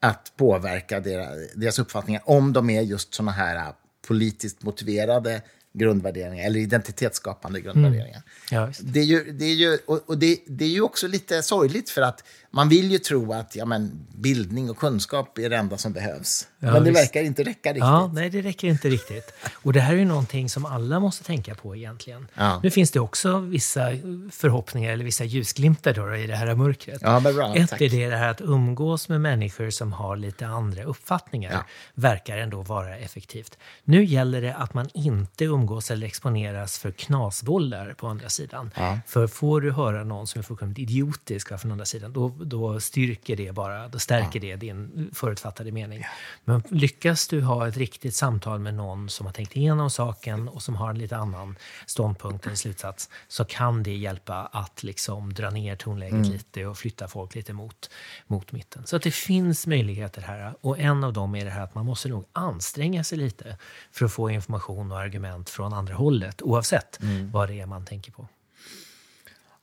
att 0.00 0.32
påverka 0.36 1.00
deras, 1.00 1.28
deras 1.54 1.78
uppfattningar 1.78 2.22
om 2.24 2.52
de 2.52 2.70
är 2.70 2.82
just 2.82 3.14
såna 3.14 3.32
här 3.32 3.56
äh, 3.56 3.74
politiskt 4.08 4.62
motiverade 4.62 5.42
grundvärderingar 5.72 6.46
eller 6.46 6.60
identitetsskapande 6.60 7.60
grundvärderingar. 7.60 8.22
Ja, 8.50 8.66
visst. 8.66 8.80
Det 8.84 9.00
är 9.00 9.04
ju, 9.04 9.32
det 9.32 9.44
är 9.44 9.54
ju, 9.54 9.78
och 9.86 10.02
och 10.06 10.18
det, 10.18 10.38
det 10.46 10.64
är 10.64 10.68
ju 10.68 10.80
också 10.80 11.06
lite 11.06 11.42
sorgligt 11.42 11.90
för 11.90 12.02
att 12.02 12.24
man 12.50 12.68
vill 12.68 12.90
ju 12.90 12.98
tro 12.98 13.32
att 13.32 13.56
ja, 13.56 13.64
men, 13.64 14.06
bildning 14.14 14.70
och 14.70 14.78
kunskap 14.78 15.38
är 15.38 15.50
det 15.50 15.56
enda 15.56 15.78
som 15.78 15.92
behövs. 15.92 16.48
Ja, 16.60 16.72
men 16.72 16.84
det 16.84 16.90
visst. 16.90 17.02
verkar 17.02 17.22
inte 17.22 17.42
räcka 17.42 17.68
riktigt. 17.68 17.80
Ja, 17.84 18.10
nej, 18.14 18.30
det 18.30 18.40
räcker 18.42 18.68
inte 18.68 18.88
riktigt. 18.88 19.32
Och 19.52 19.72
det 19.72 19.80
här 19.80 19.92
är 19.92 19.98
ju 19.98 20.04
någonting 20.04 20.48
som 20.48 20.64
alla 20.66 21.00
måste 21.00 21.24
tänka 21.24 21.54
på 21.54 21.76
egentligen. 21.76 22.28
Ja. 22.34 22.60
Nu 22.62 22.70
finns 22.70 22.90
det 22.90 23.00
också 23.00 23.38
vissa 23.38 23.90
förhoppningar 24.30 24.92
eller 24.92 25.04
vissa 25.04 25.24
ljusglimtar 25.24 25.94
då, 25.94 26.16
i 26.16 26.26
det 26.26 26.36
här 26.36 26.54
mörkret. 26.54 27.00
Ja, 27.02 27.20
bra, 27.20 27.54
Ett 27.54 27.70
tack. 27.70 27.80
är 27.80 28.10
det 28.10 28.16
här 28.16 28.28
att 28.30 28.40
umgås 28.40 29.08
med 29.08 29.20
människor 29.20 29.70
som 29.70 29.92
har 29.92 30.16
lite 30.16 30.46
andra 30.46 30.82
uppfattningar. 30.84 31.52
Ja. 31.52 31.64
Verkar 31.94 32.38
ändå 32.38 32.62
vara 32.62 32.96
effektivt. 32.96 33.58
Nu 33.84 34.04
gäller 34.04 34.42
det 34.42 34.54
att 34.54 34.74
man 34.74 34.88
inte 34.94 35.44
umgås 35.44 35.90
eller 35.90 36.06
exponeras 36.06 36.78
för 36.78 36.90
knasbollar 36.90 37.94
på 37.98 38.06
andra 38.06 38.28
sidan. 38.28 38.70
För 39.06 39.26
får 39.26 39.60
du 39.60 39.72
höra 39.72 40.04
någon 40.04 40.26
som 40.26 40.38
är 40.38 40.42
fullkomligt 40.42 40.78
idiotisk 40.78 41.58
från 41.60 41.72
andra 41.72 41.84
sidan, 41.84 42.12
då, 42.12 42.28
då 42.28 42.80
styrker 42.80 43.36
det 43.36 43.52
bara, 43.52 43.88
då 43.88 43.98
stärker 43.98 44.40
det 44.40 44.56
din 44.56 45.10
förutfattade 45.14 45.72
mening. 45.72 46.04
Men 46.48 46.62
lyckas 46.68 47.28
du 47.28 47.40
ha 47.40 47.68
ett 47.68 47.76
riktigt 47.76 48.14
samtal 48.14 48.58
med 48.58 48.74
någon 48.74 49.08
som 49.08 49.26
har 49.26 49.32
tänkt 49.32 49.56
igenom 49.56 49.90
saken 49.90 50.48
och 50.48 50.62
som 50.62 50.76
har 50.76 50.90
en 50.90 50.98
lite 50.98 51.16
annan 51.16 51.56
ståndpunkt 51.86 52.46
eller 52.46 52.56
slutsats, 52.56 53.10
så 53.28 53.44
kan 53.44 53.82
det 53.82 53.96
hjälpa 53.96 54.34
att 54.34 54.82
liksom 54.82 55.34
dra 55.34 55.50
ner 55.50 55.76
tonläget 55.76 56.26
lite 56.26 56.66
och 56.66 56.78
flytta 56.78 57.08
folk 57.08 57.34
lite 57.34 57.52
mot, 57.52 57.90
mot 58.26 58.52
mitten. 58.52 58.86
Så 58.86 58.96
att 58.96 59.02
det 59.02 59.10
finns 59.10 59.66
möjligheter 59.66 60.22
här. 60.22 60.54
Och 60.60 60.78
en 60.78 61.04
av 61.04 61.12
dem 61.12 61.34
är 61.34 61.44
det 61.44 61.50
här 61.50 61.64
att 61.64 61.74
man 61.74 61.86
måste 61.86 62.08
nog 62.08 62.24
anstränga 62.32 63.04
sig 63.04 63.18
lite 63.18 63.56
för 63.92 64.04
att 64.04 64.12
få 64.12 64.30
information 64.30 64.92
och 64.92 64.98
argument 64.98 65.50
från 65.50 65.72
andra 65.72 65.94
hållet, 65.94 66.42
oavsett 66.42 66.98
vad 67.32 67.48
det 67.48 67.60
är 67.60 67.66
man 67.66 67.84
tänker 67.84 68.12
på. 68.12 68.28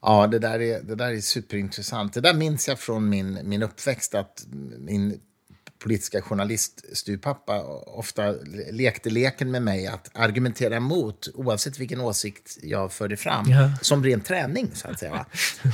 Ja, 0.01 0.27
det 0.27 0.39
där, 0.39 0.61
är, 0.61 0.81
det 0.81 0.95
där 0.95 1.11
är 1.11 1.21
superintressant. 1.21 2.13
Det 2.13 2.21
där 2.21 2.33
minns 2.33 2.67
jag 2.67 2.79
från 2.79 3.09
min, 3.09 3.39
min 3.43 3.63
uppväxt, 3.63 4.15
att 4.15 4.45
min 4.77 5.19
politiska 5.79 6.21
journalist 6.21 6.85
styrpappa 6.93 7.63
ofta 7.85 8.31
lekte 8.71 9.09
leken 9.09 9.51
med 9.51 9.61
mig 9.61 9.87
att 9.87 10.09
argumentera 10.13 10.75
emot 10.75 11.27
oavsett 11.33 11.79
vilken 11.79 12.01
åsikt 12.01 12.57
jag 12.61 12.91
förde 12.91 13.17
fram, 13.17 13.45
ja. 13.49 13.71
som 13.81 14.03
ren 14.03 14.21
träning. 14.21 14.71
så 14.73 14.87
att 14.87 14.99
säga. 14.99 15.25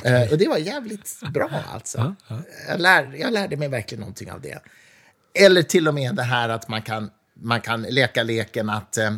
uh, 0.05 0.31
och 0.31 0.37
det 0.37 0.47
var 0.47 0.57
jävligt 0.57 1.19
bra. 1.33 1.49
alltså. 1.73 1.97
Ja, 1.97 2.15
ja. 2.27 2.41
Jag, 2.67 2.79
lär, 2.79 3.15
jag 3.19 3.33
lärde 3.33 3.57
mig 3.57 3.67
verkligen 3.67 3.99
någonting 3.99 4.31
av 4.31 4.41
det. 4.41 4.59
Eller 5.33 5.63
till 5.63 5.87
och 5.87 5.93
med 5.93 6.15
det 6.15 6.23
här 6.23 6.49
att 6.49 6.67
man 6.67 6.81
kan, 6.81 7.09
man 7.41 7.61
kan 7.61 7.81
leka 7.81 8.23
leken 8.23 8.69
att 8.69 8.97
uh, 9.01 9.15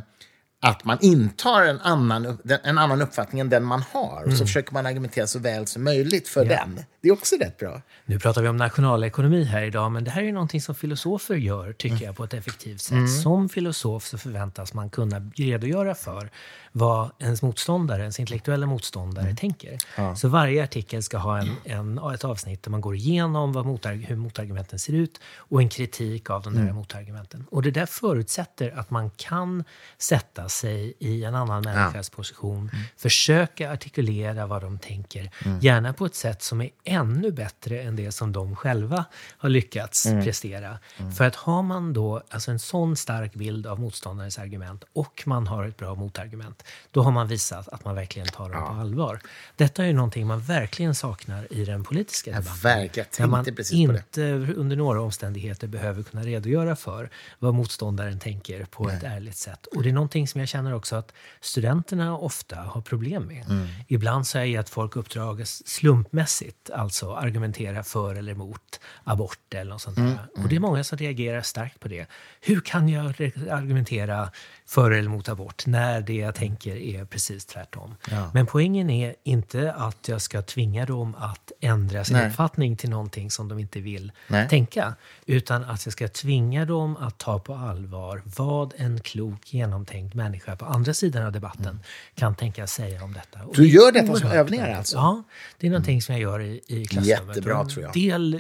att 0.62 0.84
man 0.84 0.98
intar 1.02 1.64
en 1.64 1.80
annan, 1.80 2.38
en 2.64 2.78
annan 2.78 3.02
uppfattning 3.02 3.42
än 3.42 3.50
den 3.50 3.64
man 3.64 3.84
har. 3.92 4.18
Mm. 4.18 4.32
Och 4.32 4.38
så 4.38 4.46
försöker 4.46 4.74
man 4.74 4.86
argumentera 4.86 5.28
så 5.28 5.40
väl 5.40 5.68
som 5.68 5.84
möjligt 5.84 6.28
för 6.28 6.46
ja. 6.46 6.50
den. 6.50 6.86
Det 7.04 7.10
är 7.10 7.14
också 7.14 7.36
rätt 7.36 7.58
bra. 7.58 7.82
Nu 8.06 8.20
pratar 8.20 8.42
vi 8.42 8.48
om 8.48 8.58
nationalekonomi 8.58 9.44
här 9.44 9.64
idag, 9.64 9.92
men 9.92 10.04
det 10.04 10.12
här 10.12 10.24
är 10.24 10.32
någonting 10.32 10.62
som 10.62 10.76
filosofer 10.76 11.36
gör, 11.36 11.74
tycker 11.74 12.06
jag, 12.06 12.16
på 12.16 12.24
ett 12.24 12.34
effektivt 12.34 12.82
sätt. 12.82 12.92
Mm. 12.92 13.08
Som 13.08 13.50
filosof 13.50 14.06
så 14.06 14.18
förväntas 14.18 14.74
man 14.74 14.90
kunna 14.90 15.20
redogöra 15.36 15.96
för 15.96 16.30
vad 16.72 17.12
ens 17.20 17.42
motståndare, 17.42 18.02
ens 18.02 18.20
intellektuella 18.20 18.66
motståndare 18.66 19.26
mm. 19.26 19.36
tänker. 19.36 19.78
Ja. 19.98 20.16
Så 20.16 20.28
varje 20.28 20.64
artikel 20.64 21.04
ska 21.04 21.18
ha 21.18 21.40
en, 21.40 21.56
en, 21.64 21.98
ett 22.14 22.24
avsnitt 22.24 22.64
där 22.64 22.72
man 22.72 22.82
går 22.82 22.96
igenom 22.96 23.54
vad 23.54 23.66
motarg 23.66 23.98
hur 23.98 24.16
motargumenten 24.16 24.80
ser 24.80 24.94
ut 24.94 25.20
och 25.38 25.62
en 25.62 25.70
kritik 25.70 26.30
av 26.30 26.42
de 26.42 26.54
där 26.54 26.62
mm. 26.62 26.76
motargumenten. 26.76 27.46
Och 27.52 27.62
det 27.62 27.72
där 27.72 27.86
förutsätter 27.86 28.80
att 28.80 28.90
man 28.90 29.10
kan 29.10 29.64
sätta 29.98 30.50
sig 30.50 30.94
i 31.00 31.24
en 31.24 31.36
annan 31.36 31.64
människas 31.64 32.10
ja. 32.12 32.16
position, 32.16 32.70
mm. 32.74 32.86
försöka 32.98 33.74
artikulera 33.74 34.46
vad 34.46 34.62
de 34.62 34.80
tänker, 34.80 35.32
mm. 35.46 35.60
gärna 35.60 35.94
på 35.94 36.06
ett 36.06 36.16
sätt 36.16 36.44
som 36.44 36.62
är 36.62 36.70
ännu 36.94 37.32
bättre 37.32 37.82
än 37.82 37.96
det 37.96 38.12
som 38.12 38.32
de 38.32 38.56
själva 38.56 39.06
har 39.38 39.50
lyckats 39.50 40.06
mm. 40.06 40.24
prestera. 40.24 40.80
Mm. 40.98 41.12
För 41.12 41.26
att 41.26 41.36
har 41.36 41.62
man 41.62 41.94
då 41.94 42.24
alltså 42.30 42.52
en 42.52 42.60
sån 42.60 42.96
stark 42.96 43.34
bild 43.34 43.68
av 43.68 43.80
motståndarens 43.80 44.40
argument 44.40 44.84
och 44.94 45.24
man 45.26 45.48
har 45.48 45.66
ett 45.66 45.78
bra 45.78 45.96
motargument, 45.96 46.64
då 46.92 47.02
har 47.02 47.12
man 47.12 47.28
visat 47.28 47.68
att 47.68 47.86
man 47.86 47.96
verkligen 47.96 48.28
tar 48.28 48.50
dem 48.50 48.62
ja. 48.62 48.68
på 48.68 48.74
allvar. 48.74 49.20
Detta 49.56 49.84
är 49.84 49.88
ju 49.88 49.94
någonting 49.94 50.28
man 50.28 50.40
verkligen 50.40 50.96
saknar 50.96 51.54
i 51.54 51.66
den 51.66 51.84
politiska 51.84 52.32
debatten. 52.32 52.54
Ja, 52.64 52.78
verkligen. 52.78 53.08
Där 53.18 53.28
man 53.28 53.46
inte 53.72 54.22
under 54.56 54.76
några 54.76 55.02
omständigheter 55.02 55.68
behöver 55.68 56.04
kunna 56.04 56.24
redogöra 56.24 56.76
för 56.76 57.10
vad 57.40 57.54
motståndaren 57.54 58.20
tänker 58.20 58.66
på 58.66 58.84
Nej. 58.84 58.98
ett 58.98 59.04
ärligt 59.04 59.38
sätt. 59.38 59.66
Och 59.66 59.84
det 59.84 59.90
är 59.90 59.94
någonting 59.94 60.28
som 60.28 60.40
jag 60.40 60.50
känner 60.50 60.74
också 60.74 60.96
att 60.96 61.14
studenterna 61.42 62.18
ofta 62.18 62.56
har 62.56 62.82
problem 62.82 63.24
med. 63.24 63.50
Mm. 63.50 63.68
Ibland 63.88 64.28
så 64.28 64.38
är 64.38 64.60
att 64.60 64.70
folk 64.70 64.96
uppdrag 64.96 65.48
slumpmässigt, 65.48 66.70
alltså 66.84 67.14
argumentera 67.14 67.84
för 67.84 68.16
eller 68.16 68.32
emot 68.32 68.80
abort 69.04 69.54
eller 69.54 69.72
något 69.72 69.82
sånt 69.82 69.98
mm. 69.98 70.18
Och 70.36 70.50
det 70.50 70.56
är 70.56 70.60
många 70.60 70.84
som 70.84 70.98
reagerar 70.98 71.42
starkt 71.42 71.80
på 71.80 71.88
det. 71.88 72.06
Hur 72.42 72.62
kan 72.62 72.90
jag 72.90 73.06
argumentera 73.52 74.30
för 74.66 74.92
eller 74.92 75.10
emot 75.10 75.30
abort 75.30 75.66
när 75.66 76.02
det 76.02 76.14
jag 76.14 76.36
tänker 76.36 76.76
är 76.76 77.06
precis 77.06 77.46
tvärtom. 77.46 77.96
Ja. 78.12 78.32
Men 78.34 78.46
poängen 78.46 78.90
är 78.90 79.16
inte 79.24 79.74
att 79.74 80.08
jag 80.08 80.22
ska 80.22 80.42
tvinga 80.42 80.86
dem 80.86 81.16
att 81.20 81.52
ändra 81.62 82.04
sin 82.04 82.18
Nej. 82.18 82.30
uppfattning 82.30 82.78
till 82.78 82.90
någonting 82.90 83.32
som 83.32 83.48
de 83.48 83.60
inte 83.60 83.80
vill 83.80 84.12
Nej. 84.28 84.50
tänka. 84.50 84.96
Utan 85.26 85.64
att 85.64 85.86
jag 85.86 85.94
ska 85.94 86.08
tvinga 86.08 86.66
dem 86.66 86.98
att 86.98 87.18
ta 87.18 87.40
på 87.40 87.54
allvar 87.54 88.22
vad 88.26 88.74
en 88.78 89.00
klok, 89.00 89.54
genomtänkt 89.54 90.16
människa 90.16 90.56
på 90.56 90.66
andra 90.66 90.94
sidan 90.94 91.26
av 91.26 91.32
debatten 91.32 91.68
mm. 91.68 91.80
kan 92.16 92.36
tänka 92.36 92.68
säga 92.68 93.04
om 93.04 93.14
detta. 93.14 93.46
Och 93.46 93.56
du 93.56 93.68
gör 93.68 93.92
detta 93.92 94.16
som 94.16 94.32
övningar 94.32 94.76
alltså? 94.76 94.96
Ja, 94.96 95.24
det 95.58 95.68
är 95.68 95.72
någonting 95.72 95.94
mm. 95.94 96.02
som 96.02 96.16
jag 96.16 96.22
gör 96.22 96.42
i, 96.42 96.62
i 96.74 96.86
klassrummet. 96.86 97.28
Jättebra 97.28 97.66
tror 97.66 97.84
jag. 97.84 97.94
del 97.94 98.34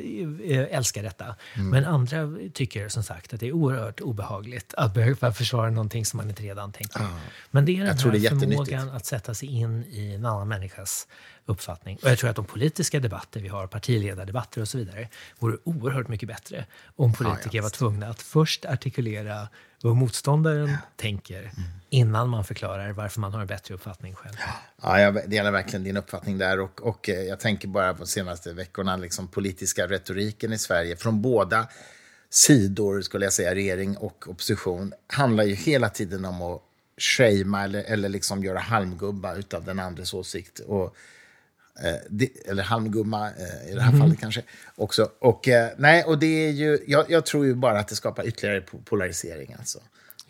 äh, 0.43 0.77
älskar 0.77 1.03
detta. 1.03 1.35
Mm. 1.53 1.69
Men 1.69 1.85
andra 1.85 2.29
tycker 2.53 2.89
som 2.89 3.03
sagt 3.03 3.33
att 3.33 3.39
det 3.39 3.47
är 3.47 3.51
oerhört 3.51 4.01
obehagligt 4.01 4.73
att 4.77 4.93
behöva 4.93 5.33
försvara 5.33 5.69
någonting 5.69 6.05
som 6.05 6.17
man 6.17 6.29
inte 6.29 6.43
redan 6.43 6.71
tänker. 6.71 7.01
Ah. 7.01 7.19
Men 7.51 7.65
det 7.65 7.71
är 7.71 7.77
den 7.77 7.85
jag 7.85 8.31
här 8.31 8.39
förmågan 8.39 8.89
att 8.89 9.05
sätta 9.05 9.33
sig 9.33 9.49
in 9.49 9.85
i 9.89 10.13
en 10.13 10.25
annan 10.25 10.47
människas 10.47 11.07
uppfattning. 11.45 11.99
Och 12.03 12.09
jag 12.09 12.19
tror 12.19 12.29
att 12.29 12.35
de 12.35 12.45
politiska 12.45 12.99
debatter 12.99 13.41
vi 13.41 13.47
har, 13.47 13.67
partiledardebatter 13.67 14.61
och 14.61 14.67
så 14.67 14.77
vidare, 14.77 15.07
vore 15.39 15.57
oerhört 15.63 16.07
mycket 16.07 16.27
bättre 16.27 16.65
om 16.95 17.13
politiker 17.13 17.57
ja, 17.57 17.63
var 17.63 17.69
tvungna 17.69 18.07
att 18.07 18.21
först 18.21 18.65
artikulera 18.65 19.47
vad 19.81 19.95
motståndaren 19.95 20.69
ja. 20.69 20.77
tänker 20.95 21.39
mm. 21.39 21.53
Innan 21.93 22.29
man 22.29 22.43
förklarar 22.43 22.91
varför 22.91 23.21
man 23.21 23.33
har 23.33 23.41
en 23.41 23.47
bättre 23.47 23.75
uppfattning 23.75 24.15
själv. 24.15 24.35
Ja, 24.81 24.99
jag 24.99 25.29
delar 25.29 25.51
verkligen 25.51 25.83
din 25.83 25.97
uppfattning 25.97 26.37
där. 26.37 26.59
Och, 26.59 26.81
och 26.81 27.09
eh, 27.09 27.21
jag 27.21 27.39
tänker 27.39 27.67
bara 27.67 27.93
på 27.93 28.05
senaste 28.05 28.53
veckorna, 28.53 28.97
liksom 28.97 29.27
politiska 29.27 29.87
retoriken 29.87 30.53
i 30.53 30.57
Sverige 30.57 30.95
från 30.95 31.21
båda 31.21 31.67
sidor, 32.29 33.01
skulle 33.01 33.25
jag 33.25 33.33
säga, 33.33 33.55
regering 33.55 33.97
och 33.97 34.27
opposition, 34.27 34.93
handlar 35.07 35.43
ju 35.43 35.53
hela 35.53 35.89
tiden 35.89 36.25
om 36.25 36.41
att 36.41 36.61
shamea 36.97 37.63
eller, 37.63 37.83
eller 37.83 38.09
liksom 38.09 38.43
göra 38.43 38.59
halmgubba 38.59 39.35
av 39.53 39.63
den 39.65 39.79
andres 39.79 40.13
åsikt. 40.13 40.59
Och, 40.59 40.95
eh, 41.83 41.95
det, 42.09 42.29
eller 42.45 42.63
halmgumma 42.63 43.27
eh, 43.27 43.71
i 43.71 43.73
det 43.73 43.81
här 43.81 43.89
mm. 43.89 44.01
fallet 44.01 44.19
kanske 44.19 44.43
också. 44.75 45.09
Och, 45.19 45.47
eh, 45.47 45.69
nej, 45.77 46.03
och 46.03 46.19
det 46.19 46.47
är 46.47 46.51
ju, 46.51 46.79
jag, 46.87 47.11
jag, 47.11 47.25
tror 47.25 47.45
ju 47.45 47.55
bara 47.55 47.79
att 47.79 47.87
det 47.87 47.95
skapar 47.95 48.27
ytterligare 48.27 48.61
polarisering. 48.61 49.55
Alltså. 49.59 49.79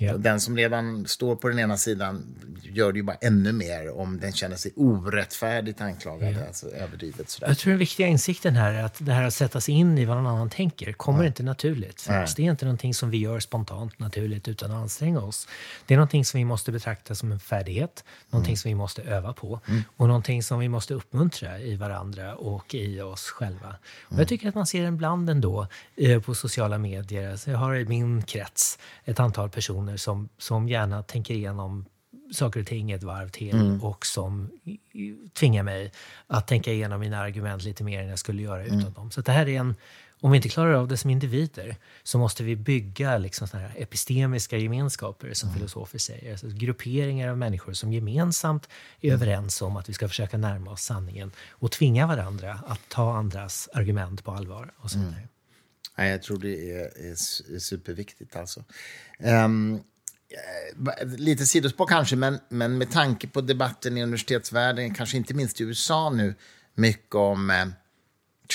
Ja. 0.04 0.18
Den 0.18 0.39
som 0.39 0.58
redan 0.58 1.08
står 1.08 1.36
på 1.36 1.50
den 1.50 1.60
ena 1.60 1.78
sidan 1.78 2.36
gör 2.62 2.92
det 2.92 2.98
ju 2.98 3.04
bara 3.04 3.18
ännu 3.22 3.52
mer 3.52 3.98
om 3.98 4.20
den 4.20 4.34
känner 4.34 4.56
sig 4.56 4.72
orättfärdigt 4.76 5.82
anklagad. 5.82 6.34
Ja. 6.34 6.48
Alltså 6.48 6.70
överdrivet 6.70 7.30
sådär. 7.30 7.48
Jag 7.48 7.58
tror 7.58 7.72
den 7.72 7.80
viktiga 7.80 8.08
insikten 8.08 8.56
här 8.56 8.74
är 8.74 8.84
att 8.84 9.06
det 9.06 9.13
här 9.13 9.24
att 9.24 9.34
sätta 9.34 9.62
sig 9.62 9.76
in 9.76 9.98
i 9.98 10.06
vad 10.06 10.18
någon 10.18 10.28
annan 10.28 10.50
tänker 10.50 10.94
kommer 10.94 11.20
ja. 11.20 11.28
inte 11.28 11.44
naturligt 11.44 12.02
för 12.02 12.24
oss. 12.24 12.36
Det 12.36 12.46
är 12.46 12.52
inte 12.52 12.66
någonting 12.66 12.94
som 12.94 13.10
vi 13.10 13.18
gör 13.18 13.39
spontant 13.39 14.00
naturligt 14.00 14.48
utan 14.48 14.72
att 14.72 14.78
anstränga 14.78 15.20
oss. 15.20 15.48
Det 15.86 15.94
är 15.94 15.98
någonting 15.98 16.26
som 16.26 16.38
vi 16.38 16.46
måste 16.46 16.72
betrakta 16.72 17.16
som 17.16 17.32
en 17.32 17.39
färdighet, 17.39 18.04
någonting 18.30 18.52
mm. 18.52 18.58
som 18.58 18.70
vi 18.70 18.76
måste 18.76 19.02
öva 19.02 19.34
på 19.34 19.60
mm. 19.68 19.84
och 19.98 20.08
någonting 20.08 20.44
som 20.44 20.60
vi 20.60 20.70
måste 20.70 20.94
uppmuntra 20.94 21.60
i 21.60 21.76
varandra 21.76 22.36
och 22.36 22.76
i 22.76 23.02
oss 23.02 23.30
själva. 23.30 23.68
Mm. 23.68 23.80
Och 24.08 24.20
jag 24.20 24.28
tycker 24.28 24.50
att 24.50 24.56
man 24.56 24.68
ser 24.68 24.84
en 24.86 24.98
bland 24.98 25.30
ändå 25.30 25.68
eh, 25.96 26.22
på 26.22 26.36
sociala 26.36 26.78
medier. 26.78 27.32
Alltså 27.32 27.52
jag 27.52 27.58
har 27.58 27.76
i 27.76 27.86
min 27.86 28.22
krets 28.24 28.80
ett 29.06 29.20
antal 29.20 29.50
personer 29.50 29.93
personer 29.94 29.98
som, 29.98 30.30
som 30.38 30.70
gärna 30.70 31.04
tänker 31.04 31.34
igenom 31.34 31.86
saker 32.32 32.60
och 32.60 32.68
ting 32.68 32.92
ett 32.92 33.04
varv 33.04 33.30
till 33.30 33.56
mm. 33.56 33.84
och 33.84 34.06
som 34.06 34.50
tvingar 35.34 35.64
mig 35.64 35.92
att 36.30 36.48
tänka 36.48 36.72
igenom 36.72 37.00
mina 37.00 37.20
argument 37.20 37.64
lite 37.64 37.84
mer 37.84 38.02
än 38.02 38.10
jag 38.10 38.20
skulle 38.20 38.42
göra 38.42 38.64
utan 38.64 38.80
mm. 38.80 38.94
dem. 38.94 39.12
Så 39.12 39.22
det 39.22 39.32
här 39.32 39.48
är 39.48 39.60
en, 39.60 39.76
om 40.22 40.32
vi 40.32 40.38
inte 40.38 40.50
klarar 40.50 40.74
av 40.74 40.88
det 40.88 40.98
som 40.98 41.10
individer 41.10 41.76
så 42.04 42.18
måste 42.18 42.44
vi 42.44 42.56
bygga 42.56 43.18
liksom 43.18 43.48
såna 43.48 43.64
här 43.64 43.74
epistemiska 43.78 44.58
gemenskaper, 44.58 45.34
som 45.34 45.50
mm. 45.50 45.58
filosofer 45.60 46.00
säger. 46.00 46.32
Alltså 46.32 46.48
grupperingar 46.48 47.30
av 47.30 47.38
människor 47.38 47.74
som 47.74 47.94
gemensamt 47.94 48.70
är 49.02 49.10
mm. 49.10 49.22
överens 49.22 49.62
om 49.62 49.78
att 49.78 49.90
vi 49.90 49.94
ska 49.94 50.08
försöka 50.08 50.38
närma 50.38 50.72
oss 50.72 50.82
sanningen 50.82 51.32
och 51.62 51.72
tvinga 51.72 52.08
varandra 52.08 52.60
att 52.68 52.82
ta 52.90 53.18
andras 53.18 53.70
argument 53.74 54.24
på 54.24 54.32
allvar. 54.32 54.74
Och 54.78 54.92
sånt 54.92 55.18
mm. 55.18 55.28
Nej, 55.98 56.12
jag 56.12 56.22
tror 56.22 56.38
det 56.38 56.72
är, 56.72 57.12
är 57.56 57.60
superviktigt. 57.60 58.36
Alltså. 58.36 58.63
Um, 59.17 59.84
lite 61.17 61.46
sidospår 61.46 61.88
kanske, 61.88 62.15
men, 62.15 62.39
men 62.50 62.78
med 62.78 62.91
tanke 62.91 63.28
på 63.28 63.41
debatten 63.41 63.98
i 63.98 64.04
universitetsvärlden, 64.04 64.93
kanske 64.93 65.17
inte 65.17 65.34
minst 65.34 65.62
i 65.62 65.63
USA 65.63 66.10
nu, 66.10 66.36
mycket 66.76 67.15
om 67.15 67.50
eh, 67.50 67.65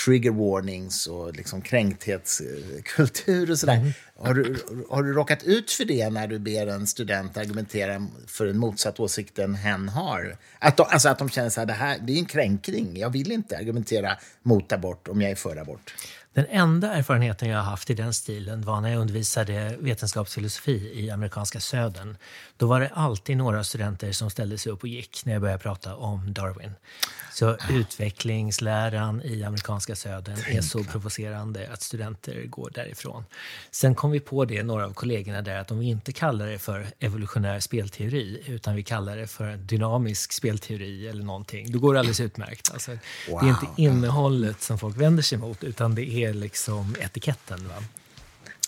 trigger 0.04 0.30
warnings 0.30 1.06
och 1.06 1.36
liksom 1.36 1.62
kränkthetskultur 1.62 3.50
och 3.50 3.58
sådär. 3.58 3.74
Mm. 3.74 3.92
Har, 4.16 4.34
du, 4.34 4.56
har 4.90 5.02
du 5.02 5.12
råkat 5.12 5.42
ut 5.42 5.70
för 5.70 5.84
det 5.84 6.10
när 6.10 6.26
du 6.26 6.38
ber 6.38 6.66
en 6.66 6.86
student 6.86 7.36
argumentera 7.36 8.06
för 8.26 8.46
en 8.46 8.58
motsatt 8.58 9.00
åsikt 9.00 9.38
än 9.38 9.54
hen 9.54 9.88
har? 9.88 10.36
Att 10.58 10.76
de, 10.76 10.86
alltså 10.90 11.08
att 11.08 11.18
de 11.18 11.28
känner 11.28 11.50
så 11.50 11.60
här, 11.60 11.66
det 11.66 11.72
här 11.72 11.98
det 12.02 12.12
är 12.12 12.18
en 12.18 12.26
kränkning. 12.26 12.96
Jag 12.96 13.10
vill 13.10 13.32
inte 13.32 13.58
argumentera 13.58 14.16
mot 14.42 14.72
abort 14.72 15.08
om 15.08 15.22
jag 15.22 15.30
är 15.30 15.36
för 15.36 15.56
abort. 15.56 15.94
Den 16.34 16.46
enda 16.50 16.92
erfarenheten 16.92 17.48
jag 17.48 17.58
har 17.58 17.64
haft 17.64 17.90
i 17.90 17.94
den 17.94 18.14
stilen 18.14 18.62
var 18.62 18.80
när 18.80 18.90
jag 18.90 19.00
undervisade 19.00 19.76
vetenskapsfilosofi 19.80 20.92
i 20.94 21.10
amerikanska 21.10 21.60
södern. 21.60 22.16
Då 22.56 22.66
var 22.66 22.80
det 22.80 22.90
alltid 22.94 23.36
några 23.36 23.64
studenter 23.64 24.12
som 24.12 24.30
ställde 24.30 24.58
sig 24.58 24.72
upp 24.72 24.82
och 24.82 24.88
gick 24.88 25.24
när 25.24 25.32
jag 25.32 25.42
började 25.42 25.62
prata 25.62 25.96
om 25.96 26.32
Darwin. 26.32 26.72
Så 27.32 27.56
utvecklingsläran 27.70 29.22
i 29.22 29.44
amerikanska 29.44 29.96
södern 29.96 30.36
är 30.46 30.60
så 30.60 30.84
provocerande 30.84 31.68
att 31.72 31.82
studenter 31.82 32.46
går 32.46 32.70
därifrån. 32.74 33.24
Sen 33.70 33.94
kom 33.94 34.10
vi 34.10 34.20
på 34.20 34.44
det, 34.44 34.62
några 34.62 34.84
av 34.84 34.92
kollegorna 34.92 35.42
där, 35.42 35.56
att 35.56 35.70
om 35.70 35.78
vi 35.78 35.86
inte 35.86 36.12
kallar 36.12 36.46
det 36.46 36.58
för 36.58 36.86
evolutionär 36.98 37.60
spelteori 37.60 38.42
utan 38.46 38.74
vi 38.74 38.82
kallar 38.82 39.16
det 39.16 39.26
för 39.26 39.56
dynamisk 39.56 40.32
spelteori 40.32 41.08
eller 41.08 41.24
någonting, 41.24 41.72
då 41.72 41.78
går 41.78 41.94
det 41.94 42.00
alldeles 42.00 42.20
utmärkt. 42.20 42.70
Alltså, 42.72 42.90
wow. 42.90 43.40
Det 43.40 43.46
är 43.46 43.50
inte 43.50 43.66
innehållet 43.76 44.62
som 44.62 44.78
folk 44.78 44.96
vänder 44.96 45.22
sig 45.22 45.38
mot 45.38 45.64
utan 45.64 45.94
det 45.94 46.08
är 46.08 46.27
liksom 46.32 46.96
etiketten. 47.00 47.68
Va? 47.68 47.82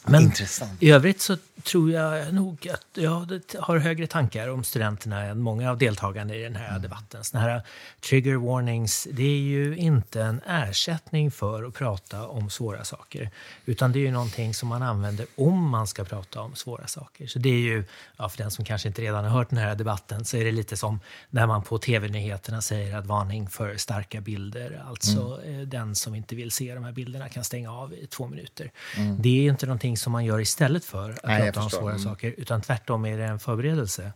Men 0.07 0.23
Intressant. 0.23 0.83
i 0.83 0.91
övrigt 0.91 1.21
så 1.21 1.37
tror 1.63 1.91
jag 1.91 2.35
nog 2.35 2.69
att 2.69 2.87
jag 2.95 3.41
har 3.59 3.79
högre 3.79 4.07
tankar 4.07 4.49
om 4.49 4.65
studenterna 4.65 5.23
än 5.23 5.41
många 5.41 5.71
av 5.71 5.79
deltagarna 5.79 6.35
i 6.35 6.43
den 6.43 6.57
här 6.57 6.71
mm. 6.71 6.83
debatten. 6.83 7.25
Såna 7.25 7.43
här 7.43 7.63
trigger 8.01 8.37
warnings, 8.37 9.09
det 9.13 9.23
är 9.23 9.41
ju 9.41 9.77
inte 9.77 10.23
en 10.23 10.41
ersättning 10.47 11.31
för 11.31 11.65
att 11.65 11.75
prata 11.75 12.27
om 12.27 12.51
svåra 12.51 12.85
saker. 12.85 13.31
Utan 13.65 13.93
det 13.93 13.99
är 13.99 14.01
ju 14.01 14.11
någonting 14.11 14.55
som 14.55 14.69
man 14.69 14.83
använder 14.83 15.27
om 15.37 15.69
man 15.69 15.87
ska 15.87 16.05
prata 16.05 16.41
om 16.41 16.55
svåra 16.55 16.87
saker. 16.87 17.27
Så 17.27 17.39
det 17.39 17.49
är 17.49 17.61
ju, 17.61 17.85
ja, 18.17 18.29
för 18.29 18.39
den 18.39 18.51
som 18.51 18.65
kanske 18.65 18.89
inte 18.89 19.03
redan 19.03 19.25
har 19.25 19.31
hört 19.31 19.51
den 19.51 19.59
här 19.59 19.75
debatten, 19.75 20.25
så 20.25 20.37
är 20.37 20.45
det 20.45 20.53
lite 20.53 20.77
som 20.77 21.01
när 21.31 21.47
man 21.47 21.63
på 21.63 21.79
tv-nyheterna 21.79 22.63
säger 22.63 22.97
att 22.97 23.07
varning 23.07 23.49
för 23.49 23.77
starka 23.77 24.21
bilder. 24.21 24.83
Alltså 24.89 25.41
mm. 25.45 25.61
Eh, 25.61 25.67
den 25.67 25.95
som 25.95 26.15
inte 26.15 26.37
vill 26.37 26.51
se 26.51 26.75
de 26.75 26.85
här 26.85 26.93
bilderna 26.93 27.29
kan 27.29 27.45
stänga 27.45 27.73
av 27.73 27.95
i 27.95 28.07
två 28.07 28.27
minuter. 28.27 28.71
Mm. 28.97 29.23
Det 29.23 29.29
är 29.29 29.51
inte 29.51 29.67
någonting 29.67 29.90
som 29.97 30.13
man 30.13 30.25
gör 30.25 30.41
istället 30.41 30.85
för 30.85 31.11
att 31.11 31.25
Nej, 31.25 31.43
prata 31.43 31.65
om 31.65 31.71
svåra 31.71 31.91
mm. 31.91 32.03
saker, 32.03 32.35
utan 32.37 32.61
tvärtom 32.61 33.05
är 33.05 33.19
det 33.19 33.25
en 33.25 33.39
förberedelse. 33.39 34.13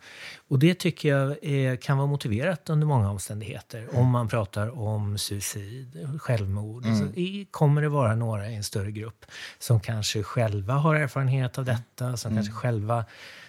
Och 0.48 0.58
det 0.58 0.74
tycker 0.74 1.08
jag 1.08 1.44
är, 1.44 1.76
kan 1.76 1.98
vara 1.98 2.06
motiverat 2.06 2.70
under 2.70 2.86
många 2.86 3.10
omständigheter. 3.10 3.78
Mm. 3.78 3.96
Om 3.96 4.10
man 4.10 4.28
pratar 4.28 4.78
om 4.78 5.18
suicid, 5.18 6.18
självmord, 6.20 6.84
mm. 6.86 6.98
så 6.98 7.04
kommer 7.50 7.82
det 7.82 7.88
vara 7.88 8.14
några 8.14 8.50
i 8.50 8.54
en 8.54 8.64
större 8.64 8.90
grupp 8.90 9.24
som 9.58 9.80
kanske 9.80 10.22
själva 10.22 10.74
har 10.74 10.94
erfarenhet 10.94 11.58
av 11.58 11.64
detta, 11.64 12.16
som 12.16 12.34
kanske 12.34 12.52
själva 12.52 13.04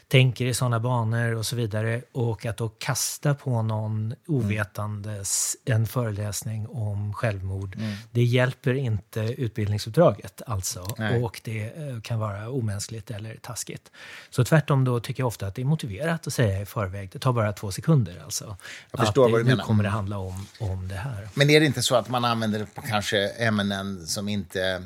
tänker 0.08 0.45
i 0.45 0.53
sådana 0.53 0.80
banor 0.80 1.36
och 1.36 1.45
så 1.45 1.56
vidare. 1.56 2.01
Och 2.12 2.45
att 2.45 2.58
då 2.58 2.70
kasta 2.70 3.36
på 3.36 3.62
någon 3.62 4.16
ovetandes 4.28 5.58
en 5.66 5.88
föreläsning 5.88 6.68
om 6.68 7.14
självmord, 7.14 7.76
mm. 7.76 7.95
det 8.12 8.24
hjälper 8.24 8.74
inte 8.74 9.20
utbildningsuppdraget 9.20 10.41
alltså. 10.47 10.88
Nej. 10.97 11.24
Och 11.24 11.41
det 11.43 11.64
eh, 11.64 12.01
kan 12.01 12.20
vara 12.20 12.49
omänskligt 12.49 13.12
eller 13.12 13.36
taskigt. 13.36 13.91
Så 14.30 14.43
tvärtom 14.43 14.84
då 14.84 14.99
tycker 14.99 15.22
jag 15.22 15.28
ofta 15.28 15.47
att 15.47 15.56
det 15.56 15.62
är 15.62 15.66
motiverat 15.66 16.28
att 16.28 16.34
säga 16.34 16.62
i 16.62 16.66
förväg, 16.66 17.10
det 17.12 17.20
tar 17.20 17.34
bara 17.34 17.53
två 17.53 17.72
sekunder 17.72 18.22
alltså. 18.24 18.58
Jag 18.91 18.99
förstår 18.99 19.26
att 19.26 19.32
vad 19.32 19.39
du 19.39 19.43
menar. 19.43 19.58
Nu 19.58 19.64
kommer 19.64 19.84
det 19.84 19.89
handla 19.89 20.18
om, 20.18 20.47
om 20.60 20.88
det 20.88 20.95
här. 20.95 21.30
Men 21.34 21.49
är 21.49 21.60
det 21.60 21.66
inte 21.66 21.82
så 21.82 21.95
att 21.95 22.10
man 22.10 22.26
använder 22.26 22.60
det 22.60 22.66
på 22.66 22.82
kanske 22.82 23.30
ämnen 23.30 24.08
som 24.08 24.30
inte 24.30 24.84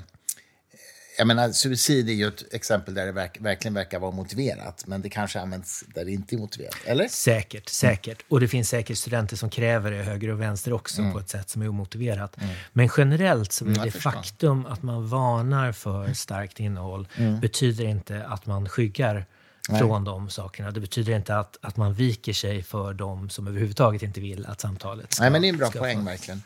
jag 1.20 1.28
menar, 1.28 1.51
suicid 1.51 2.09
är 2.09 2.13
ju 2.13 2.28
ett 2.28 2.53
exempel 2.53 2.93
där 2.93 3.05
det 3.05 3.11
verk, 3.11 3.38
verkligen 3.39 3.74
verkar 3.74 3.99
vara 3.99 4.11
motiverat, 4.11 4.84
men 4.88 5.01
det 5.01 5.09
kanske 5.09 5.39
används 5.39 5.84
där 5.95 6.05
det 6.05 6.11
inte 6.11 6.36
är 6.36 6.38
motiverat, 6.38 6.76
eller? 6.86 7.07
Säkert, 7.07 7.70
säkert. 7.70 8.24
Och 8.28 8.39
det 8.39 8.47
finns 8.47 8.70
säkert 8.70 8.97
studenter 8.97 9.36
som 9.36 9.49
kräver 9.49 9.91
det 9.91 10.03
höger 10.03 10.30
och 10.30 10.41
vänster 10.41 10.74
också 10.74 11.01
mm. 11.01 11.13
på 11.13 11.20
ett 11.20 11.30
sätt 11.30 11.49
som 11.49 11.61
är 11.61 11.70
omotiverat. 11.70 12.41
Mm. 12.41 12.55
Men 12.74 12.89
generellt 12.97 13.51
så 13.51 13.65
är 13.65 13.70
mm, 13.70 13.86
det 13.86 13.91
faktum 13.91 14.65
att 14.65 14.84
man 14.84 15.07
varnar 15.09 15.72
för 15.72 16.13
starkt 16.13 16.59
innehåll 16.59 17.07
mm. 17.15 17.39
betyder 17.39 17.86
inte 17.86 18.26
att 18.26 18.45
man 18.45 18.70
skyggar 18.70 19.26
Nej. 19.70 19.80
från 19.80 20.03
de 20.03 20.30
sakerna. 20.30 20.72
Det 20.72 20.80
betyder 20.80 21.15
inte 21.15 21.36
att, 21.36 21.57
att 21.61 21.78
man 21.78 21.93
viker 21.93 22.34
sig 22.34 22.63
för 22.63 22.93
de 22.93 23.30
som 23.30 23.47
överhuvudtaget 23.47 24.03
inte 24.03 24.22
vill 24.22 24.45
att 24.45 24.61
samtalet 24.61 25.13
ska 25.13 25.24
Nej, 25.24 25.32
men 25.32 25.41
det 25.41 25.47
är 25.47 25.49
en 25.49 25.57
bra 25.57 25.72
poäng, 25.72 26.05
verkligen. 26.05 26.43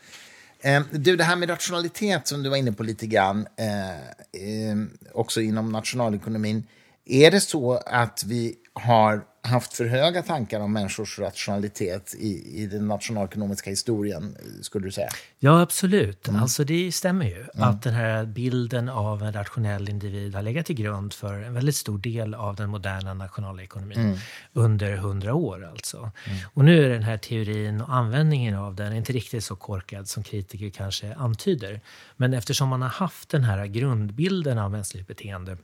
Ehm, 0.63 0.83
du, 0.91 1.15
det 1.15 1.23
här 1.23 1.35
med 1.35 1.49
rationalitet 1.49 2.27
som 2.27 2.43
du 2.43 2.49
var 2.49 2.57
inne 2.57 2.71
på 2.71 2.83
lite 2.83 3.07
grann, 3.07 3.47
eh, 3.57 3.89
eh, 3.91 4.77
också 5.13 5.41
inom 5.41 5.71
nationalekonomin. 5.71 6.63
Är 7.05 7.31
det 7.31 7.41
så 7.41 7.73
att 7.85 8.23
vi 8.27 8.55
har 8.73 9.23
haft 9.45 9.73
för 9.73 9.85
höga 9.85 10.21
tankar 10.21 10.59
om 10.59 10.73
människors 10.73 11.19
rationalitet 11.19 12.15
i, 12.19 12.61
i 12.61 12.67
den 12.67 12.87
nationalekonomiska 12.87 13.69
historien, 13.69 14.37
skulle 14.61 14.87
du 14.87 14.91
säga? 14.91 15.09
Ja, 15.39 15.61
absolut. 15.61 16.27
Mm. 16.27 16.41
Alltså 16.41 16.63
det 16.63 16.91
stämmer 16.91 17.25
ju 17.25 17.35
mm. 17.35 17.69
att 17.69 17.81
den 17.81 17.93
här 17.93 18.25
bilden 18.25 18.89
av 18.89 19.23
en 19.23 19.33
rationell 19.33 19.89
individ 19.89 20.35
har 20.35 20.41
legat 20.41 20.65
till 20.65 20.75
grund 20.75 21.13
för 21.13 21.33
en 21.33 21.53
väldigt 21.53 21.75
stor 21.75 21.97
del 21.97 22.33
av 22.33 22.55
den 22.55 22.69
moderna 22.69 23.13
nationalekonomin 23.13 23.99
mm. 23.99 24.17
under 24.53 24.97
hundra 24.97 25.33
år. 25.33 25.69
Alltså. 25.71 25.97
Mm. 25.97 26.39
Och 26.53 26.65
nu 26.65 26.85
är 26.85 26.89
den 26.89 27.03
här 27.03 27.17
teorin 27.17 27.81
och 27.81 27.93
användningen 27.93 28.55
av 28.55 28.75
den 28.75 28.93
inte 28.93 29.13
riktigt 29.13 29.43
så 29.43 29.55
korkad 29.55 30.07
som 30.07 30.23
kritiker 30.23 30.69
kanske 30.69 31.15
antyder. 31.15 31.81
Men 32.17 32.33
eftersom 32.33 32.69
man 32.69 32.81
har 32.81 32.89
haft 32.89 33.29
den 33.29 33.43
här 33.43 33.65
grundbilden 33.65 34.57
av 34.57 34.71
mänskligt 34.71 35.07
beteende 35.07 35.57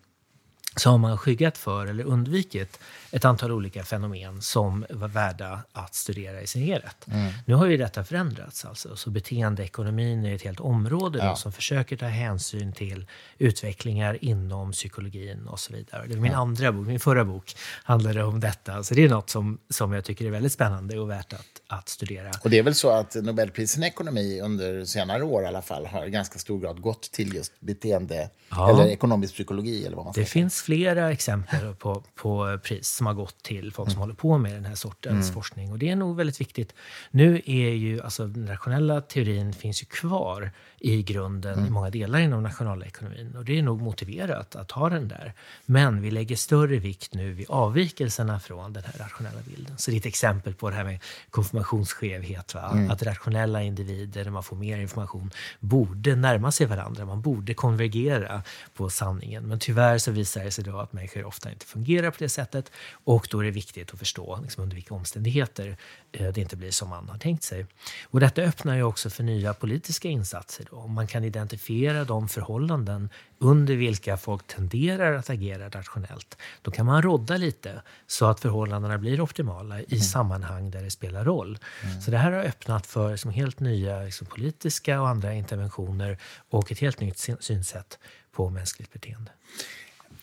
så 0.75 0.89
har 0.89 0.97
man 0.97 1.17
skyggat 1.17 1.57
för 1.57 1.85
eller 1.85 2.03
undvikit 2.03 2.79
ett 3.11 3.25
antal 3.25 3.51
olika 3.51 3.83
fenomen 3.83 4.41
som 4.41 4.85
var 4.89 5.07
värda 5.07 5.59
att 5.71 5.95
studera 5.95 6.41
i 6.41 6.47
sin 6.47 6.61
helhet. 6.61 7.07
Mm. 7.07 7.33
Nu 7.45 7.53
har 7.53 7.65
ju 7.65 7.77
detta 7.77 8.03
förändrats. 8.03 8.65
Alltså. 8.65 8.95
Så 8.95 9.09
beteendeekonomin 9.09 10.25
är 10.25 10.35
ett 10.35 10.41
helt 10.41 10.59
område 10.59 11.19
ja. 11.19 11.35
som 11.35 11.51
försöker 11.51 11.97
ta 11.97 12.05
hänsyn 12.05 12.73
till 12.73 13.05
utvecklingar 13.37 14.17
inom 14.21 14.71
psykologin 14.71 15.47
och 15.47 15.59
så 15.59 15.73
vidare. 15.73 16.07
Det 16.07 16.15
min 16.15 16.31
ja. 16.31 16.37
andra 16.37 16.71
bok. 16.71 16.87
Min 16.87 16.99
förra 16.99 17.25
bok 17.25 17.55
handlade 17.83 18.23
om 18.23 18.39
detta. 18.39 18.83
Så 18.83 18.93
det 18.93 19.05
är 19.05 19.09
något 19.09 19.29
som, 19.29 19.57
som 19.69 19.93
jag 19.93 20.05
tycker 20.05 20.25
är 20.25 20.29
väldigt 20.29 20.53
spännande 20.53 20.99
och 20.99 21.09
värt 21.09 21.33
att, 21.33 21.61
att 21.67 21.89
studera. 21.89 22.31
Och 22.43 22.49
det 22.49 22.57
är 22.57 22.63
väl 22.63 22.75
så 22.75 22.89
att 22.89 23.15
Nobelprisen 23.15 23.83
i 23.83 23.87
ekonomi 23.87 24.41
under 24.41 24.85
senare 24.85 25.23
år 25.23 25.43
i 25.43 25.45
alla 25.45 25.61
fall 25.61 25.85
har 25.85 26.05
i 26.05 26.09
ganska 26.09 26.39
stor 26.39 26.59
grad 26.59 26.81
gått 26.81 27.11
till 27.11 27.33
just 27.35 27.59
beteende 27.59 28.29
ja. 28.49 28.69
eller 28.69 28.85
ekonomisk 28.85 29.33
psykologi 29.33 29.85
eller 29.85 29.95
vad 29.95 30.05
man 30.05 30.13
Det 30.15 30.25
finns 30.25 30.61
flera 30.61 31.11
exempel 31.11 31.75
på, 31.75 32.03
på 32.15 32.59
pris 32.63 32.98
som 32.99 33.07
har 33.07 33.13
gått 33.13 33.43
till 33.43 33.73
folk 33.73 33.89
som 33.89 33.97
mm. 33.97 34.01
håller 34.01 34.13
på 34.13 34.37
med 34.37 34.53
den 34.53 34.65
här 34.65 34.75
sortens 34.75 35.25
mm. 35.25 35.33
forskning. 35.33 35.71
Och 35.71 35.79
det 35.79 35.89
är 35.89 35.95
nog 35.95 36.15
väldigt 36.15 36.41
viktigt. 36.41 36.73
Nu 37.11 37.41
är 37.45 37.69
ju, 37.69 38.01
alltså 38.01 38.27
den 38.27 38.47
rationella 38.47 39.01
teorin 39.01 39.53
finns 39.53 39.81
ju 39.81 39.85
kvar 39.85 40.51
i 40.79 41.03
grunden 41.03 41.53
mm. 41.53 41.65
i 41.65 41.69
många 41.69 41.89
delar 41.89 42.19
inom 42.19 42.43
nationalekonomin. 42.43 43.35
Och 43.35 43.45
det 43.45 43.59
är 43.59 43.63
nog 43.63 43.81
motiverat 43.81 44.55
att 44.55 44.71
ha 44.71 44.89
den 44.89 45.07
där. 45.07 45.33
Men 45.65 46.01
vi 46.01 46.11
lägger 46.11 46.35
större 46.35 46.79
vikt 46.79 47.13
nu 47.13 47.33
vid 47.33 47.49
avvikelserna 47.49 48.39
från 48.39 48.73
den 48.73 48.83
här 48.83 48.93
rationella 48.97 49.39
bilden. 49.45 49.77
Så 49.77 49.91
det 49.91 49.97
är 49.97 49.99
ett 49.99 50.05
exempel 50.05 50.53
på 50.53 50.69
det 50.69 50.75
här 50.75 50.83
med 50.83 50.99
konfirmationsskevhet. 51.29 52.55
Mm. 52.55 52.91
Att 52.91 53.03
rationella 53.03 53.63
individer, 53.63 54.23
när 54.23 54.31
man 54.31 54.43
får 54.43 54.55
mer 54.55 54.77
information, 54.77 55.31
borde 55.59 56.15
närma 56.15 56.51
sig 56.51 56.67
varandra. 56.67 57.05
Man 57.05 57.21
borde 57.21 57.53
konvergera 57.53 58.43
på 58.73 58.89
sanningen. 58.89 59.47
Men 59.47 59.59
tyvärr 59.59 59.97
så 59.97 60.11
visar 60.11 60.43
det 60.43 60.51
sig 60.51 60.63
då 60.63 60.79
att 60.79 60.93
människor 60.93 61.25
ofta 61.25 61.51
inte 61.51 61.65
fungerar 61.65 62.11
på 62.11 62.17
det 62.19 62.29
sättet. 62.29 62.71
Och 62.91 63.27
då 63.31 63.39
är 63.39 63.43
det 63.43 63.51
viktigt 63.51 63.93
att 63.93 63.99
förstå 63.99 64.39
liksom, 64.43 64.63
under 64.63 64.75
vilka 64.75 64.95
omständigheter 64.95 65.77
eh, 66.11 66.27
det 66.33 66.41
inte 66.41 66.55
blir 66.55 66.71
som 66.71 66.89
man 66.89 67.09
har 67.09 67.17
tänkt 67.17 67.43
sig. 67.43 67.65
Och 68.03 68.19
detta 68.19 68.41
öppnar 68.41 68.75
ju 68.75 68.83
också 68.83 69.09
för 69.09 69.23
nya 69.23 69.53
politiska 69.53 70.07
insatser. 70.07 70.68
Om 70.71 70.93
man 70.93 71.07
kan 71.07 71.23
identifiera 71.23 72.03
de 72.03 72.29
förhållanden 72.29 73.09
under 73.37 73.75
vilka 73.75 74.17
folk 74.17 74.47
tenderar 74.47 75.13
att 75.13 75.29
agera 75.29 75.69
rationellt, 75.69 76.37
då 76.61 76.71
kan 76.71 76.85
man 76.85 77.01
rodda 77.01 77.37
lite 77.37 77.81
så 78.07 78.25
att 78.25 78.39
förhållandena 78.39 78.97
blir 78.97 79.21
optimala 79.21 79.79
i 79.79 79.85
mm. 79.89 80.01
sammanhang 80.01 80.71
där 80.71 80.83
det 80.83 80.91
spelar 80.91 81.25
roll. 81.25 81.57
Mm. 81.83 82.01
Så 82.01 82.11
det 82.11 82.17
här 82.17 82.31
har 82.31 82.43
öppnat 82.43 82.87
för 82.87 83.11
liksom, 83.11 83.31
helt 83.31 83.59
nya 83.59 84.03
liksom, 84.03 84.27
politiska 84.27 85.01
och 85.01 85.09
andra 85.09 85.33
interventioner 85.33 86.17
och 86.49 86.71
ett 86.71 86.79
helt 86.79 86.99
nytt 86.99 87.29
synsätt 87.39 87.99
på 88.31 88.49
mänskligt 88.49 88.93
beteende. 88.93 89.31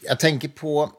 Jag 0.01 0.21
tänker 0.21 0.49
på 0.49 0.93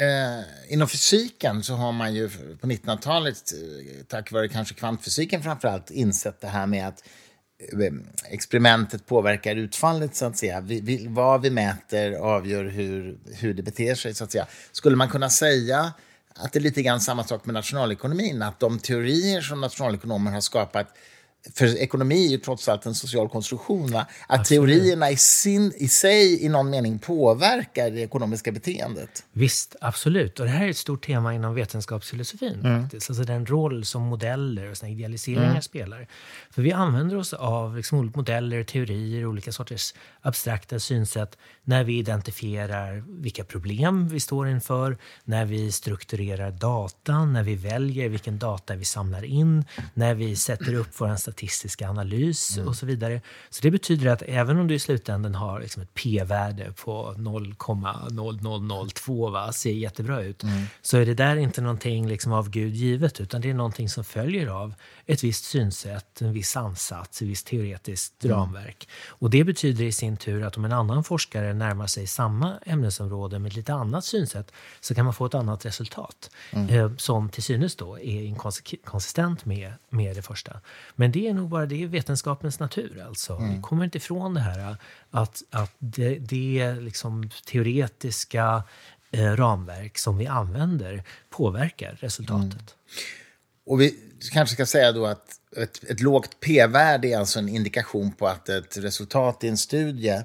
Eh, 0.00 0.72
inom 0.72 0.88
fysiken 0.88 1.62
så 1.62 1.74
har 1.74 1.92
man 1.92 2.14
ju 2.14 2.28
på 2.60 2.66
1900-talet, 2.66 3.52
eh, 3.52 4.04
tack 4.08 4.32
vare 4.32 4.48
kanske 4.48 4.74
kvantfysiken 4.74 5.42
framförallt, 5.42 5.90
insett 5.90 6.40
det 6.40 6.48
här 6.48 6.66
med 6.66 6.88
att 6.88 7.04
Eh, 7.60 7.92
experimentet 8.30 9.06
påverkar 9.06 9.56
utfallet, 9.56 10.16
så 10.16 10.24
att 10.26 10.36
säga. 10.36 10.60
Vi, 10.60 10.80
vi, 10.80 11.06
vad 11.08 11.42
vi 11.42 11.50
mäter 11.50 12.12
avgör 12.12 12.64
hur, 12.64 13.18
hur 13.34 13.54
det 13.54 13.62
beter 13.62 13.94
sig, 13.94 14.14
så 14.14 14.24
att 14.24 14.32
säga. 14.32 14.46
Skulle 14.72 14.96
man 14.96 15.08
kunna 15.08 15.30
säga 15.30 15.92
att 16.34 16.52
det 16.52 16.58
är 16.58 16.60
lite 16.60 16.82
grann 16.82 17.00
samma 17.00 17.24
sak 17.24 17.44
med 17.44 17.54
nationalekonomin, 17.54 18.42
att 18.42 18.60
de 18.60 18.78
teorier 18.78 19.40
som 19.40 19.60
nationalekonomer 19.60 20.30
har 20.32 20.40
skapat 20.40 20.96
för 21.54 21.78
ekonomi 21.78 22.26
är 22.26 22.30
ju 22.30 22.38
trots 22.38 22.68
allt 22.68 22.86
en 22.86 22.94
social 22.94 23.28
konstruktion. 23.28 23.90
Va? 23.92 24.00
Att 24.00 24.40
Absolut. 24.40 24.46
teorierna 24.48 25.10
i, 25.10 25.16
sin, 25.16 25.72
i 25.76 25.88
sig 25.88 26.44
i 26.44 26.48
någon 26.48 26.70
mening 26.70 26.98
påverkar 26.98 27.90
det 27.90 28.00
ekonomiska 28.00 28.52
beteendet. 28.52 29.24
Visst, 29.32 29.76
absolut. 29.80 30.40
Och 30.40 30.46
det 30.46 30.52
här 30.52 30.66
är 30.66 30.70
ett 30.70 30.76
stort 30.76 31.06
tema 31.06 31.34
inom 31.34 31.54
vetenskapsfilosofin. 31.54 32.60
Mm. 32.60 32.82
Faktiskt. 32.82 33.10
Alltså 33.10 33.24
den 33.24 33.46
roll 33.46 33.84
som 33.84 34.02
modeller 34.02 34.70
och 34.70 34.76
såna 34.76 34.90
idealiseringar 34.90 35.50
mm. 35.50 35.62
spelar. 35.62 36.06
För 36.50 36.62
vi 36.62 36.72
använder 36.72 37.16
oss 37.16 37.32
av 37.32 37.76
liksom 37.76 38.12
modeller, 38.14 38.64
teorier, 38.64 39.26
olika 39.26 39.52
sorters 39.52 39.94
abstrakta 40.20 40.78
synsätt 40.78 41.38
när 41.64 41.84
vi 41.84 41.98
identifierar 41.98 43.04
vilka 43.08 43.44
problem 43.44 44.08
vi 44.08 44.20
står 44.20 44.48
inför, 44.48 44.98
när 45.24 45.44
vi 45.44 45.72
strukturerar 45.72 46.50
data, 46.50 47.24
när 47.24 47.42
vi 47.42 47.54
väljer 47.54 48.08
vilken 48.08 48.38
data 48.38 48.76
vi 48.76 48.84
samlar 48.84 49.24
in, 49.24 49.64
när 49.94 50.14
vi 50.14 50.36
sätter 50.36 50.74
upp 50.74 50.88
vår 50.98 51.16
statistisk 51.30 51.82
analys 51.82 52.58
och 52.58 52.76
så 52.76 52.86
vidare. 52.86 53.20
Så 53.50 53.62
det 53.62 53.70
betyder 53.70 54.10
att 54.10 54.22
även 54.22 54.58
om 54.58 54.66
du 54.66 54.74
i 54.74 54.78
slutändan 54.78 55.34
har 55.34 55.60
liksom 55.60 55.82
ett 55.82 55.94
p-värde 55.94 56.72
på 56.72 57.14
0,0002, 57.16 59.30
va, 59.30 59.52
ser 59.52 59.72
jättebra 59.72 60.22
ut, 60.22 60.42
så 60.82 60.96
är 60.96 61.06
det 61.06 61.14
där 61.14 61.36
inte 61.36 61.60
någonting 61.60 62.08
liksom 62.08 62.32
av 62.32 62.50
Gud 62.50 62.74
givet, 62.74 63.20
utan 63.20 63.40
det 63.40 63.50
är 63.50 63.54
någonting 63.54 63.88
som 63.88 64.04
följer 64.04 64.46
av 64.46 64.74
ett 65.06 65.24
visst 65.24 65.44
synsätt, 65.44 66.22
en 66.22 66.32
viss 66.32 66.56
ansats, 66.56 67.22
ett 67.22 67.28
visst 67.28 67.46
teoretiskt 67.46 68.24
ramverk. 68.24 68.88
Och 69.08 69.30
det 69.30 69.44
betyder 69.44 69.84
i 69.84 69.92
sin 69.92 70.16
tur 70.16 70.44
att 70.44 70.56
om 70.56 70.64
en 70.64 70.72
annan 70.72 71.04
forskare 71.04 71.54
närmar 71.54 71.86
sig 71.86 72.06
samma 72.06 72.58
ämnesområde 72.66 73.38
med 73.38 73.48
ett 73.48 73.56
lite 73.56 73.74
annat 73.74 74.04
synsätt, 74.04 74.52
så 74.80 74.94
kan 74.94 75.04
man 75.04 75.14
få 75.14 75.26
ett 75.26 75.34
annat 75.34 75.66
resultat. 75.66 76.30
Eh, 76.70 76.96
som 76.96 77.30
till 77.30 77.42
synes 77.42 77.76
då 77.76 77.98
är 77.98 78.22
inkonsistent 78.22 79.44
med, 79.44 79.72
med 79.90 80.16
det 80.16 80.22
första. 80.22 80.60
Men 80.96 81.12
det 81.12 81.19
är 81.28 81.34
nog 81.34 81.48
bara 81.48 81.66
det 81.66 81.82
är 81.82 81.86
vetenskapens 81.86 82.60
natur. 82.60 83.04
Alltså. 83.06 83.36
Vi 83.36 83.62
kommer 83.62 83.84
inte 83.84 83.98
ifrån 83.98 84.34
det 84.34 84.40
här 84.40 84.76
att, 85.10 85.42
att 85.50 85.72
det, 85.78 86.18
det 86.18 86.74
liksom 86.80 87.30
teoretiska 87.46 88.62
eh, 89.10 89.32
ramverk 89.36 89.98
som 89.98 90.18
vi 90.18 90.26
använder 90.26 91.04
påverkar 91.30 91.96
resultatet. 92.00 92.74
Och 93.66 93.80
vi 93.80 93.98
kanske 94.32 94.54
ska 94.54 94.66
säga 94.66 94.92
då 94.92 95.06
att 95.06 95.26
ett, 95.56 95.84
ett 95.84 96.00
lågt 96.00 96.40
p-värde 96.40 97.08
är 97.08 97.18
alltså 97.18 97.38
en 97.38 97.48
indikation 97.48 98.12
på 98.12 98.26
att 98.26 98.48
ett 98.48 98.76
resultat 98.76 99.44
i 99.44 99.48
en 99.48 99.56
studie 99.56 100.22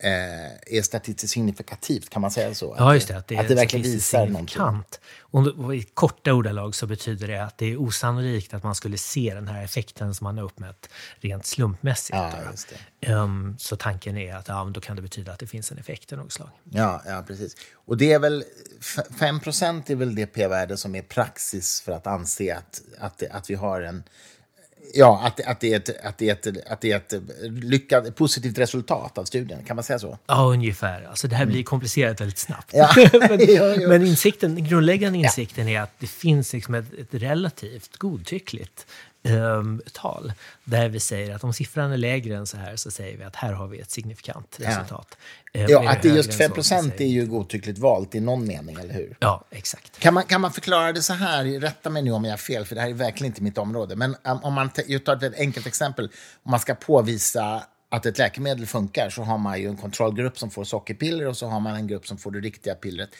är 0.00 0.82
statistiskt 0.82 1.32
signifikativt, 1.34 2.10
kan 2.10 2.22
man 2.22 2.30
säga 2.30 2.54
så? 2.54 2.74
Ja, 2.78 2.94
just 2.94 3.08
det. 3.08 3.16
Att 3.16 3.26
det, 3.26 3.36
att 3.38 3.48
det 3.48 3.54
verkligen 3.54 3.82
visar 3.82 4.18
någonting. 4.18 4.38
signifikant. 4.38 5.00
Och 5.30 5.74
i 5.76 5.82
korta 5.82 6.32
ordalag 6.32 6.74
så 6.74 6.86
betyder 6.86 7.28
det 7.28 7.44
att 7.44 7.58
det 7.58 7.66
är 7.66 7.76
osannolikt 7.80 8.54
att 8.54 8.62
man 8.62 8.74
skulle 8.74 8.98
se 8.98 9.34
den 9.34 9.48
här 9.48 9.64
effekten 9.64 10.14
som 10.14 10.24
man 10.24 10.38
har 10.38 10.44
uppmätt 10.44 10.88
rent 11.20 11.46
slumpmässigt. 11.46 12.16
Ja. 12.16 12.32
Ehm, 13.00 13.56
så 13.58 13.76
tanken 13.76 14.16
är 14.16 14.34
att 14.34 14.48
ja, 14.48 14.64
då 14.74 14.80
kan 14.80 14.96
det 14.96 15.02
betyda 15.02 15.32
att 15.32 15.38
det 15.38 15.46
finns 15.46 15.72
en 15.72 15.78
effekt 15.78 16.12
av 16.12 16.18
något 16.18 16.32
slag. 16.32 16.50
Ja, 16.64 17.02
ja, 17.06 17.24
precis. 17.26 17.56
Och 17.74 17.96
det 17.96 18.12
är 18.12 18.18
väl, 18.18 18.44
f- 18.80 19.06
5 19.18 19.36
är 19.36 19.94
väl 19.94 20.14
det 20.14 20.26
p-värde 20.26 20.76
som 20.76 20.94
är 20.94 21.02
praxis 21.02 21.80
för 21.80 21.92
att 21.92 22.06
anse 22.06 22.56
att, 22.56 22.82
att, 22.98 23.18
det, 23.18 23.28
att 23.30 23.50
vi 23.50 23.54
har 23.54 23.80
en... 23.80 24.02
Ja, 24.94 25.20
att, 25.24 25.40
att, 25.40 25.60
det 25.60 25.72
är 25.72 25.76
ett, 25.76 26.04
att, 26.04 26.18
det 26.18 26.28
är 26.28 26.32
ett, 26.32 26.66
att 26.70 26.80
det 26.80 26.92
är 26.92 26.96
ett 26.96 27.14
lyckat, 27.42 28.16
positivt 28.16 28.58
resultat 28.58 29.18
av 29.18 29.24
studien. 29.24 29.64
Kan 29.64 29.76
man 29.76 29.82
säga 29.82 29.98
så? 29.98 30.18
Ja, 30.26 30.44
ungefär. 30.44 31.06
Alltså, 31.10 31.28
det 31.28 31.36
här 31.36 31.46
blir 31.46 31.62
komplicerat 31.62 32.20
väldigt 32.20 32.38
snabbt. 32.38 32.70
Ja. 32.72 32.90
men, 33.12 33.38
Jo, 33.40 33.74
jo. 33.80 33.88
men 33.88 34.06
insikten, 34.06 34.54
den 34.54 34.64
grundläggande 34.64 35.18
insikten 35.18 35.68
är 35.68 35.80
att 35.80 35.92
det 35.98 36.06
finns 36.06 36.52
liksom 36.52 36.74
ett, 36.74 36.92
ett 36.92 37.14
relativt 37.14 37.96
godtyckligt 37.96 38.86
tal. 39.92 40.32
Där 40.64 40.88
vi 40.88 41.00
säger 41.00 41.34
att 41.34 41.44
om 41.44 41.52
siffran 41.52 41.92
är 41.92 41.96
lägre 41.96 42.36
än 42.36 42.46
så 42.46 42.56
här 42.56 42.76
så 42.76 42.90
säger 42.90 43.18
vi 43.18 43.24
att 43.24 43.36
här 43.36 43.52
har 43.52 43.66
vi 43.66 43.78
ett 43.78 43.90
signifikant 43.90 44.56
resultat. 44.60 45.16
Eh, 45.52 45.64
och 45.64 45.70
Ja, 45.70 45.82
är 45.82 45.88
att 45.88 46.02
det 46.02 46.08
är 46.08 46.16
just 46.16 46.32
högre 46.32 46.48
5 46.48 46.50
än 46.50 46.56
så, 46.56 46.62
så 46.62 46.82
säger 46.90 47.04
är 47.04 47.08
ju 47.08 47.26
godtyckligt 47.26 47.78
valt 47.78 48.14
i 48.14 48.20
någon 48.20 48.46
mening, 48.46 48.76
eller 48.80 48.94
hur? 48.94 49.16
Ja, 49.20 49.44
exakt. 49.50 49.98
Kan 49.98 50.14
man, 50.14 50.24
kan 50.24 50.40
man 50.40 50.52
förklara 50.52 50.92
det 50.92 51.02
så 51.02 51.12
här? 51.12 51.44
Rätta 51.44 51.90
mig 51.90 52.02
nu 52.02 52.10
om 52.10 52.24
jag 52.24 52.32
har 52.32 52.38
fel, 52.38 52.64
för 52.64 52.74
det 52.74 52.80
här 52.80 52.88
är 52.88 52.94
verkligen 52.94 53.30
inte 53.30 53.42
mitt 53.42 53.58
område. 53.58 53.96
Men 53.96 54.16
um, 54.24 54.38
om 54.42 54.54
man 54.54 54.70
tar 54.70 55.24
ett 55.24 55.38
enkelt 55.38 55.66
exempel. 55.66 56.04
Om 56.42 56.50
man 56.50 56.60
ska 56.60 56.74
påvisa 56.74 57.62
att 57.90 58.06
ett 58.06 58.18
läkemedel 58.18 58.66
funkar 58.66 59.10
så 59.10 59.22
har 59.22 59.38
man 59.38 59.60
ju 59.60 59.68
en 59.68 59.76
kontrollgrupp 59.76 60.38
som 60.38 60.50
får 60.50 60.64
sockerpiller 60.64 61.26
och 61.26 61.36
så 61.36 61.46
har 61.46 61.60
man 61.60 61.74
en 61.74 61.86
grupp 61.86 62.06
som 62.06 62.18
får 62.18 62.30
det 62.30 62.40
riktiga 62.40 62.74
pillret. 62.74 63.10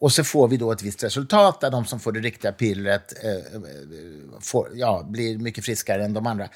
Och 0.00 0.12
så 0.12 0.24
får 0.24 0.48
vi 0.48 0.56
då 0.56 0.72
ett 0.72 0.82
visst 0.82 1.04
resultat 1.04 1.60
där 1.60 1.70
de 1.70 1.84
som 1.84 2.00
får 2.00 2.12
det 2.12 2.20
riktiga 2.20 2.52
pillret 2.52 3.24
eh, 3.24 3.30
eh 3.30 4.40
får, 4.40 4.70
ja, 4.74 5.06
blir 5.08 5.38
mycket 5.38 5.64
friskare 5.64 6.04
än 6.04 6.12
de 6.12 6.26
andra. 6.26 6.48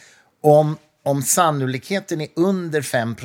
Om, 0.43 0.77
om 1.05 1.23
sannolikheten 1.23 2.21
är 2.21 2.29
under 2.37 2.83
5 2.83 3.17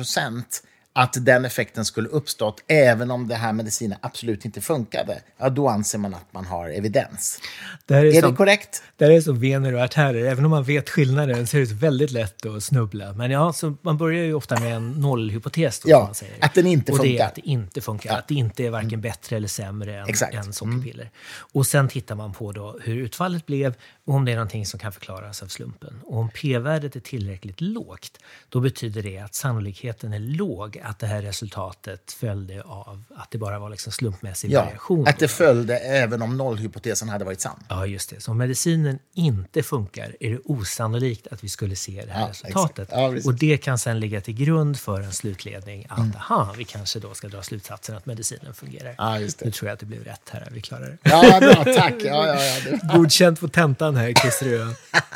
att 0.98 1.16
den 1.20 1.44
effekten 1.44 1.84
skulle 1.84 2.08
uppstått 2.08 2.62
även 2.66 3.10
om 3.10 3.28
det 3.28 3.34
här 3.34 3.52
medicinen 3.52 3.98
absolut 4.02 4.44
inte 4.44 4.60
funkade, 4.60 5.20
ja, 5.38 5.48
då 5.48 5.68
anser 5.68 5.98
man 5.98 6.14
att 6.14 6.32
man 6.32 6.44
har 6.46 6.68
evidens. 6.68 7.40
Det 7.86 7.94
är, 7.94 8.04
Är 8.04 8.20
som, 8.20 8.30
det 8.30 8.36
korrekt? 8.36 8.82
det 8.96 9.04
här 9.04 9.12
är 9.12 9.20
som 9.20 9.40
vener 9.40 9.74
och 9.74 9.80
artärer. 9.82 10.24
Även 10.24 10.44
om 10.44 10.50
man 10.50 10.64
vet 10.64 10.90
skillnaden 10.90 11.46
så 11.46 11.56
är 11.56 11.60
det 11.60 11.72
väldigt 11.74 12.10
lätt 12.10 12.46
att 12.46 12.64
snubbla. 12.64 13.12
Men 13.12 13.30
ja, 13.30 13.52
så 13.52 13.76
man 13.82 13.98
börjar 13.98 14.24
ju 14.24 14.34
ofta 14.34 14.60
med 14.60 14.76
en 14.76 14.90
nollhypotes. 14.92 15.80
Då, 15.80 15.90
Ja, 15.90 16.04
man 16.04 16.14
säger. 16.14 16.34
att 16.44 16.54
den 16.54 16.66
inte 16.66 16.92
och 16.92 16.98
det 16.98 17.04
funkar. 17.08 17.24
är 17.24 17.28
att 17.28 17.34
det 17.34 17.46
inte 17.48 17.80
funkar. 17.80 18.18
Att 18.18 18.28
det 18.28 18.34
inte 18.34 18.64
är 18.64 18.70
varken 18.70 19.00
bättre 19.00 19.36
eller 19.36 19.48
sämre 19.48 20.00
än, 20.00 20.08
Exakt. 20.08 20.34
än 20.34 20.52
sockerpiller. 20.52 21.10
Och 21.36 21.66
sen 21.66 21.88
tittar 21.88 22.14
man 22.14 22.32
på 22.32 22.52
då 22.52 22.78
hur 22.82 22.96
utfallet 22.96 23.46
blev 23.46 23.74
och 24.06 24.14
om 24.14 24.24
det 24.24 24.32
är 24.32 24.36
någonting 24.36 24.66
som 24.66 24.80
kan 24.80 24.92
förklaras 24.92 25.42
av 25.42 25.46
slumpen. 25.46 26.00
Och 26.04 26.18
om 26.18 26.28
p-värdet 26.30 26.96
är 26.96 27.00
tillräckligt 27.00 27.60
lågt, 27.60 28.18
då 28.48 28.60
betyder 28.60 29.02
det 29.02 29.18
att 29.18 29.34
sannolikheten 29.34 30.12
är 30.12 30.18
låg 30.18 30.78
att 30.84 30.98
det 30.98 31.06
här 31.06 31.22
resultatet 31.22 32.12
följde 32.12 32.62
av 32.62 33.02
att 33.16 33.30
det 33.30 33.38
bara 33.38 33.58
var 33.58 33.70
liksom 33.70 33.92
slumpmässig 33.92 34.50
Ja, 34.52 34.64
variation. 34.64 35.08
att 35.08 35.18
det 35.18 35.28
följde 35.28 35.78
även 35.78 36.22
om 36.22 36.36
nollhypotesen 36.36 37.08
hade 37.08 37.24
varit 37.24 37.40
sann. 37.40 37.64
Ja, 37.68 37.86
just 37.86 38.10
det. 38.10 38.20
Så 38.20 38.30
om 38.30 38.38
medicinen 38.38 38.98
inte 39.14 39.62
funkar 39.62 40.16
är 40.20 40.30
det 40.30 40.38
osannolikt 40.44 41.26
att 41.26 41.44
vi 41.44 41.48
skulle 41.48 41.76
se 41.76 42.02
det 42.06 42.12
här 42.12 42.20
Ja, 42.20 42.28
resultatet. 42.28 42.88
Ja, 42.92 43.14
och 43.24 43.34
det 43.34 43.56
kan 43.56 43.78
sen 43.78 44.00
ligga 44.00 44.20
till 44.20 44.34
grund 44.34 44.78
för 44.78 45.00
en 45.00 45.12
slutledning 45.12 45.86
att 45.88 46.16
aha, 46.16 46.54
vi 46.58 46.64
kanske 46.64 46.98
då 47.00 47.14
ska 47.14 47.28
dra 47.28 47.42
slutsatsen 47.42 47.96
att 47.96 48.06
medicinen 48.06 48.54
fungerar. 48.54 48.94
Ja, 48.98 49.18
just 49.18 49.38
det. 49.38 49.44
Nu 49.44 49.50
tror 49.50 49.68
jag 49.68 49.74
att 49.74 49.80
det 49.80 49.86
blev 49.86 50.04
rätt 50.04 50.28
här. 50.30 50.48
Vi 50.52 50.60
klarar 50.60 50.86
det. 50.86 50.98
Ja, 51.02 51.40
bra, 51.40 51.64
tack. 51.64 51.94
Ja, 51.98 52.26
ja, 52.26 52.44
ja, 52.44 52.60
det. 52.64 52.80
Godkänt 52.96 53.40
på 53.40 53.48
tentan 53.48 53.95
här, 53.96 54.12
Christer 54.12 54.46
Ö. 54.46 54.66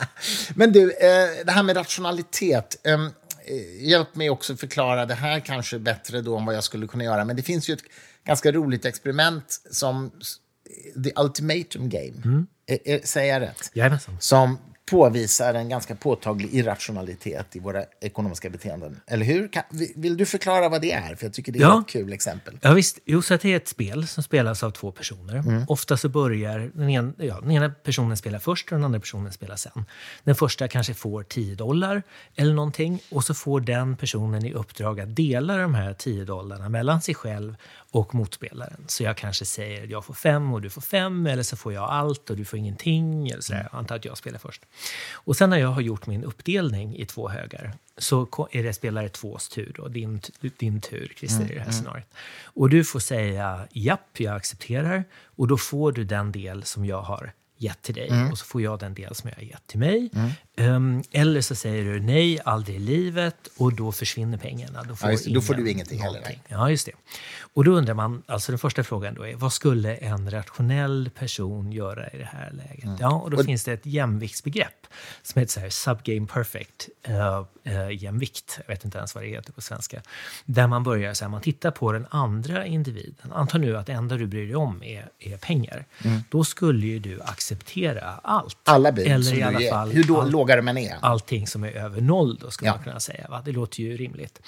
Men 0.55 0.73
du, 0.73 0.83
eh, 0.93 1.45
det 1.47 1.53
här 1.53 1.63
med 1.63 1.77
rationalitet. 1.77 2.87
ehm, 2.87 3.07
eh, 3.47 3.87
hjälp 3.89 4.15
mig 4.15 4.31
också 4.31 4.57
förklara 4.57 5.07
det 5.07 5.15
här 5.15 5.41
kanske 5.41 5.79
bättre 5.79 6.21
då 6.21 6.39
än 6.39 6.45
vad 6.47 6.55
jag 6.55 6.65
skulle 6.65 6.87
kunna 6.87 7.05
göra. 7.05 7.25
Men 7.25 7.37
det 7.37 7.43
finns 7.43 7.69
ju 7.71 7.75
ett 7.75 7.83
ganska 8.27 8.53
roligt 8.53 8.85
experiment 8.85 9.61
som 9.71 10.11
s- 10.21 10.37
The 11.05 11.13
Ultimatum 11.21 11.89
Game. 11.89 12.45
Eh, 12.67 12.95
eh, 12.95 13.01
säger 13.03 13.33
jag 13.33 13.43
rätt? 13.43 13.71
Jajamensan. 13.75 14.17
Som 14.21 14.59
påvisar 14.91 15.55
en 15.55 15.69
ganska 15.69 15.95
påtaglig 15.95 16.55
irrationalitet 16.55 17.57
i 17.57 17.59
våra 17.59 17.85
ekonomiska 18.01 18.51
beteenden. 18.51 19.01
Eller 19.07 19.25
hur? 19.27 19.49
Kan, 19.49 19.63
vi- 19.71 19.93
vill 19.97 20.17
du 20.17 20.27
förklara 20.27 20.69
vad 20.69 20.81
det 20.83 20.93
är? 20.93 21.15
För 21.15 21.27
jag 21.27 21.33
tycker 21.33 21.53
det 21.53 21.59
är 21.59 21.63
Ja. 21.63 21.81
ett 21.81 21.93
kul 21.93 22.13
exempel. 22.13 22.59
Ja, 22.63 22.73
visst. 22.73 22.99
Jo, 23.05 23.23
så 23.23 23.35
att 23.35 23.41
det 23.41 23.53
är 23.53 23.57
ett 23.57 23.69
spel 23.69 24.07
som 24.07 24.23
spelas 24.23 24.63
av 24.63 24.71
två 24.71 24.93
personer. 24.93 25.35
Mm. 25.37 25.65
Ofta 25.69 25.97
så 25.97 26.09
börjar 26.09 26.71
den, 26.75 26.89
en, 26.89 27.15
ja, 27.19 27.41
den 27.41 27.51
ena 27.51 27.71
personen 27.71 28.17
spela 28.17 28.41
först 28.41 28.73
och 28.73 28.79
den 28.79 28.85
andra 28.85 29.01
personen 29.01 29.33
spela 29.33 29.57
sen. 29.57 29.85
Den 30.25 30.35
första 30.35 30.69
kanske 30.69 30.95
får 30.95 31.23
10 31.23 31.55
dollar 31.55 32.03
eller 32.37 32.55
någonting 32.55 33.03
och 33.11 33.25
så 33.25 33.35
får 33.35 33.61
den 33.61 33.97
personen 33.97 34.45
i 34.47 34.53
uppdrag 34.55 35.01
att 35.01 35.17
dela 35.17 35.57
de 35.57 35.75
här 35.75 35.93
10 35.95 36.25
dollarna 36.25 36.69
mellan 36.69 37.01
sig 37.03 37.15
själv 37.15 37.55
och 37.91 38.15
motspelaren. 38.15 38.85
Så 38.87 39.03
jag 39.03 39.17
kanske 39.17 39.45
säger 39.45 39.87
jag 39.87 40.05
får 40.05 40.15
fem 40.15 40.53
och 40.53 40.63
du 40.63 40.71
får 40.71 40.81
fem 40.81 41.27
eller 41.27 41.43
så 41.43 41.57
får 41.57 41.73
jag 41.73 41.85
allt 41.85 42.31
och 42.31 42.37
du 42.37 42.45
får 42.45 42.59
ingenting. 42.59 43.29
Eller 43.29 43.43
sådär. 43.43 43.69
Jag 43.73 43.79
antar 43.79 43.97
att 43.97 44.05
jag 44.05 44.19
spelar 44.19 44.39
först. 44.39 44.63
Och 45.13 45.37
sen 45.37 45.51
när 45.51 45.59
jag 45.59 45.69
har 45.69 45.81
gjort 45.81 46.07
min 46.07 46.25
uppdelning 46.25 46.97
i 46.97 47.07
två 47.07 47.29
högar 47.29 47.73
så 47.99 48.49
är 48.51 48.63
det 48.63 48.73
spelare 48.73 49.09
tvås 49.09 49.49
tur. 49.49 49.75
Då. 49.77 49.89
Din, 49.89 50.21
din 50.41 50.81
tur, 50.81 51.13
Christer, 51.17 51.53
i 51.53 51.55
det 51.55 51.61
här 51.61 51.73
scenariot. 51.73 52.09
Och 52.43 52.71
du 52.71 52.85
får 52.85 53.01
säga 53.01 53.69
japp, 53.73 54.21
jag 54.21 54.37
accepterar. 54.37 55.05
Och 55.25 55.49
då 55.49 55.57
får 55.57 55.93
du 55.93 56.05
den 56.05 56.33
del 56.33 56.65
som 56.65 56.85
jag 56.85 57.03
har 57.03 57.33
gett 57.63 57.83
till 57.83 57.95
dig 57.95 58.11
och 58.33 58.39
så 58.39 58.45
får 58.45 58.63
jag 58.63 58.79
den 58.79 58.95
del 58.95 59.15
som 59.15 59.29
jag 59.29 59.37
har 59.37 59.43
gett 59.43 59.67
till 59.67 59.79
mig. 59.79 60.11
Ehm, 60.57 61.03
eller 61.13 61.41
så 61.41 61.55
säger 61.55 61.85
du 61.85 62.01
nej, 62.01 62.41
aldrig 62.45 62.77
i 62.77 62.79
livet 62.79 63.49
och 63.57 63.73
då 63.73 63.93
försvinner 63.93 64.39
pengarna. 64.39 64.83
Då 64.83 64.97
får, 64.97 65.09
Ja, 65.09 65.13
just 65.13 65.25
det. 65.25 65.35
Då 65.35 65.41
får 65.41 65.55
ingen 65.55 65.65
du 65.65 65.71
ingenting 65.71 66.01
heller. 66.01 66.39
Ja, 66.49 66.71
just 66.71 66.87
det. 66.87 66.93
Och 67.55 67.65
då 67.65 67.73
undrar 67.73 67.95
man, 67.95 68.23
alltså 68.27 68.53
den 68.53 68.59
första 68.59 68.85
frågan 68.85 69.15
då 69.15 69.27
är, 69.27 69.35
vad 69.35 69.53
skulle 69.53 69.95
en 69.97 70.31
rationell 70.31 71.11
person 71.15 71.73
göra 71.73 72.11
i 72.11 72.19
det 72.19 72.25
här 72.33 72.51
läget? 72.53 72.85
Mm. 72.85 72.97
Ja, 73.01 73.13
och 73.13 73.31
då 73.31 73.45
finns 73.45 73.65
det 73.65 73.73
ett 73.73 73.87
jämviktsbegrepp 73.87 74.87
som 75.23 75.41
heter 75.41 75.53
så 75.53 75.61
här, 75.61 75.71
subgame 75.71 76.27
perfect 76.27 76.89
uh, 77.09 77.93
jämvikt. 77.93 78.59
Jag 78.67 78.75
vet 78.75 78.85
inte 78.85 78.99
ens 78.99 79.15
vad 79.15 79.25
det 79.25 79.29
heter 79.29 79.53
på 79.53 79.61
svenska. 79.61 80.03
Där 80.45 80.67
man 80.67 80.83
börjar 80.83 81.15
så 81.15 81.25
här, 81.25 81.31
man 81.31 81.41
tittar 81.41 81.71
på 81.71 81.93
den 81.93 82.07
andra 82.11 82.67
individen. 82.67 83.33
Anta 83.33 83.59
nu 83.59 83.77
att 83.77 83.87
det 83.87 83.93
enda 83.93 84.17
du 84.17 84.27
bryr 84.27 84.47
dig 84.47 84.57
om 84.57 84.83
är, 84.83 85.09
är 85.19 85.37
pengar. 85.37 85.85
Då 86.29 86.45
skulle 86.45 86.87
ju 86.87 86.99
du 86.99 87.21
acceptera 87.23 87.50
allt. 88.23 88.59
Mm. 88.69 88.75
Alla 88.77 88.93
bud 88.93 89.07
Eller 89.07 89.35
i 89.39 89.43
alla 89.43 89.61
fall 89.71 89.91
Hur 89.91 90.05
då 90.05 90.21
allt 90.21 90.31
låga 90.33 90.57
de 90.57 90.69
än 90.69 90.79
är. 90.79 90.97
allting 91.01 91.47
som 91.47 91.65
är 91.65 91.71
över 91.73 92.01
noll 92.01 92.37
då 92.41 92.51
skulle 92.51 92.69
Ja. 92.69 92.75
man 92.75 92.85
kunna 92.85 93.01
säga. 93.01 93.27
Va? 93.31 93.43
Det 93.45 93.53
låter 93.53 93.81
ju 93.83 93.97
rimligt. 93.97 94.41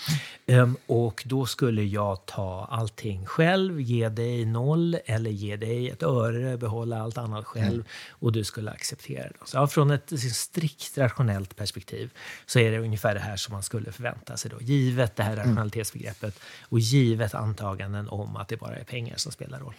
Ehm, 0.47 0.77
och 0.87 1.23
då 1.27 1.47
skulle 1.47 1.83
jag 1.83 2.27
ta 2.27 2.69
allting 2.71 3.27
själv, 3.27 3.81
ge 3.81 4.09
dig 4.09 4.45
noll 4.45 4.97
eller 5.07 5.31
ge 5.31 5.57
dig 5.57 5.91
ett 5.91 6.03
öre, 6.03 6.57
behålla 6.57 7.03
allt 7.03 7.19
annat 7.19 7.45
själv 7.45 7.85
och 8.11 8.33
du 8.33 8.45
skulle 8.45 8.71
acceptera 8.71 9.29
det. 9.29 9.35
Så 9.45 9.57
ja, 9.57 9.67
från 9.67 9.91
ett 9.91 10.13
strikt 10.35 10.99
rationellt 10.99 11.57
perspektiv 11.57 12.11
så 12.47 12.59
är 12.59 12.71
det 12.71 12.79
ungefär 12.79 13.15
det 13.15 13.21
här 13.21 13.37
som 13.37 13.53
man 13.53 13.63
skulle 13.63 13.93
förvänta 13.93 14.37
sig 14.37 14.51
då. 14.51 14.57
Givet 14.61 15.17
det 15.17 15.23
här 15.23 15.37
rationalitetsbegreppet 15.37 16.39
och 16.69 16.79
givet 16.81 17.35
antaganden 17.35 18.09
om 18.09 18.37
att 18.37 18.49
det 18.49 18.57
bara 18.57 18.77
är 18.77 18.85
pengar 18.85 19.17
som 19.17 19.33
spelar 19.33 19.59
roll. 19.61 19.75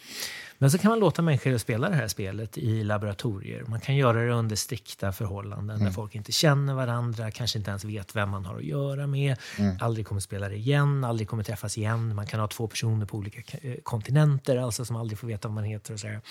Men 0.64 0.72
så 0.72 0.78
kan 0.78 0.90
man 0.90 1.00
låta 1.00 1.22
människor 1.22 1.58
spela 1.58 1.90
det 1.90 1.96
här 1.96 2.08
spelet 2.08 2.58
i 2.58 2.84
laboratorier. 2.84 3.64
Man 3.68 3.80
kan 3.80 3.96
göra 3.96 4.22
det 4.22 4.34
under 4.34 4.56
strikta 4.56 5.12
förhållanden 5.12 5.76
mm. 5.76 5.86
där 5.86 5.92
folk 5.92 6.16
inte 6.16 6.32
känner 6.32 6.74
varandra, 6.74 7.32
kanske 7.32 7.58
inte 7.58 7.70
ens 7.70 7.86
vet 7.86 8.16
vem 8.16 8.30
man 8.30 8.46
har 8.46 8.56
att 8.56 8.64
göra 8.64 9.08
med, 9.08 9.36
mm. 9.60 9.78
aldrig 9.82 10.08
kommer 10.08 10.22
spela 10.22 10.50
det 10.50 10.56
igen, 10.56 11.04
aldrig 11.04 11.28
kommer 11.28 11.44
träffas 11.44 11.78
igen. 11.78 12.16
Man 12.16 12.28
kan 12.28 12.40
ha 12.40 12.48
två 12.48 12.68
personer 12.68 13.06
på 13.06 13.18
olika 13.18 13.58
eh, 13.58 13.76
kontinenter, 13.84 14.58
alltså 14.58 14.86
som 14.86 14.96
aldrig 14.96 15.20
får 15.20 15.28
veta 15.28 15.48
vad 15.48 15.56
man 15.56 15.64
heter. 15.64 15.94
Och, 15.94 16.00
så 16.00 16.08
här. 16.08 16.22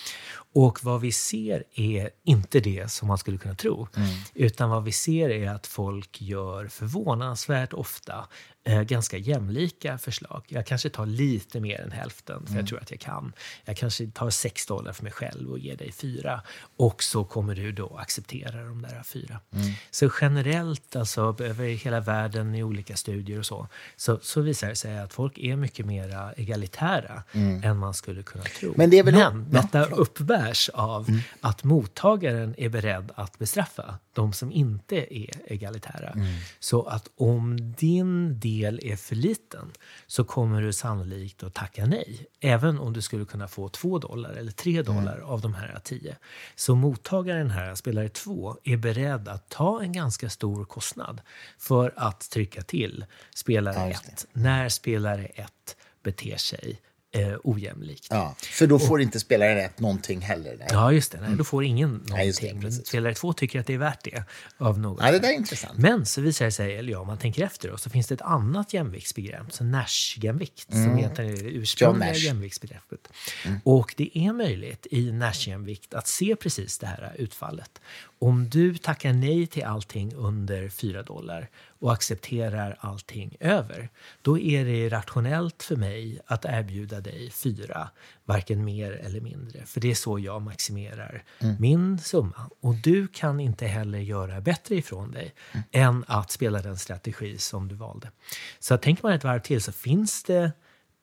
och 0.53 0.79
vad 0.83 1.01
vi 1.01 1.11
ser 1.11 1.63
är 1.73 2.09
inte 2.23 2.59
det 2.59 2.91
som 2.91 3.07
man 3.07 3.17
skulle 3.17 3.37
kunna 3.37 3.55
tro, 3.55 3.87
mm. 3.95 4.09
utan 4.33 4.69
vad 4.69 4.83
vi 4.83 4.91
ser 4.91 5.29
är 5.29 5.49
att 5.49 5.67
folk 5.67 6.21
gör 6.21 6.67
förvånansvärt 6.67 7.73
ofta 7.73 8.27
ganska 8.65 9.17
jämlika 9.17 9.97
förslag. 9.97 10.43
Jag 10.47 10.65
kanske 10.65 10.89
tar 10.89 11.05
lite 11.05 11.59
mer 11.59 11.81
än 11.81 11.91
hälften, 11.91 12.41
för 12.41 12.47
mm. 12.47 12.59
jag 12.59 12.67
tror 12.67 12.79
att 12.81 12.91
jag 12.91 12.99
kan. 12.99 13.33
Jag 13.65 13.77
kanske 13.77 14.07
tar 14.07 14.29
6 14.29 14.65
dollar 14.65 14.93
för 14.93 15.03
mig 15.03 15.11
själv 15.11 15.51
och 15.51 15.59
ger 15.59 15.77
dig 15.77 15.91
fyra. 15.91 16.41
Och 16.77 17.03
så 17.03 17.23
kommer 17.23 17.55
du 17.55 17.71
då 17.71 17.97
acceptera 17.97 18.63
de 18.63 18.81
där 18.81 19.03
fyra. 19.03 19.39
Mm. 19.53 19.73
Så 19.91 20.09
generellt, 20.21 20.95
alltså 20.95 21.35
över 21.39 21.67
hela 21.67 21.99
världen 21.99 22.55
i 22.55 22.63
olika 22.63 22.95
studier 22.95 23.39
och 23.39 23.45
så, 23.45 23.67
så, 23.95 24.19
så 24.21 24.41
visar 24.41 24.69
det 24.69 24.75
sig 24.75 24.99
att 24.99 25.13
folk 25.13 25.37
är 25.37 25.55
mycket 25.55 25.85
mer 25.85 26.33
egalitära 26.37 27.23
mm. 27.31 27.63
än 27.63 27.77
man 27.77 27.93
skulle 27.93 28.23
kunna 28.23 28.43
tro. 28.43 28.73
Men, 28.77 28.89
det 28.89 28.99
är 28.99 29.03
väl 29.03 29.13
Men 29.13 29.51
detta 29.51 29.79
ja, 29.79 29.85
uppbärs 29.95 30.69
av 30.69 31.09
mm. 31.09 31.21
att 31.41 31.63
mottagaren 31.63 32.55
är 32.57 32.69
beredd 32.69 33.11
att 33.15 33.39
bestraffa 33.39 33.99
de 34.13 34.33
som 34.33 34.51
inte 34.51 34.95
är 34.95 35.29
egalitära. 35.47 36.09
Mm. 36.09 36.27
Så 36.59 36.83
att 36.83 37.09
om 37.15 37.73
din 37.73 38.39
del 38.39 38.52
är 38.61 38.95
för 38.95 39.15
liten 39.15 39.71
så 40.07 40.23
kommer 40.23 40.61
du 40.61 40.73
sannolikt 40.73 41.43
att 41.43 41.53
tacka 41.53 41.85
nej. 41.85 42.25
Även 42.39 42.79
om 42.79 42.93
du 42.93 43.01
skulle 43.01 43.25
kunna 43.25 43.47
få 43.47 43.69
två 43.69 43.99
dollar 43.99 44.29
eller 44.33 44.51
tre 44.51 44.79
mm. 44.79 44.85
dollar 44.85 45.15
mm. 45.15 45.29
av 45.29 45.41
de 45.41 45.53
här 45.53 45.79
tio. 45.83 46.17
Så 46.55 46.75
mottagaren 46.75 47.49
här, 47.49 47.75
spelare 47.75 48.09
två, 48.09 48.57
är 48.63 48.77
beredd 48.77 49.27
att 49.27 49.49
ta 49.49 49.81
en 49.81 49.91
ganska 49.91 50.29
stor 50.29 50.65
kostnad 50.65 51.21
för 51.57 51.93
att 51.95 52.29
trycka 52.29 52.61
till 52.61 53.05
spelare 53.35 53.75
ja, 53.75 53.89
ett 53.89 54.27
när 54.33 54.69
spelare 54.69 55.25
ett 55.25 55.77
beter 56.03 56.37
sig 56.37 56.79
eh, 57.13 57.35
ojämlikt. 57.43 58.07
Ja, 58.09 58.35
för 58.39 58.67
då 58.67 58.79
får 58.79 58.95
och, 58.95 59.01
inte 59.01 59.19
spelare 59.19 59.55
rätt 59.55 59.79
någonting 59.79 60.21
heller. 60.21 60.55
Nej. 60.59 60.67
Ja, 60.71 60.91
just 60.91 61.11
det. 61.11 61.21
Nej, 61.21 61.35
då 61.37 61.43
får 61.43 61.63
ingen 61.63 61.89
någonting. 61.89 62.15
Nej, 62.15 62.61
det, 62.61 62.71
spelare 62.71 63.13
två 63.13 63.33
tycker 63.33 63.59
att 63.59 63.67
det 63.67 63.73
är 63.73 63.77
värt 63.77 64.03
det. 64.03 64.23
Av 64.57 64.79
något 64.79 64.99
ja, 65.01 65.11
det 65.11 65.19
där 65.19 65.29
är 65.29 65.33
intressant. 65.33 65.77
Men 65.77 66.05
så 66.05 66.21
visar 66.21 66.45
det 66.45 66.51
sig, 66.51 66.75
eller 66.75 66.91
ja, 66.91 66.99
om 66.99 67.07
man 67.07 67.17
tänker 67.17 67.43
efter, 67.43 67.69
då, 67.69 67.77
så 67.77 67.89
finns 67.89 68.07
det 68.07 68.13
ett 68.13 68.21
annat 68.21 68.73
jämviktsbegrepp, 68.73 69.53
så 69.53 69.63
Nash-jämvikt, 69.63 70.73
mm. 70.73 70.85
som 70.85 70.99
egentligen 70.99 71.31
är 71.31 71.37
det 71.37 71.49
ursprungliga 71.49 72.13
jämviktsbegreppet. 72.13 73.07
Mm. 73.45 73.59
Och 73.63 73.93
det 73.97 74.17
är 74.17 74.33
möjligt 74.33 74.87
i 74.91 75.11
Nash-jämvikt 75.11 75.93
att 75.93 76.07
se 76.07 76.35
precis 76.35 76.77
det 76.77 76.87
här 76.87 77.15
utfallet. 77.17 77.81
Om 78.23 78.49
du 78.49 78.77
tackar 78.77 79.13
nej 79.13 79.47
till 79.47 79.63
allting 79.63 80.13
under 80.15 80.69
4 80.69 81.03
dollar 81.03 81.49
och 81.79 81.93
accepterar 81.93 82.77
allting 82.79 83.35
över, 83.39 83.89
då 84.21 84.39
är 84.39 84.65
det 84.65 84.89
rationellt 84.89 85.63
för 85.63 85.75
mig 85.75 86.19
att 86.25 86.45
erbjuda 86.45 87.01
dig 87.01 87.31
fyra, 87.31 87.89
varken 88.25 88.65
mer 88.65 88.91
eller 88.91 89.21
mindre. 89.21 89.65
För 89.65 89.81
det 89.81 89.91
är 89.91 89.95
så 89.95 90.19
jag 90.19 90.41
maximerar 90.41 91.23
mm. 91.39 91.55
min 91.59 91.99
summa. 91.99 92.49
Och 92.61 92.75
du 92.75 93.07
kan 93.07 93.39
inte 93.39 93.67
heller 93.67 93.99
göra 93.99 94.41
bättre 94.41 94.75
ifrån 94.75 95.11
dig 95.11 95.33
mm. 95.51 95.63
än 95.71 96.05
att 96.07 96.31
spela 96.31 96.61
den 96.61 96.77
strategi 96.77 97.37
som 97.37 97.67
du 97.67 97.75
valde. 97.75 98.11
Så 98.59 98.77
tänker 98.77 99.03
man 99.03 99.13
ett 99.13 99.23
varv 99.23 99.39
till 99.39 99.61
så 99.61 99.71
finns 99.71 100.23
det 100.23 100.51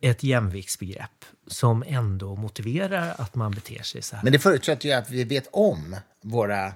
ett 0.01 0.23
jämviktsbegrepp 0.23 1.25
som 1.47 1.85
ändå 1.87 2.37
motiverar 2.37 3.15
att 3.19 3.35
man 3.35 3.51
beter 3.51 3.83
sig 3.83 4.03
så 4.03 4.17
här. 4.17 4.25
Men 4.25 4.33
det 4.33 4.39
förutsätter 4.39 4.89
ju 4.89 4.95
att 4.95 5.11
vi 5.11 5.25
vet 5.25 5.49
om 5.53 5.97
våra 6.23 6.73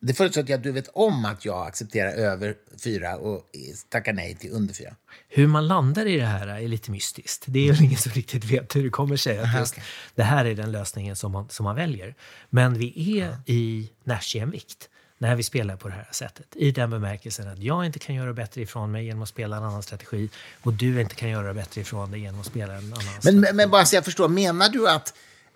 det 0.00 0.14
förutsätter 0.14 0.54
att 0.54 0.62
du 0.62 0.72
vet 0.72 0.88
om 0.88 1.24
att 1.24 1.44
jag 1.44 1.66
accepterar 1.66 2.12
över 2.12 2.54
fyra 2.84 3.16
och 3.16 3.50
tackar 3.88 4.12
nej 4.12 4.34
till 4.34 4.50
under 4.50 4.74
fyra. 4.74 4.94
Hur 5.28 5.46
man 5.46 5.66
landar 5.66 6.06
i 6.06 6.16
det 6.16 6.26
här 6.26 6.46
är 6.46 6.68
lite 6.68 6.90
mystiskt. 6.90 7.44
Det 7.46 7.68
är 7.68 7.82
ingen 7.82 7.98
som 7.98 8.12
riktigt 8.12 8.44
vet 8.44 8.76
hur 8.76 8.84
det 8.84 8.90
kommer 8.90 9.16
sig 9.16 9.38
att 9.38 9.58
just 9.58 9.76
det 10.14 10.22
här 10.22 10.44
är 10.44 10.54
den 10.54 10.72
lösningen 10.72 11.16
som 11.16 11.32
man, 11.32 11.48
som 11.48 11.64
man 11.64 11.76
väljer. 11.76 12.14
Men 12.50 12.74
vi 12.78 13.20
är 13.20 13.36
i 13.46 13.90
Nash-jämvikt 14.04 14.88
när 15.18 15.36
vi 15.36 15.42
spelar 15.42 15.76
på 15.76 15.88
det 15.88 15.94
här 15.94 16.08
sättet. 16.10 16.46
I 16.56 16.70
den 16.70 16.90
bemärkelsen 16.90 17.48
att 17.48 17.58
jag 17.58 17.86
inte 17.86 17.98
kan 17.98 18.14
göra 18.14 18.32
bättre 18.32 18.60
ifrån 18.60 18.90
mig 18.90 19.04
genom 19.04 19.22
att 19.22 19.28
spela 19.28 19.56
en 19.56 19.64
annan 19.64 19.82
strategi 19.82 20.30
och 20.62 20.72
du 20.72 21.00
inte 21.00 21.14
kan 21.14 21.28
göra 21.28 21.54
bättre 21.54 21.80
ifrån 21.80 22.10
dig 22.10 22.20
genom 22.20 22.40
att 22.40 22.46
spela 22.46 22.72
en 22.72 22.78
annan 22.78 22.92
men, 23.04 23.20
strategi. 23.22 23.52
Men 23.54 23.70
bara 23.70 23.84
så 23.84 23.96
jag 23.96 24.04
förstår, 24.04 24.28
menar 24.28 24.68
du 24.68 24.88
att, 24.88 25.14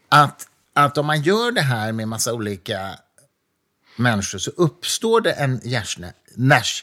att, 0.08 0.48
att 0.72 0.98
om 0.98 1.06
man 1.06 1.22
gör 1.22 1.52
det 1.52 1.60
här 1.60 1.92
med 1.92 2.08
massa 2.08 2.32
olika 2.32 2.98
människor 3.96 4.38
så 4.38 4.50
uppstår 4.50 5.20
det 5.20 5.32
en 5.32 5.60
Nash 6.36 6.82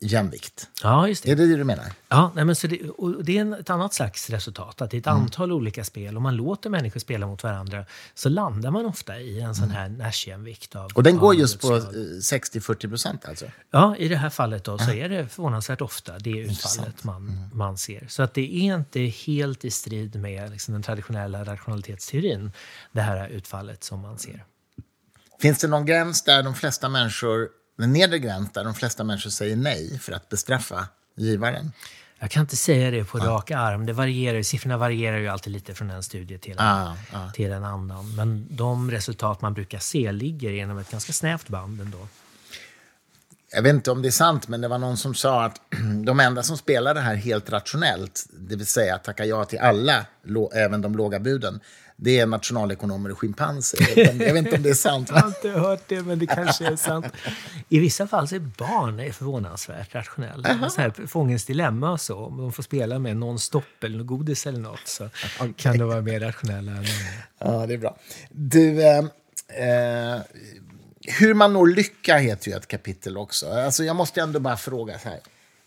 jämvikt. 0.00 0.68
Ja, 0.82 1.08
just 1.08 1.24
det. 1.24 1.30
Är 1.30 1.36
det 1.36 1.46
det 1.46 1.56
du 1.56 1.64
menar? 1.64 1.84
Ja, 2.08 2.32
nej, 2.34 2.44
men 2.44 2.56
så 2.56 2.66
det, 2.66 2.80
det 3.22 3.38
är 3.38 3.60
ett 3.60 3.70
annat 3.70 3.94
slags 3.94 4.30
resultat. 4.30 4.82
Att 4.82 4.90
det 4.90 4.96
är 4.96 4.98
ett 4.98 5.06
mm. 5.06 5.22
antal 5.22 5.52
olika 5.52 5.84
spel. 5.84 6.16
Om 6.16 6.22
man 6.22 6.36
låter 6.36 6.70
människor 6.70 7.00
spela 7.00 7.26
mot 7.26 7.42
varandra 7.42 7.84
så 8.14 8.28
landar 8.28 8.70
man 8.70 8.86
ofta 8.86 9.20
i 9.20 9.40
en 9.40 9.54
sån 9.54 9.70
här 9.70 9.88
Nash-jämvikt. 9.88 10.74
och 10.94 11.02
den 11.02 11.16
går 11.16 11.34
just 11.34 11.60
på 11.60 11.68
60-40 11.68 12.88
procent 12.88 13.24
alltså? 13.24 13.46
Ja, 13.70 13.96
i 13.96 14.08
det 14.08 14.16
här 14.16 14.30
fallet 14.30 14.64
då, 14.64 14.78
så 14.78 14.90
är 14.90 15.08
det 15.08 15.28
förvånansvärt 15.28 15.80
ofta 15.80 16.18
det 16.18 16.38
utfallet 16.38 17.04
man, 17.04 17.28
mm. 17.28 17.50
man 17.52 17.78
ser. 17.78 18.06
Så 18.08 18.22
att 18.22 18.34
det 18.34 18.40
är 18.40 18.76
inte 18.76 19.00
helt 19.00 19.64
i 19.64 19.70
strid 19.70 20.16
med 20.16 20.50
liksom, 20.50 20.74
den 20.74 20.82
traditionella 20.82 21.44
rationalitetsteorin, 21.44 22.52
det 22.92 23.00
här 23.00 23.28
utfallet 23.28 23.84
som 23.84 24.00
man 24.00 24.18
ser. 24.18 24.44
Finns 25.38 25.58
det 25.58 25.68
någon 25.68 25.86
gräns 25.86 26.22
där 26.22 26.42
de 26.42 26.54
flesta 26.54 26.88
människor, 26.88 27.48
en 27.78 27.92
nedre 27.92 28.18
gräns 28.18 28.52
där 28.52 28.64
de 28.64 28.74
flesta 28.74 29.04
människor 29.04 29.30
säger 29.30 29.56
nej 29.56 29.98
för 29.98 30.12
att 30.12 30.28
bestraffa 30.28 30.88
givaren? 31.16 31.72
Jag 32.18 32.30
kan 32.30 32.40
inte 32.40 32.56
säga 32.56 32.90
det 32.90 33.04
på 33.04 33.18
ja. 33.18 33.24
rak 33.24 33.50
arm. 33.50 33.86
Det 33.86 33.92
varierar, 33.92 34.42
siffrorna 34.42 34.76
varierar 34.76 35.18
ju 35.18 35.28
alltid 35.28 35.52
lite 35.52 35.74
från 35.74 35.90
en 35.90 36.02
studie 36.02 36.38
till 36.38 36.52
en, 36.52 36.58
ah, 36.60 36.96
ah. 37.12 37.30
Till 37.30 37.52
en 37.52 37.64
annan. 37.64 38.14
Men 38.14 38.46
de 38.50 38.90
resultat 38.90 39.40
man 39.40 39.54
brukar 39.54 39.78
se 39.78 40.12
ligger 40.12 40.50
genom 40.50 40.78
ett 40.78 40.90
ganska 40.90 41.12
snävt 41.12 41.48
band 41.48 41.80
ändå. 41.80 42.08
Jag 43.52 43.62
vet 43.62 43.74
inte 43.74 43.90
om 43.90 44.02
det 44.02 44.08
är 44.08 44.12
sant, 44.12 44.48
men 44.48 44.60
det 44.60 44.68
var 44.68 44.78
någon 44.78 44.96
som 44.96 45.14
sa 45.14 45.44
att 45.44 45.60
de 46.06 46.20
enda 46.20 46.42
som 46.42 46.56
spelar 46.56 46.94
det 46.94 47.00
här 47.00 47.14
helt 47.14 47.50
rationellt, 47.50 48.26
det 48.32 48.56
vill 48.56 48.66
säga 48.66 48.98
tacka 48.98 49.24
ja 49.24 49.44
till 49.44 49.58
alla, 49.58 50.06
även 50.54 50.82
de 50.82 50.96
låga 50.96 51.20
buden, 51.20 51.60
det 51.96 52.18
är 52.18 52.26
nationalekonomer 52.26 53.10
och 53.10 53.18
schimpanser. 53.18 53.78
Jag 54.24 54.34
vet 54.34 54.36
inte 54.36 54.56
om 54.56 54.62
det 54.62 54.70
är 54.70 54.74
sant. 54.74 55.08
Jag 55.08 55.16
har 55.16 55.28
inte 55.28 55.50
hört 55.50 55.82
det, 55.88 56.02
men 56.02 56.18
det 56.18 56.26
kanske 56.26 56.66
är 56.66 56.76
sant. 56.76 57.06
I 57.68 57.78
vissa 57.78 58.06
fall 58.06 58.28
så 58.28 58.34
är 58.34 58.40
barn 58.40 59.12
förvånansvärt 59.12 59.94
rationella. 59.94 60.70
Så 60.70 60.80
här, 60.80 61.06
fångens 61.06 61.44
dilemma 61.44 61.90
och 61.90 62.00
så. 62.00 62.18
Om 62.18 62.36
de 62.36 62.52
får 62.52 62.62
spela 62.62 62.98
med 62.98 63.16
någon 63.16 63.38
stopp 63.38 63.84
eller 63.84 63.98
något 63.98 64.06
godis 64.06 64.46
eller 64.46 64.58
något 64.58 64.80
så 64.84 65.04
okay. 65.04 65.52
kan 65.56 65.78
de 65.78 65.88
vara 65.88 66.00
mer 66.00 66.20
rationella. 66.20 66.72
Än 66.72 66.84
ja, 67.38 67.66
det 67.66 67.74
är 67.74 67.78
bra. 67.78 67.96
Du, 68.30 68.82
eh, 68.82 68.98
eh, 69.48 70.20
hur 71.18 71.34
man 71.34 71.52
når 71.52 71.66
lycka 71.66 72.16
heter 72.16 72.50
ju 72.50 72.56
ett 72.56 72.68
kapitel 72.68 73.16
också. 73.16 73.52
Alltså, 73.52 73.84
jag 73.84 73.96
måste 73.96 74.20
ändå 74.20 74.40
bara 74.40 74.56
fråga 74.56 74.98
så 74.98 75.08
här. 75.08 75.20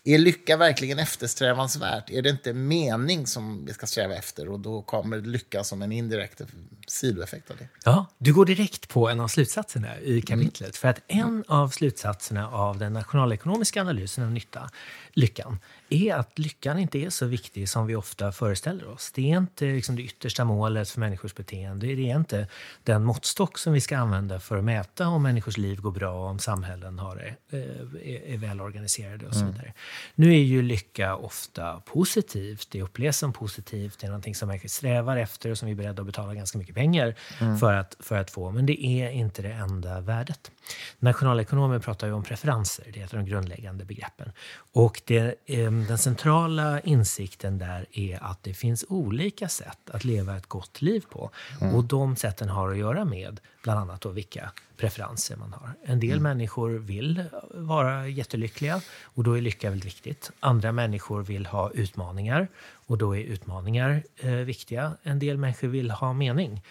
Är 0.04 0.18
lycka 0.18 0.56
verkligen 0.56 0.98
eftersträvansvärt? 0.98 2.10
Är 2.10 2.22
det 2.22 2.30
inte 2.30 2.52
mening 2.52 3.26
som 3.26 3.64
vi 3.66 3.72
ska 3.72 3.86
sträva 3.86 4.14
efter 4.14 4.48
och 4.48 4.60
då 4.60 4.82
kommer 4.82 5.18
lycka 5.20 5.64
som 5.64 5.82
en 5.82 5.92
indirekt 5.92 6.40
sidoeffekt 6.86 7.50
av 7.50 7.56
det? 7.56 7.68
Ja, 7.84 8.06
du 8.18 8.34
går 8.34 8.46
direkt 8.46 8.88
på 8.88 9.08
en 9.08 9.20
av 9.20 9.28
slutsatserna 9.28 10.00
i 10.00 10.22
kapitlet. 10.22 10.60
Mm. 10.60 10.72
För 10.72 10.88
att 10.88 11.00
en 11.06 11.44
av 11.48 11.68
slutsatserna 11.68 12.48
av 12.48 12.78
den 12.78 12.92
nationalekonomiska 12.92 13.80
analysen 13.80 14.24
av 14.24 14.30
nytta, 14.30 14.70
lyckan, 15.12 15.58
är 15.90 16.14
att 16.14 16.38
lyckan 16.38 16.78
inte 16.78 16.98
är 16.98 17.10
så 17.10 17.26
viktig 17.26 17.68
som 17.68 17.86
vi 17.86 17.96
ofta 17.96 18.32
föreställer 18.32 18.88
oss. 18.88 19.12
Det 19.12 19.32
är 19.32 19.36
inte 19.36 19.64
liksom 19.64 19.96
det 19.96 20.02
yttersta 20.02 20.44
målet 20.44 20.90
för 20.90 21.00
människors 21.00 21.34
beteende. 21.34 21.86
Det 21.86 22.10
är 22.10 22.16
inte 22.16 22.46
den 22.84 23.04
måttstock 23.04 23.58
som 23.58 23.72
vi 23.72 23.80
ska 23.80 23.98
använda 23.98 24.40
för 24.40 24.56
att 24.56 24.64
mäta 24.64 25.08
om 25.08 25.22
människors 25.22 25.56
liv 25.56 25.80
går 25.80 25.90
bra, 25.90 26.30
om 26.30 26.38
samhällen 26.38 26.98
har 26.98 27.16
det, 27.16 27.58
eh, 27.58 28.14
är, 28.14 28.34
är 28.34 28.38
välorganiserade 28.38 29.26
och 29.26 29.34
så 29.34 29.40
mm. 29.40 29.52
vidare. 29.52 29.66
Mm. 29.66 29.74
Nu 30.14 30.34
är 30.34 30.42
ju 30.42 30.62
lycka 30.62 31.16
ofta 31.16 31.80
positivt. 31.80 32.68
Det 32.70 32.82
upplevs 32.82 33.18
som 33.18 33.32
positivt. 33.32 33.98
Det 34.00 34.06
är 34.06 34.08
någonting 34.08 34.34
som 34.34 34.48
människor 34.48 34.68
strävar 34.68 35.16
efter 35.16 35.50
och 35.50 35.58
som 35.58 35.66
vi 35.66 35.72
är 35.72 35.76
beredda 35.76 36.02
att 36.02 36.06
betala 36.06 36.34
ganska 36.34 36.58
mycket 36.58 36.74
pengar 36.74 37.14
mm. 37.40 37.58
för, 37.58 37.72
att, 37.72 37.96
för 38.00 38.16
att 38.16 38.30
få. 38.30 38.50
Men 38.50 38.66
det 38.66 38.86
är 38.86 39.10
inte 39.10 39.42
det 39.42 39.52
enda 39.52 40.00
värdet. 40.00 40.50
Nationalekonomer 40.98 41.78
pratar 41.78 42.06
ju 42.06 42.12
om 42.12 42.22
preferenser. 42.22 42.84
Det 42.92 43.02
av 43.02 43.08
de 43.08 43.26
grundläggande 43.26 43.84
begreppen. 43.84 44.32
Och 44.72 45.02
det, 45.04 45.34
eh, 45.46 45.70
den 45.70 45.98
centrala 45.98 46.80
insikten 46.80 47.58
där 47.58 47.86
är 47.92 48.24
att 48.24 48.42
det 48.42 48.54
finns 48.54 48.84
olika 48.88 49.48
sätt 49.48 49.90
att 49.90 50.04
leva 50.04 50.36
ett 50.36 50.46
gott 50.46 50.82
liv 50.82 51.04
på. 51.10 51.30
Mm. 51.60 51.74
Och 51.74 51.84
de 51.84 52.16
sätten 52.16 52.48
har 52.48 52.70
att 52.70 52.78
göra 52.78 53.04
med 53.04 53.40
bland 53.62 53.80
annat 53.80 54.00
då 54.00 54.08
vilka 54.08 54.50
preferenser 54.76 55.36
man 55.36 55.52
har. 55.52 55.72
En 55.84 56.00
del 56.00 56.10
mm. 56.10 56.22
människor 56.22 56.70
vill 56.70 57.24
vara 57.54 58.08
jättelyckliga 58.08 58.80
och 59.02 59.24
då 59.24 59.38
är 59.38 59.40
lycka 59.40 59.70
väldigt 59.70 59.86
viktigt. 59.86 60.30
Andra 60.40 60.72
människor 60.72 61.22
vill 61.22 61.46
ha 61.46 61.70
utmaningar 61.70 62.48
Och 62.90 62.98
då 62.98 63.16
är 63.16 63.20
utmaningar 63.20 64.02
eh, 64.16 64.30
viktiga. 64.30 64.92
En 65.02 65.18
del 65.18 65.36
människor 65.36 65.68
vill 65.68 65.90
ha 65.90 66.12
mening 66.12 66.62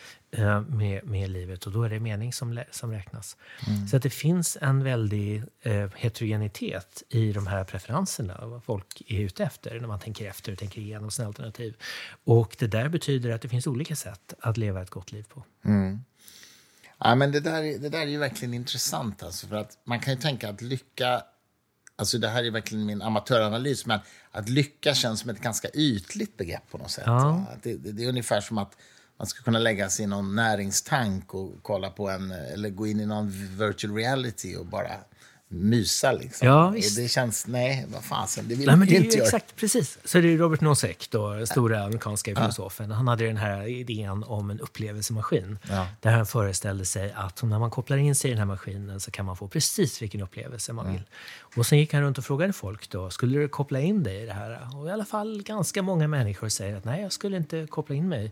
med, 0.67 1.05
med 1.05 1.30
livet 1.30 1.65
och 1.65 1.71
då 1.71 1.84
är 1.84 1.89
det 1.89 1.99
mening 1.99 2.34
som, 2.34 2.63
som 2.71 2.91
räknas. 2.91 3.38
Mm. 3.67 3.88
Så 3.88 3.97
att 3.97 4.03
det 4.03 4.09
finns 4.09 4.57
en 4.61 4.84
väldig 4.84 5.43
eh, 5.61 5.89
heterogenitet 5.95 7.03
i 7.09 7.32
de 7.34 7.47
här 7.47 7.63
preferenserna, 7.63 8.45
vad 8.45 8.63
folk 8.63 9.01
är 9.07 9.19
ute 9.19 9.43
efter 9.43 9.80
när 9.80 9.88
man 9.88 9.99
tänker 9.99 10.30
efter 10.30 10.51
och 10.51 10.57
tänker 10.57 10.82
igenom 10.82 11.11
sina 11.11 11.27
alternativ. 11.27 11.75
Och 12.23 12.55
det 12.59 12.67
där 12.67 12.89
betyder 12.89 13.30
att 13.30 13.41
det 13.41 13.49
finns 13.49 13.67
olika 13.67 13.95
sätt 13.95 14.34
att 14.39 14.57
leva 14.57 14.82
ett 14.82 14.89
gott 14.89 15.11
liv 15.11 15.25
på. 15.30 15.43
Mm. 15.65 15.99
Ja, 16.97 17.15
men 17.15 17.32
det, 17.32 17.39
där, 17.39 17.80
det 17.80 17.89
där 17.89 18.01
är 18.01 18.05
ju 18.05 18.17
verkligen 18.17 18.53
intressant. 18.53 19.23
Alltså, 19.23 19.47
för 19.47 19.55
att 19.55 19.77
man 19.84 19.99
kan 19.99 20.13
ju 20.13 20.19
tänka 20.19 20.49
att 20.49 20.61
lycka... 20.61 21.21
Alltså 21.95 22.17
det 22.17 22.27
här 22.27 22.43
är 22.43 22.51
verkligen 22.51 22.86
min 22.86 23.01
amatöranalys, 23.01 23.86
men 23.86 23.99
att 24.32 24.49
lycka 24.49 24.93
känns 24.93 25.19
som 25.19 25.30
ett 25.30 25.41
ganska 25.41 25.69
ytligt 25.73 26.38
begrepp 26.38 26.71
på 26.71 26.77
något 26.77 26.91
sätt. 26.91 27.03
Ja. 27.05 27.45
Det, 27.63 27.75
det, 27.75 27.91
det, 27.91 28.03
är 28.03 28.09
ungefär 28.09 28.41
som 28.41 28.57
att 28.57 28.77
man 29.20 29.28
ska 29.28 29.43
kunna 29.43 29.59
lägga 29.59 29.89
sig 29.89 30.03
i 30.05 30.07
någon 30.07 30.36
näringstank 30.36 31.34
och 31.34 31.59
kolla 31.61 31.89
på 31.89 32.09
en, 32.09 32.32
eller 32.32 32.70
gå 32.70 32.88
in 32.88 32.99
i 32.99 33.05
någon 33.05 33.57
virtual 33.57 33.95
reality 33.95 34.55
och 34.55 34.65
bara 34.65 34.91
mysa. 35.49 36.11
Liksom. 36.11 36.47
Ja, 36.47 36.70
visst. 36.70 36.95
Det 36.95 37.07
känns, 37.07 37.47
nej, 37.47 37.86
vad 37.93 38.03
fasen, 38.03 38.47
det 38.47 38.55
vill 38.55 38.67
nej, 38.67 38.76
men 38.76 38.88
det 38.88 38.95
inte 38.95 39.17
göra. 39.17 39.26
Exakt, 39.26 39.55
precis. 39.55 39.97
Så 40.05 40.20
det 40.20 40.34
är 40.34 40.38
Robert 40.38 40.61
Nozick, 40.61 41.11
då, 41.11 41.34
den 41.34 41.47
stora 41.47 41.84
amerikanska 41.84 42.36
filosofen. 42.36 42.91
Han 42.91 43.07
hade 43.07 43.26
den 43.26 43.38
här 43.38 43.67
idén 43.67 44.24
om 44.24 44.49
en 44.49 44.59
upplevelsemaskin. 44.59 45.59
Ja. 45.70 45.88
Där 45.99 46.11
han 46.11 46.26
föreställde 46.26 46.86
sig 46.86 47.13
att 47.15 47.43
när 47.43 47.59
man 47.59 47.72
kopplar 47.72 47.97
in 47.97 48.15
sig 48.15 48.32
i 48.32 48.34
den 48.34 48.39
här 48.39 48.45
maskinen 48.45 48.99
så 48.99 49.11
kan 49.11 49.26
man 49.26 49.38
få 49.38 49.47
precis 49.47 50.01
vilken 50.01 50.22
upplevelse 50.22 50.74
man 50.74 50.91
vill. 50.91 51.03
Och 51.55 51.65
sen 51.65 51.80
gick 51.80 51.93
han 51.93 52.01
runt 52.01 52.17
och 52.17 52.26
frågade 52.26 52.53
folk 52.53 52.89
då, 52.89 53.09
skulle 53.09 53.39
du 53.39 53.47
koppla 53.47 53.80
in 53.80 54.03
dig 54.03 54.24
i 54.24 54.26
det 54.26 54.34
här? 54.34 54.78
Och 54.78 54.88
i 54.88 54.91
alla 54.91 55.05
fall 55.05 55.43
ganska 55.43 55.82
många 55.82 56.07
människor 56.07 56.49
säger 56.49 56.78
att 56.78 56.86
nej, 56.86 57.01
jag 57.01 57.11
skulle 57.11 57.38
inte 57.38 57.67
koppla 57.70 57.95
in 57.95 58.09
mig. 58.09 58.32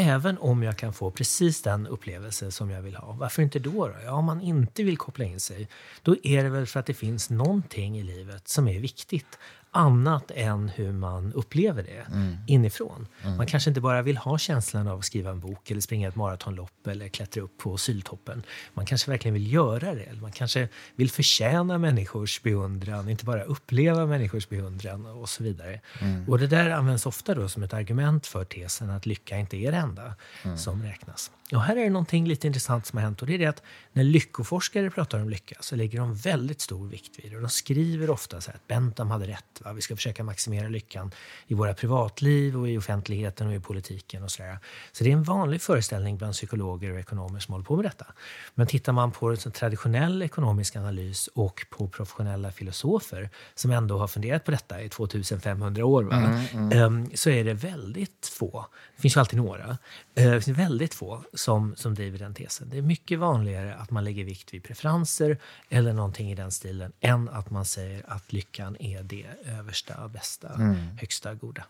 Även 0.00 0.38
om 0.38 0.62
jag 0.62 0.76
kan 0.76 0.92
få 0.92 1.10
precis 1.10 1.62
den 1.62 1.86
upplevelse 1.86 2.50
som 2.50 2.70
jag 2.70 2.82
vill 2.82 2.96
ha. 2.96 3.12
Varför 3.12 3.42
inte 3.42 3.58
då? 3.58 3.88
då? 3.88 3.94
Ja, 4.04 4.12
om 4.12 4.24
man 4.24 4.40
inte 4.40 4.82
vill 4.82 4.96
koppla 4.96 5.24
in 5.24 5.40
sig, 5.40 5.68
då 6.02 6.16
är 6.22 6.42
det 6.42 6.48
väl 6.48 6.66
för 6.66 6.80
att 6.80 6.86
det 6.86 6.94
finns 6.94 7.30
någonting 7.30 7.98
i 7.98 8.02
livet 8.02 8.48
som 8.48 8.68
är 8.68 8.80
viktigt 8.80 9.38
annat 9.70 10.30
än 10.34 10.68
hur 10.68 10.92
man 10.92 11.32
upplever 11.32 11.82
det 11.82 12.14
mm. 12.14 12.36
inifrån. 12.46 13.06
Mm. 13.22 13.36
Man 13.36 13.46
kanske 13.46 13.70
inte 13.70 13.80
bara 13.80 14.02
vill 14.02 14.16
ha 14.16 14.38
känslan 14.38 14.88
av 14.88 14.98
att 14.98 15.04
skriva 15.04 15.30
en 15.30 15.40
bok 15.40 15.70
eller 15.70 15.80
springa 15.80 16.08
ett 16.08 16.16
maratonlopp 16.16 16.86
eller 16.86 17.08
klättra 17.08 17.42
upp 17.42 17.58
på 17.58 17.76
syltoppen. 17.76 18.42
Man 18.74 18.86
kanske 18.86 19.10
verkligen 19.10 19.34
vill 19.34 19.52
göra 19.52 19.94
det. 19.94 20.02
Eller 20.02 20.20
man 20.20 20.32
kanske 20.32 20.68
vill 20.96 21.10
förtjäna 21.10 21.78
människors 21.78 22.42
beundran, 22.42 23.08
inte 23.08 23.24
bara 23.24 23.42
uppleva 23.42 24.06
människors 24.06 24.48
beundran 24.48 25.06
och 25.06 25.28
så 25.28 25.42
vidare. 25.42 25.80
Mm. 26.00 26.28
Och 26.28 26.38
det 26.38 26.46
där 26.46 26.70
används 26.70 27.06
ofta 27.06 27.34
då 27.34 27.48
som 27.48 27.62
ett 27.62 27.74
argument 27.74 28.26
för 28.26 28.44
tesen 28.44 28.90
att 28.90 29.06
lycka 29.06 29.38
inte 29.38 29.56
är 29.56 29.72
det 29.72 29.78
enda 29.78 30.14
mm. 30.44 30.58
som 30.58 30.82
räknas. 30.82 31.30
Och 31.52 31.62
här 31.62 31.76
är 31.76 31.84
det 31.84 31.90
någonting 31.90 32.26
lite 32.26 32.46
intressant 32.46 32.86
som 32.86 32.96
har 32.96 33.04
hänt 33.04 33.20
och 33.20 33.26
det 33.26 33.34
är 33.34 33.38
det 33.38 33.46
att 33.46 33.62
när 33.92 34.04
lyckoforskare 34.04 34.90
pratar 34.90 35.20
om 35.20 35.28
lycka 35.28 35.56
så 35.60 35.76
lägger 35.76 35.98
de 35.98 36.14
väldigt 36.14 36.60
stor 36.60 36.88
vikt 36.88 37.18
vid 37.18 37.30
det. 37.30 37.36
Och 37.36 37.42
de 37.42 37.50
skriver 37.50 38.10
ofta 38.10 38.40
så 38.40 38.50
här 38.50 38.56
att 38.56 38.66
Bentham 38.66 39.10
hade 39.10 39.26
rätt. 39.26 39.60
Va? 39.60 39.72
Vi 39.72 39.80
ska 39.80 39.96
försöka 39.96 40.24
maximera 40.24 40.68
lyckan 40.68 41.10
i 41.46 41.54
våra 41.54 41.74
privatliv 41.74 42.56
och 42.56 42.68
i 42.68 42.78
offentligheten 42.78 43.46
och 43.46 43.54
i 43.54 43.60
politiken 43.60 44.22
och 44.22 44.30
sådär. 44.30 44.58
Så 44.92 45.04
det 45.04 45.10
är 45.10 45.12
en 45.12 45.22
vanlig 45.22 45.62
föreställning 45.62 46.16
bland 46.16 46.32
psykologer 46.32 46.92
och 46.92 46.98
ekonomer 46.98 47.40
som 47.40 47.52
håller 47.52 47.64
på 47.64 47.76
med 47.76 47.84
detta. 47.84 48.06
Men 48.54 48.66
tittar 48.66 48.92
man 48.92 49.12
på 49.12 49.30
en 49.30 49.36
traditionell 49.36 50.22
ekonomisk 50.22 50.76
analys 50.76 51.28
och 51.34 51.66
på 51.70 51.88
professionella 51.88 52.52
filosofer 52.52 53.30
som 53.54 53.70
ändå 53.70 53.98
har 53.98 54.08
funderat 54.08 54.44
på 54.44 54.50
detta 54.50 54.82
i 54.82 54.88
2500 54.88 55.84
år 55.84 56.12
mm, 56.12 56.40
mm. 56.52 56.72
Ehm, 56.72 57.10
så 57.14 57.30
är 57.30 57.44
det 57.44 57.54
väldigt 57.54 58.30
få, 58.32 58.66
det 58.96 59.02
finns 59.02 59.16
ju 59.16 59.20
alltid 59.20 59.38
några, 59.38 59.78
eh, 60.14 60.30
det 60.30 60.40
finns 60.40 60.58
väldigt 60.58 60.94
få 60.94 61.24
som, 61.38 61.76
som 61.76 61.94
driver 61.94 62.18
den 62.18 62.34
tesen. 62.34 62.68
Det 62.70 62.78
är 62.78 62.82
mycket 62.82 63.18
vanligare 63.18 63.74
att 63.74 63.90
man 63.90 64.04
lägger 64.04 64.24
vikt 64.24 64.54
vid 64.54 64.64
preferenser 64.64 65.38
eller 65.68 65.92
någonting 65.92 66.30
i 66.30 66.34
den 66.34 66.50
stilen 66.50 66.92
än 67.00 67.28
att 67.28 67.50
man 67.50 67.64
säger 67.64 68.04
att 68.08 68.32
lyckan 68.32 68.76
är 68.80 69.02
det 69.02 69.26
översta, 69.58 70.08
bästa, 70.08 70.54
mm. 70.54 70.76
högsta, 71.00 71.34
goda. 71.34 71.64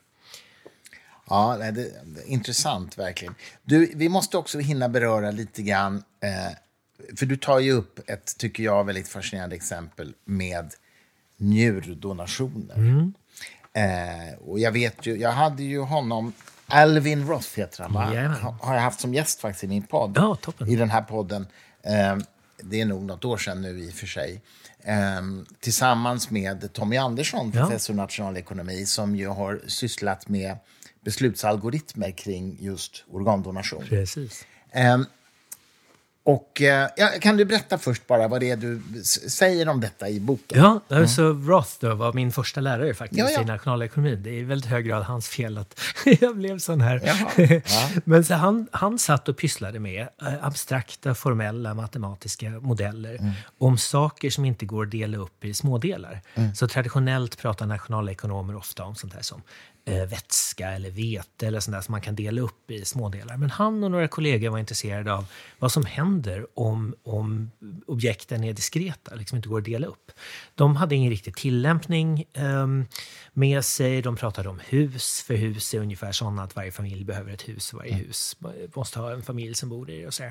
Ja, 1.28 1.56
det, 1.58 1.70
det, 1.70 1.92
intressant 2.26 2.98
verkligen. 2.98 3.34
Du, 3.62 3.92
vi 3.94 4.08
måste 4.08 4.36
också 4.36 4.58
hinna 4.58 4.88
beröra 4.88 5.30
lite 5.30 5.62
grann, 5.62 6.02
eh, 6.20 6.56
för 7.16 7.26
du 7.26 7.36
tar 7.36 7.58
ju 7.58 7.72
upp 7.72 8.10
ett, 8.10 8.38
tycker 8.38 8.62
jag, 8.62 8.84
väldigt 8.84 9.08
fascinerande 9.08 9.56
exempel 9.56 10.14
med 10.24 10.74
njurdonationer. 11.36 12.74
Mm. 12.74 13.12
Eh, 13.72 14.38
och 14.38 14.58
jag 14.58 14.72
vet 14.72 15.06
ju, 15.06 15.16
jag 15.16 15.32
hade 15.32 15.62
ju 15.62 15.80
honom 15.80 16.32
Alvin 16.68 17.26
Roth 17.26 17.48
heter 17.56 17.82
han, 17.82 17.92
va? 17.92 18.12
Yeah. 18.12 18.54
har 18.60 18.74
jag 18.74 18.82
haft 18.82 19.00
som 19.00 19.14
gäst 19.14 19.40
faktiskt 19.40 19.64
i 19.64 19.66
min 19.66 19.82
podd. 19.82 20.12
Ja, 20.16 20.34
toppen. 20.34 20.68
I 20.68 20.76
den 20.76 20.90
här 20.90 21.02
podden. 21.02 21.46
Eh, 21.82 22.16
det 22.62 22.80
är 22.80 22.84
nog 22.84 23.02
något 23.02 23.24
år 23.24 23.36
sedan 23.36 23.62
nu 23.62 23.84
i 23.84 23.90
och 23.90 23.94
för 23.94 24.06
sig. 24.06 24.42
Eh, 24.82 24.96
tillsammans 25.60 26.30
med 26.30 26.72
Tommy 26.72 26.96
Andersson, 26.96 27.52
professor 27.52 27.94
i 27.94 27.96
nationalekonomi, 27.96 28.86
som 28.86 29.16
ju 29.16 29.28
har 29.28 29.60
sysslat 29.66 30.28
med 30.28 30.56
beslutsalgoritmer 31.04 32.10
kring 32.10 32.56
just 32.60 33.04
organdonation. 33.10 33.84
Precis. 33.88 34.44
Och, 36.28 36.62
eh, 36.62 36.88
kan 37.20 37.36
du 37.36 37.44
berätta 37.44 37.78
först 37.78 38.06
bara 38.06 38.28
vad 38.28 38.40
det 38.40 38.50
är 38.50 38.56
du 38.56 38.82
säger 39.28 39.68
om 39.68 39.80
detta 39.80 40.08
i 40.08 40.20
boken? 40.20 40.62
Ja, 40.62 40.80
alltså 40.96 41.22
mm. 41.22 41.48
Roth 41.48 41.70
då 41.80 41.94
var 41.94 42.12
min 42.12 42.32
första 42.32 42.60
lärare 42.60 42.94
faktiskt 42.94 43.20
ja, 43.20 43.30
ja. 43.30 43.42
i 43.42 43.44
nationalekonomi. 43.44 44.16
Det 44.16 44.30
är 44.30 44.34
i 44.34 44.42
väldigt 44.42 44.70
hög 44.70 44.86
grad 44.86 45.02
hans 45.02 45.28
fel 45.28 45.58
att 45.58 45.80
jag 46.20 46.36
blev 46.36 46.58
sån 46.58 46.80
här. 46.80 47.02
Ja. 47.68 47.90
Men 48.04 48.24
så 48.24 48.34
han, 48.34 48.66
han 48.72 48.98
satt 48.98 49.28
och 49.28 49.36
pysslade 49.36 49.78
med 49.78 50.00
eh, 50.00 50.44
abstrakta, 50.44 51.14
formella, 51.14 51.74
matematiska 51.74 52.50
modeller 52.50 53.14
mm. 53.14 53.32
om 53.58 53.78
saker 53.78 54.30
som 54.30 54.44
inte 54.44 54.66
går 54.66 54.84
att 54.84 54.90
dela 54.90 55.18
upp 55.18 55.44
i 55.44 55.54
smådelar. 55.54 56.20
Mm. 56.34 56.54
Så 56.54 56.68
traditionellt 56.68 57.38
pratar 57.38 57.66
nationalekonomer 57.66 58.56
ofta 58.56 58.84
om 58.84 58.94
sånt 58.94 59.14
här 59.14 59.22
som 59.22 59.42
vätska 59.88 60.70
eller 60.70 60.90
vete 60.90 61.46
eller 61.46 61.60
sånt 61.60 61.74
där 61.74 61.80
som 61.80 61.92
man 61.92 62.00
kan 62.00 62.14
dela 62.14 62.40
upp 62.40 62.70
i 62.70 62.84
smådelar. 62.84 63.36
Men 63.36 63.50
han 63.50 63.84
och 63.84 63.90
några 63.90 64.08
kollegor 64.08 64.50
var 64.50 64.58
intresserade 64.58 65.12
av 65.12 65.26
vad 65.58 65.72
som 65.72 65.84
händer 65.84 66.46
om, 66.54 66.94
om 67.02 67.50
objekten 67.86 68.44
är 68.44 68.52
diskreta, 68.52 69.14
liksom 69.14 69.36
inte 69.36 69.48
går 69.48 69.58
att 69.58 69.64
dela 69.64 69.86
upp. 69.86 70.12
De 70.54 70.76
hade 70.76 70.94
ingen 70.94 71.10
riktig 71.10 71.36
tillämpning 71.36 72.24
eh, 72.32 72.66
med 73.32 73.64
sig. 73.64 74.02
De 74.02 74.16
pratade 74.16 74.48
om 74.48 74.60
hus, 74.68 75.22
för 75.26 75.34
hus 75.34 75.74
är 75.74 75.78
ungefär 75.78 76.12
sådana 76.12 76.42
att 76.42 76.56
varje 76.56 76.72
familj 76.72 77.04
behöver 77.04 77.32
ett 77.32 77.48
hus. 77.48 77.72
Varje 77.72 77.92
mm. 77.92 78.06
hus 78.06 78.36
måste 78.74 78.98
ha 78.98 79.12
en 79.12 79.22
familj 79.22 79.54
som 79.54 79.68
bor 79.68 79.90
i 79.90 80.00
det. 80.00 80.06
Och 80.06 80.14
så 80.14 80.30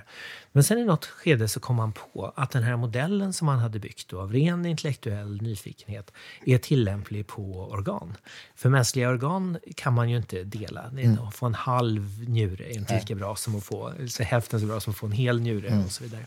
Men 0.51 0.63
sen 0.63 0.77
i 0.77 0.85
något 0.85 1.05
skede 1.05 1.47
så 1.47 1.59
kom 1.59 1.75
man 1.75 1.93
på 1.93 2.33
att 2.35 2.51
den 2.51 2.63
här 2.63 2.77
modellen 2.77 3.33
som 3.33 3.45
man 3.45 3.59
hade 3.59 3.79
byggt 3.79 4.09
då, 4.09 4.21
av 4.21 4.33
ren 4.33 4.65
intellektuell 4.65 5.41
nyfikenhet 5.41 6.11
är 6.45 6.57
tillämplig 6.57 7.27
på 7.27 7.69
organ. 7.71 8.17
För 8.55 8.69
mänskliga 8.69 9.09
organ 9.09 9.46
kan 9.75 9.93
man 9.93 10.09
ju 10.09 10.17
inte 10.17 10.43
dela. 10.43 10.83
Mm. 10.83 11.19
Att 11.19 11.35
få 11.35 11.45
en 11.45 11.53
halv 11.53 12.29
njure 12.29 12.65
är 12.65 12.77
inte 12.77 12.95
lika 12.95 13.15
bra 13.15 13.35
som 13.35 13.55
att 13.55 13.63
få, 13.63 13.93
så 14.07 14.23
hälften 14.23 14.59
så 14.59 14.65
bra 14.65 14.79
som 14.79 14.91
att 14.91 14.97
få 14.97 15.05
en 15.05 15.11
hel 15.11 15.39
njure 15.41 15.67
mm. 15.67 15.85
och 15.85 15.91
så 15.91 16.03
vidare. 16.03 16.25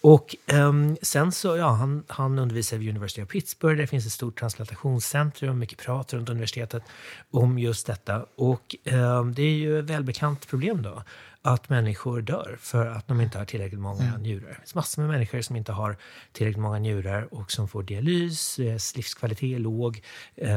Och 0.00 0.36
um, 0.52 0.96
sen 1.02 1.32
så, 1.32 1.56
ja, 1.56 1.68
han, 1.68 2.04
han 2.08 2.38
undervisar 2.38 2.76
vid 2.76 2.88
University 2.88 3.22
of 3.22 3.28
Pittsburgh. 3.28 3.78
Där 3.78 3.86
finns 3.86 4.06
ett 4.06 4.12
stort 4.12 4.38
transplantationscentrum, 4.38 5.58
mycket 5.58 5.78
prat 5.78 6.12
runt 6.12 6.28
universitetet 6.28 6.82
om 7.30 7.58
just 7.58 7.86
detta. 7.86 8.26
Och 8.36 8.76
um, 8.84 9.34
det 9.34 9.42
är 9.42 9.54
ju 9.54 9.78
ett 9.78 9.84
välbekant 9.84 10.48
problem 10.48 10.82
då 10.82 11.02
att 11.42 11.68
människor 11.68 12.22
dör 12.22 12.56
för 12.60 12.86
att 12.86 13.08
de 13.08 13.20
inte 13.20 13.38
har 13.38 13.44
tillräckligt 13.44 13.80
många 13.80 14.02
mm. 14.02 14.22
njurar. 14.22 14.48
Det 14.48 14.54
finns 14.54 14.74
massor 14.74 15.02
med 15.02 15.10
människor 15.10 15.40
som 15.40 15.56
inte 15.56 15.72
har 15.72 15.96
tillräckligt 16.32 16.62
många 16.62 16.78
njurar 16.78 17.34
och 17.34 17.52
som 17.52 17.68
får 17.68 17.82
dialys, 17.82 18.56
deras 18.56 18.96
livskvalitet 18.96 19.54
är 19.54 19.58
låg, 19.58 20.02
eh, 20.34 20.48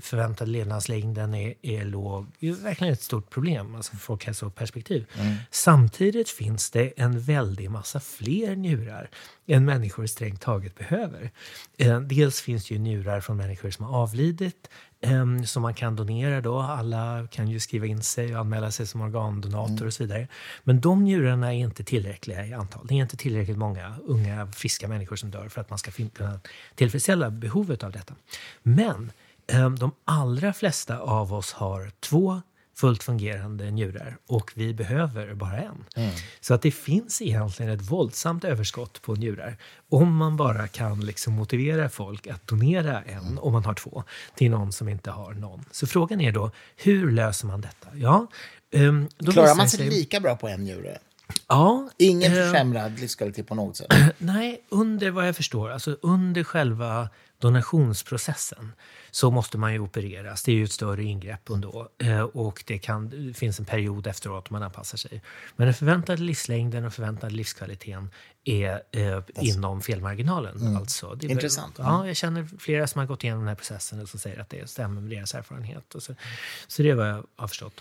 förväntad 0.00 0.48
levnadslängden 0.48 1.34
är, 1.34 1.54
är 1.62 1.84
låg. 1.84 2.26
Det 2.38 2.48
är 2.48 2.52
verkligen 2.52 2.92
ett 2.92 3.02
stort 3.02 3.30
problem, 3.30 3.74
alltså 3.74 3.90
från 3.90 4.00
folkhälsoperspektiv. 4.00 5.06
Mm. 5.14 5.34
Samtidigt 5.50 6.28
finns 6.28 6.70
det 6.70 6.92
en 6.96 7.20
väldig 7.20 7.70
massa 7.70 8.00
fler 8.00 8.56
njurar 8.56 9.10
än 9.46 9.64
människor 9.64 10.06
strängt 10.06 10.40
taget 10.40 10.74
behöver. 10.74 11.30
Eh, 11.78 12.00
dels 12.00 12.40
finns 12.40 12.68
det 12.68 12.74
ju 12.74 12.80
njurar 12.80 13.20
från 13.20 13.36
människor 13.36 13.70
som 13.70 13.84
har 13.84 13.98
avlidit 14.02 14.68
um, 15.06 15.46
som 15.46 15.62
man 15.62 15.74
kan 15.74 15.96
donera 15.96 16.40
då. 16.40 16.60
Alla 16.60 17.26
kan 17.30 17.48
ju 17.48 17.60
skriva 17.60 17.86
in 17.86 18.02
sig 18.02 18.34
och 18.34 18.40
anmäla 18.40 18.70
sig 18.70 18.86
som 18.86 19.00
organdonator 19.00 19.72
mm. 19.72 19.86
och 19.86 19.94
så 19.94 20.02
vidare. 20.02 20.28
Men 20.64 20.80
de 20.80 21.04
njurarna 21.04 21.54
är 21.54 21.58
inte 21.58 21.84
tillräckliga 21.84 22.46
i 22.46 22.52
antal. 22.52 22.86
Det 22.86 22.94
är 22.94 22.98
inte 22.98 23.16
tillräckligt 23.16 23.58
många 23.58 23.94
unga, 24.04 24.46
friska 24.46 24.88
människor 24.88 25.16
som 25.16 25.30
dör 25.30 25.48
för 25.48 25.60
att 25.60 25.70
man 25.70 25.78
ska 25.78 25.90
kunna 26.14 26.40
tillfredsställa 26.74 27.30
behovet 27.30 27.84
av 27.84 27.92
detta. 27.92 28.14
Men 28.62 29.12
um, 29.52 29.78
de 29.78 29.92
allra 30.04 30.52
flesta 30.52 30.98
av 30.98 31.34
oss 31.34 31.52
har 31.52 31.90
två 32.00 32.42
fullt 32.74 33.02
fungerande 33.02 33.70
njurar 33.70 34.16
och 34.26 34.52
vi 34.54 34.74
behöver 34.74 35.34
bara 35.34 35.56
en. 35.56 35.84
Mm. 35.96 36.10
Så 36.40 36.54
att 36.54 36.62
det 36.62 36.70
finns 36.70 37.22
egentligen 37.22 37.72
ett 37.72 37.90
våldsamt 37.90 38.44
överskott 38.44 39.02
på 39.02 39.14
njurar 39.14 39.56
om 39.88 40.16
man 40.16 40.36
bara 40.36 40.68
kan 40.68 41.00
liksom 41.00 41.32
motivera 41.32 41.88
folk 41.88 42.26
att 42.26 42.46
donera 42.46 43.02
en, 43.02 43.18
mm. 43.18 43.38
om 43.38 43.52
man 43.52 43.64
har 43.64 43.74
två, 43.74 44.04
till 44.34 44.50
någon 44.50 44.72
som 44.72 44.88
inte 44.88 45.10
har 45.10 45.34
någon. 45.34 45.64
Så 45.70 45.86
frågan 45.86 46.20
är 46.20 46.32
då, 46.32 46.50
hur 46.76 47.10
löser 47.10 47.46
man 47.46 47.60
detta? 47.60 47.88
Ja, 47.94 48.26
um, 48.72 49.08
Klarar 49.32 49.54
man 49.54 49.68
sig, 49.68 49.78
sig 49.78 49.90
lika 49.90 50.20
bra 50.20 50.36
på 50.36 50.48
en 50.48 50.64
njure? 50.64 50.98
Ja. 51.48 51.90
Ingen 51.96 52.32
eh, 52.32 52.38
försämrad 52.38 53.00
livskvalitet 53.00 53.46
på 53.46 53.54
något 53.54 53.76
sätt? 53.76 53.92
Nej, 54.18 54.60
under 54.68 55.10
vad 55.10 55.28
jag 55.28 55.36
förstår, 55.36 55.70
alltså 55.70 55.96
under 56.02 56.44
själva 56.44 57.08
donationsprocessen 57.44 58.72
så 59.10 59.30
måste 59.30 59.58
man 59.58 59.72
ju 59.72 59.78
opereras. 59.78 60.42
Det 60.42 60.52
är 60.52 60.56
ju 60.56 60.64
ett 60.64 60.72
större 60.72 61.02
ingrepp 61.02 61.48
ändå. 61.48 61.88
Eh, 61.98 62.20
och 62.20 62.64
det, 62.66 62.78
kan, 62.78 63.08
det 63.08 63.34
finns 63.34 63.58
en 63.58 63.64
period 63.64 64.06
efteråt 64.06 64.50
man 64.50 64.62
anpassar 64.62 64.98
sig. 64.98 65.22
Men 65.56 65.66
den 65.66 65.74
förväntade 65.74 66.22
livslängden 66.22 66.84
och 66.84 66.94
förväntade 66.94 67.34
livskvaliteten 67.34 68.10
är 68.44 68.82
eh, 68.92 69.22
inom 69.34 69.82
felmarginalen. 69.82 70.56
Mm. 70.56 70.76
Alltså. 70.76 71.14
Det 71.14 71.26
Intressant. 71.26 71.74
Ja, 71.78 72.06
jag 72.06 72.16
känner 72.16 72.48
flera 72.58 72.86
som 72.86 72.98
har 72.98 73.06
gått 73.06 73.24
igenom 73.24 73.40
den 73.40 73.48
här 73.48 73.54
processen 73.54 74.00
och 74.00 74.08
som 74.08 74.20
säger 74.20 74.40
att 74.40 74.50
det 74.50 74.70
stämmer 74.70 75.00
med 75.00 75.10
deras 75.10 75.34
erfarenhet. 75.34 75.84
Så, 75.98 76.14
så 76.66 76.82
det 76.82 76.90
är 76.90 76.94
vad 76.94 77.08
jag 77.08 77.24
har 77.36 77.48
förstått. 77.48 77.80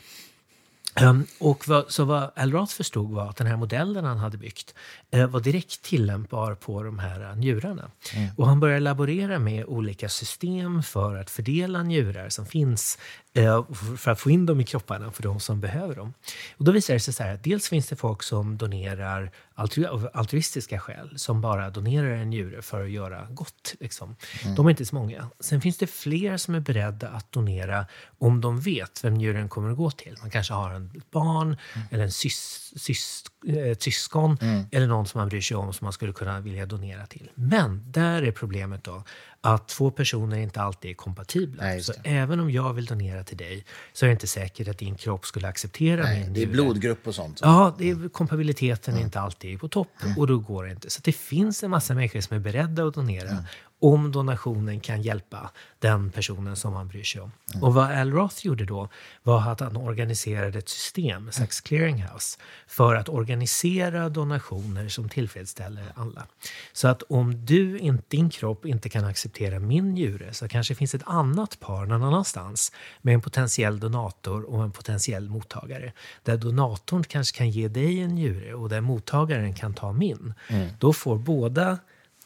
Um, 1.02 1.26
och 1.39 1.68
vad, 1.68 1.91
så 1.91 2.06
vad 2.06 2.32
Al 2.36 2.52
Roth 2.52 2.74
förstod 2.74 3.12
var 3.12 3.30
att 3.30 3.36
den 3.36 3.48
här 3.48 3.58
modellen 3.58 4.06
han 4.06 4.18
hade 4.18 4.38
byggt 4.38 4.76
uh, 5.16 5.26
var 5.26 5.39
direkt 5.39 5.82
tillämpbar 5.82 6.56
på 6.56 6.84
de 6.84 7.00
här 7.00 7.22
uh, 7.22 7.38
njurarna. 7.38 7.91
Mm. 8.16 8.30
Och 8.38 8.48
han 8.48 8.60
började 8.60 8.80
laborera 8.80 9.39
med 9.39 9.66
olika 9.66 10.10
system 10.10 10.84
för 10.84 11.16
att 11.16 11.30
fördela 11.30 11.84
njurar 11.84 12.30
som 12.30 12.46
finns 12.46 12.98
uh, 13.38 13.74
för 13.98 14.12
att 14.12 14.20
få 14.20 14.30
in 14.30 14.46
dem 14.46 14.62
i 14.62 14.64
kropparna 14.64 15.12
för 15.12 15.24
de 15.24 15.39
som 15.39 15.60
behöver 15.60 15.96
dem. 15.96 16.14
Och 16.58 16.66
då 16.66 16.72
visade 16.72 16.96
det 16.96 17.00
sig 17.00 17.14
så 17.14 17.24
här 17.24 17.34
att 17.34 17.44
dels 17.44 17.70
finns 17.70 17.88
det 17.88 17.96
folk 17.96 18.24
som 18.24 18.58
donerar 18.58 19.32
altru 19.56 20.08
altruistiska 20.14 20.80
skäl, 20.80 21.14
som 21.16 21.41
bara 21.41 21.70
donerar 21.70 22.10
en 22.10 22.30
njure 22.30 22.62
för 22.62 22.84
att 22.84 22.91
göra 22.91 23.28
gott. 23.30 23.76
Liksom. 23.80 24.16
Mm. 24.43 24.56
De 24.56 24.66
är 24.66 24.70
inte 24.70 24.86
så 24.86 24.95
många. 24.95 25.30
Sen 25.39 25.62
finns 25.62 25.78
det 25.78 25.88
fler 25.88 26.38
som 26.38 26.56
är 26.56 26.60
beredda 26.60 27.10
att 27.10 27.32
donera 27.32 27.86
om 28.18 28.41
de 28.41 28.60
vet 28.60 29.04
vem 29.04 29.14
njuren 29.14 29.49
kommer 29.49 29.72
att 29.72 29.78
gå 29.78 29.91
till. 29.91 30.18
Man 30.22 30.30
kanske 30.30 30.54
har 30.54 30.72
en 30.72 31.01
barn 31.12 31.47
mm. 31.47 31.88
eller 31.91 32.04
en 32.04 32.12
sys, 32.12 32.74
sys, 32.76 33.24
ett 33.48 33.82
syskon 33.82 34.38
mm. 34.41 34.66
eller 34.72 34.88
någon 34.88 35.08
som 35.08 35.20
man 35.20 35.30
bryr 35.30 35.41
sig 35.41 35.58
om 35.58 35.74
som 35.74 35.86
man 35.86 35.94
skulle 35.94 36.14
kunna 36.14 36.39
vilja 36.39 36.66
donera 36.66 37.06
till. 37.06 37.30
Men 37.36 37.84
där 37.91 38.22
är 38.22 38.32
problemet 38.32 38.84
då 38.84 39.04
att 39.41 39.68
två 39.68 39.91
personer 39.91 40.38
inte 40.38 40.62
alltid 40.62 40.91
är 40.91 40.96
kompatibla. 40.96 41.64
Nej, 41.64 41.84
så 41.84 41.94
även 42.04 42.39
om 42.39 42.52
jag 42.52 42.74
vill 42.74 42.86
donera 42.86 43.24
till 43.24 43.38
dig 43.38 43.66
så 43.94 44.06
är 44.06 44.08
det 44.08 44.12
inte 44.12 44.28
säkert 44.28 44.68
att 44.68 44.78
din 44.78 44.96
kropp 44.96 45.26
skulle 45.26 45.48
acceptera 45.48 46.04
Nej, 46.04 46.20
min 46.20 46.34
Det 46.34 46.44
är 46.44 46.48
blodgrupp 46.48 47.08
och 47.08 47.16
sånt. 47.16 47.39
Ja, 47.41 47.76
det 47.78 47.89
är, 47.89 48.10
kompatibiliteten 48.10 48.96
är 48.96 49.02
inte 49.02 49.20
alltid 49.20 49.60
på 49.60 49.68
topp 49.68 50.04
mm. 50.04 50.18
och 50.18 50.28
då 50.28 50.38
går 50.38 50.64
det 50.64 50.72
inte. 50.72 50.89
Så 50.89 51.02
det 51.04 51.12
finns 51.12 51.64
en 51.64 51.70
massa 51.70 51.94
människor 51.94 52.22
som 52.22 52.36
är 52.36 52.41
beredda 52.41 52.86
att 52.86 52.94
donera 52.94 53.30
mm 53.30 53.44
om 53.84 54.12
donationen 54.12 54.80
kan 54.80 55.02
hjälpa 55.02 55.52
den 55.80 56.12
personen 56.12 56.56
som 56.56 56.74
man 56.74 56.88
bryr 56.88 57.04
sig 57.04 57.22
om. 57.22 57.32
Mm. 57.54 57.64
Och 57.64 57.74
vad 57.74 57.92
Al 57.92 58.12
Roth 58.12 58.46
gjorde 58.46 58.66
då 58.66 58.90
var 59.24 59.52
att 59.52 59.60
han 59.60 59.78
organiserade 59.78 60.60
ett 60.60 60.70
system, 60.70 61.28
ett 61.28 61.34
slags 61.34 61.62
clearinghouse, 61.62 62.40
för 62.68 62.96
att 62.96 63.10
organisera 63.10 64.10
donationer 64.10 64.90
som 64.90 65.10
tillfredsställer 65.10 65.84
alla. 65.96 66.28
Så 66.74 66.88
att 66.88 67.04
om 67.04 67.46
du, 67.46 67.80
inte, 67.80 68.04
din 68.08 68.30
kropp 68.30 68.66
inte 68.66 68.90
kan 68.90 69.06
acceptera 69.06 69.60
min 69.60 69.92
njure 69.92 70.34
så 70.34 70.48
kanske 70.48 70.74
det 70.74 70.78
finns 70.78 70.96
ett 70.96 71.04
annat 71.06 71.60
par 71.60 71.86
någon 71.86 72.04
annanstans 72.04 72.72
med 73.02 73.14
en 73.14 73.22
potentiell 73.22 73.80
donator 73.80 74.44
och 74.44 74.64
en 74.64 74.72
potentiell 74.72 75.30
mottagare. 75.30 75.92
Där 76.24 76.38
donatorn 76.38 77.04
kanske 77.04 77.38
kan 77.38 77.50
ge 77.50 77.68
dig 77.68 78.00
en 78.00 78.16
njure 78.16 78.54
och 78.54 78.70
där 78.70 78.82
mottagaren 78.82 79.54
kan 79.54 79.74
ta 79.74 79.92
min. 79.92 80.34
Mm. 80.48 80.70
Då 80.80 80.94
får 80.94 81.18
båda 81.18 81.78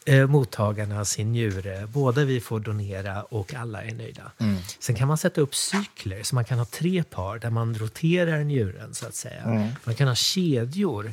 eh, 0.08 0.26
mottagarna 0.26 1.04
sin 1.04 1.32
njure. 1.32 1.86
Både 1.86 2.24
vi 2.24 2.40
får 2.40 2.60
donera 2.60 3.22
och 3.22 3.54
alla 3.54 3.82
är 3.82 3.94
nöjda. 3.94 4.32
Mm. 4.38 4.56
Sen 4.78 4.94
kan 4.96 5.08
man 5.08 5.18
sätta 5.18 5.40
upp 5.40 5.54
cykler, 5.54 6.22
så 6.22 6.34
man 6.34 6.44
kan 6.44 6.58
ha 6.58 6.64
tre 6.64 7.02
par 7.02 7.38
där 7.38 7.50
man 7.50 7.74
roterar 7.74 8.44
njuren. 8.44 8.94
så 8.94 9.06
att 9.06 9.14
säga. 9.14 9.42
Mm. 9.42 9.68
Man 9.84 9.94
kan 9.94 10.08
ha 10.08 10.14
kedjor 10.14 11.12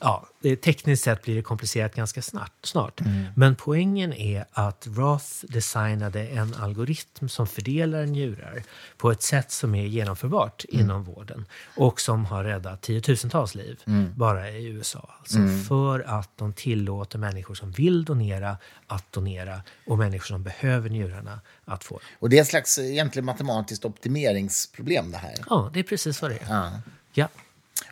ja, 0.00 0.28
tekniskt 0.62 1.04
sett 1.04 1.22
blir 1.22 1.36
det 1.36 1.42
komplicerat 1.42 1.94
ganska 1.94 2.22
snart. 2.22 2.52
snart. 2.62 3.00
Mm. 3.00 3.24
Men 3.36 3.56
poängen 3.56 4.12
är 4.12 4.44
att 4.52 4.86
Roth 4.86 5.26
designade 5.48 6.26
en 6.26 6.54
algoritm 6.54 7.28
som 7.28 7.46
fördelar 7.46 8.06
njurar 8.06 8.62
på 8.96 9.10
ett 9.10 9.22
sätt 9.22 9.50
som 9.50 9.74
är 9.74 9.86
genomförbart 9.86 10.64
mm. 10.68 10.84
inom 10.84 11.04
vården 11.04 11.46
och 11.76 12.00
som 12.00 12.24
har 12.24 12.44
räddat 12.44 12.82
tiotusentals 12.82 13.54
liv 13.54 13.80
mm. 13.86 14.12
bara 14.16 14.50
i 14.50 14.66
USA. 14.66 15.14
Alltså 15.18 15.38
mm. 15.38 15.64
För 15.64 16.00
att 16.00 16.30
de 16.36 16.52
tillåter 16.52 17.18
människor 17.18 17.54
som 17.54 17.70
vill 17.70 18.04
donera 18.04 18.56
att 18.86 19.12
donera 19.12 19.60
och 19.86 19.98
människor 19.98 20.26
som 20.26 20.42
behöver 20.42 20.90
njurarna 20.90 21.40
att 21.64 21.84
få 21.84 22.00
Och 22.18 22.30
det 22.30 22.38
är 22.38 22.42
ett 22.42 22.48
slags 22.48 22.78
egentligen 22.78 23.26
matematiskt 23.26 23.84
optimeringsproblem 23.84 25.10
det 25.10 25.18
här? 25.18 25.34
Ja, 25.50 25.70
det 25.74 25.80
är 25.80 25.84
precis 25.84 26.22
vad 26.22 26.30
det 26.30 26.36
är. 26.36 26.46
Ja. 26.48 26.72
ja. 27.12 27.28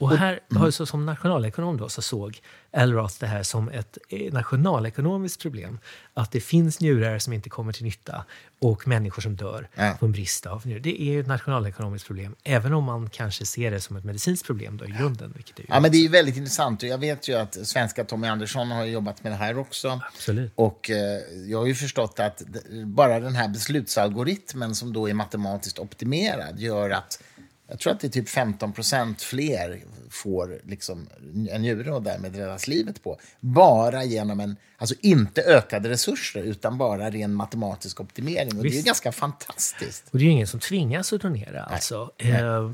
Och 0.01 0.18
här, 0.18 0.41
mm. 0.57 0.72
så 0.72 0.87
som 0.87 1.07
nationalekonom 1.07 1.76
då, 1.76 1.89
så 1.89 2.03
såg 2.03 2.41
Elroth 2.72 3.14
det 3.20 3.26
här 3.26 3.43
som 3.43 3.68
ett 3.68 3.99
eh, 4.09 4.32
nationalekonomiskt 4.32 5.43
problem. 5.43 5.78
Att 6.14 6.32
det 6.32 6.41
finns 6.41 6.80
njurar 6.80 7.18
som 7.18 7.32
inte 7.32 7.49
kommer 7.49 7.72
till 7.72 7.84
nytta 7.84 8.24
och 8.59 8.89
människor 8.89 9.22
som 9.22 9.37
dör 9.37 9.68
ja. 9.74 9.97
på 10.01 10.07
en 10.07 10.12
brist 10.12 10.47
av 10.47 10.66
njurar. 10.66 10.80
Det 10.80 11.03
är 11.03 11.20
ett 11.20 11.26
nationalekonomiskt 11.26 12.07
problem, 12.07 12.34
även 12.45 12.72
om 12.72 12.84
man 12.84 13.11
kanske 13.11 13.47
ser 13.47 13.70
det 13.70 13.80
som 13.80 13.97
ett 13.97 14.05
medicinskt 14.05 14.47
problem 14.47 14.76
då, 14.76 14.84
i 14.84 14.89
grunden. 14.89 15.32
Vilket 15.37 15.59
är 15.59 15.64
ja, 15.68 15.80
men 15.80 15.91
det 15.93 16.05
är 16.05 16.09
väldigt 16.09 16.37
intressant. 16.37 16.82
Jag 16.82 16.99
vet 16.99 17.28
ju 17.28 17.34
att 17.34 17.66
svenska 17.66 18.05
Tommy 18.05 18.28
Andersson 18.28 18.70
har 18.70 18.84
jobbat 18.84 19.22
med 19.22 19.32
det 19.32 19.37
här 19.37 19.59
också. 19.59 20.01
Absolut. 20.14 20.53
Och 20.55 20.91
eh, 20.91 21.20
jag 21.47 21.59
har 21.59 21.66
ju 21.66 21.74
förstått 21.74 22.20
att 22.20 22.43
bara 22.84 23.20
den 23.20 23.34
här 23.34 23.49
beslutsalgoritmen 23.49 24.74
som 24.74 24.93
då 24.93 25.09
är 25.09 25.14
matematiskt 25.14 25.78
optimerad 25.78 26.59
gör 26.59 26.91
att 26.91 27.22
jag 27.68 27.78
tror 27.78 27.92
att 27.92 28.00
det 28.00 28.06
är 28.06 28.10
typ 28.10 28.28
15 28.28 28.72
procent 28.72 29.22
fler 29.22 29.82
får 30.10 30.60
liksom 30.64 31.08
en 31.50 31.62
njure 31.62 31.92
och 31.92 32.02
därmed 32.02 32.36
räddas 32.36 32.68
livet 32.68 33.02
på. 33.02 33.18
Bara 33.40 34.04
genom 34.04 34.40
en, 34.40 34.56
alltså 34.78 34.94
inte 35.00 35.42
ökade 35.42 35.88
resurser, 35.88 36.42
utan 36.42 36.78
bara 36.78 37.10
ren 37.10 37.34
matematisk 37.34 38.00
optimering. 38.00 38.58
Och 38.58 38.62
det 38.62 38.78
är 38.78 38.82
ganska 38.82 39.12
fantastiskt. 39.12 40.04
Och 40.10 40.18
det 40.18 40.24
är 40.24 40.26
ju 40.26 40.32
ingen 40.32 40.46
som 40.46 40.60
tvingas 40.60 41.12
att 41.12 41.20
donera. 41.20 41.62
Alltså. 41.62 42.10
Nej. 42.22 42.32
Eh, 42.32 42.70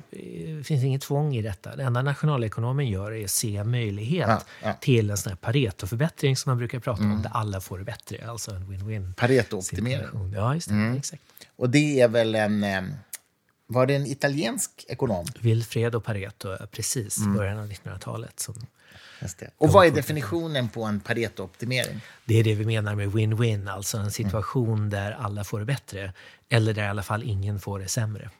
det 0.56 0.64
finns 0.64 0.84
inget 0.84 1.02
tvång 1.02 1.34
i 1.34 1.42
detta. 1.42 1.76
Det 1.76 1.82
enda 1.82 2.02
nationalekonomen 2.02 2.88
gör 2.88 3.12
är 3.12 3.24
att 3.24 3.30
se 3.30 3.64
möjlighet 3.64 4.28
ja, 4.28 4.42
ja. 4.62 4.72
till 4.80 5.10
en 5.10 5.16
sån 5.16 5.30
här 5.30 5.36
Pareto-förbättring 5.36 6.36
som 6.36 6.50
man 6.50 6.58
brukar 6.58 6.78
prata 6.78 7.02
mm. 7.02 7.16
om, 7.16 7.22
där 7.22 7.30
alla 7.34 7.60
får 7.60 7.78
det 7.78 7.84
bättre. 7.84 8.30
Alltså 8.30 8.50
en 8.50 8.72
win-win. 8.72 9.14
Pareto-optimering. 9.14 10.34
Ja, 10.34 10.54
just 10.54 10.68
det. 10.68 10.74
Mm. 10.74 10.96
Exakt. 10.96 11.22
Och 11.56 11.70
det 11.70 12.00
är 12.00 12.08
väl 12.08 12.34
en 12.34 12.64
var 13.72 13.86
det 13.86 13.94
en 13.94 14.06
italiensk 14.06 14.84
ekonom? 14.88 15.26
Wilfredo 15.40 16.00
Pareto, 16.00 16.66
precis, 16.70 17.18
mm. 17.18 17.36
början 17.36 17.58
av 17.58 17.66
1900-talet. 17.66 18.40
Som 18.40 18.54
Och 19.58 19.72
vad 19.72 19.86
är 19.86 19.90
definitionen 19.90 20.68
på 20.68 20.84
en 20.84 21.00
Pareto-optimering? 21.00 22.00
Det 22.24 22.34
är 22.34 22.44
det 22.44 22.54
vi 22.54 22.64
menar 22.64 22.94
med 22.94 23.08
win-win, 23.08 23.70
alltså 23.70 23.98
en 23.98 24.10
situation 24.10 24.78
mm. 24.78 24.90
där 24.90 25.12
alla 25.12 25.44
får 25.44 25.58
det 25.58 25.64
bättre, 25.64 26.12
eller 26.48 26.74
där 26.74 26.84
i 26.84 26.88
alla 26.88 27.02
fall 27.02 27.22
ingen 27.22 27.60
får 27.60 27.78
det 27.78 27.88
sämre. 27.88 28.30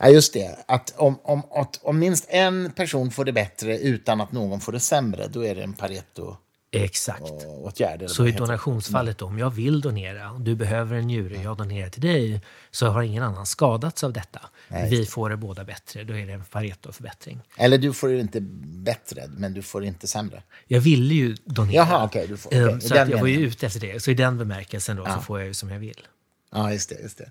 Ja, 0.00 0.08
just 0.08 0.32
det. 0.32 0.58
Att 0.68 0.94
om, 0.96 1.18
om, 1.22 1.42
att 1.50 1.80
om 1.82 1.98
minst 1.98 2.26
en 2.28 2.72
person 2.72 3.10
får 3.10 3.24
det 3.24 3.32
bättre 3.32 3.78
utan 3.78 4.20
att 4.20 4.32
någon 4.32 4.60
får 4.60 4.72
det 4.72 4.80
sämre, 4.80 5.28
då 5.28 5.44
är 5.44 5.54
det 5.54 5.62
en 5.62 5.72
Pareto 5.72 6.36
Exakt. 6.70 7.22
åtgärder. 7.46 8.06
Så 8.06 8.26
i 8.26 8.32
donationsfallet, 8.32 9.22
om 9.22 9.38
jag 9.38 9.50
vill 9.50 9.80
donera 9.80 10.30
och 10.30 10.40
du 10.40 10.54
behöver 10.54 10.96
en 10.96 11.06
njure, 11.06 11.42
jag 11.42 11.56
donerar 11.56 11.90
till 11.90 12.02
dig, 12.02 12.40
så 12.70 12.86
har 12.86 13.02
ingen 13.02 13.22
annan 13.22 13.46
skadats 13.46 14.04
av 14.04 14.12
detta. 14.12 14.40
Nej. 14.68 14.90
Vi 14.90 15.06
får 15.06 15.30
det 15.30 15.36
båda 15.36 15.64
bättre, 15.64 16.04
då 16.04 16.14
är 16.14 16.26
det 16.26 16.32
en 16.32 16.44
Pareto-förbättring. 16.44 17.40
Eller 17.56 17.78
du 17.78 17.92
får 17.92 18.08
det 18.08 18.20
inte 18.20 18.40
bättre, 18.64 19.22
men 19.28 19.54
du 19.54 19.62
får 19.62 19.80
det 19.80 19.86
inte 19.86 20.06
sämre. 20.06 20.42
Jag 20.66 20.80
ville 20.80 21.14
ju 21.14 21.36
donera. 21.44 21.74
Jaha, 21.74 22.04
okay, 22.04 22.26
du 22.26 22.36
får, 22.36 22.48
okay. 22.48 22.60
Ehm, 22.60 22.80
så 22.80 22.94
jag 22.94 23.20
var 23.20 23.26
ju 23.26 23.40
ute 23.40 23.66
efter 23.66 23.80
det. 23.80 24.02
Så 24.02 24.10
i 24.10 24.14
den 24.14 24.38
bemärkelsen 24.38 24.96
då, 24.96 25.02
ja. 25.06 25.14
så 25.14 25.20
får 25.20 25.38
jag 25.38 25.48
ju 25.48 25.54
som 25.54 25.70
jag 25.70 25.78
vill. 25.78 26.06
Ja, 26.52 26.72
just 26.72 26.88
det. 26.88 27.02
Just 27.02 27.18
det. 27.18 27.30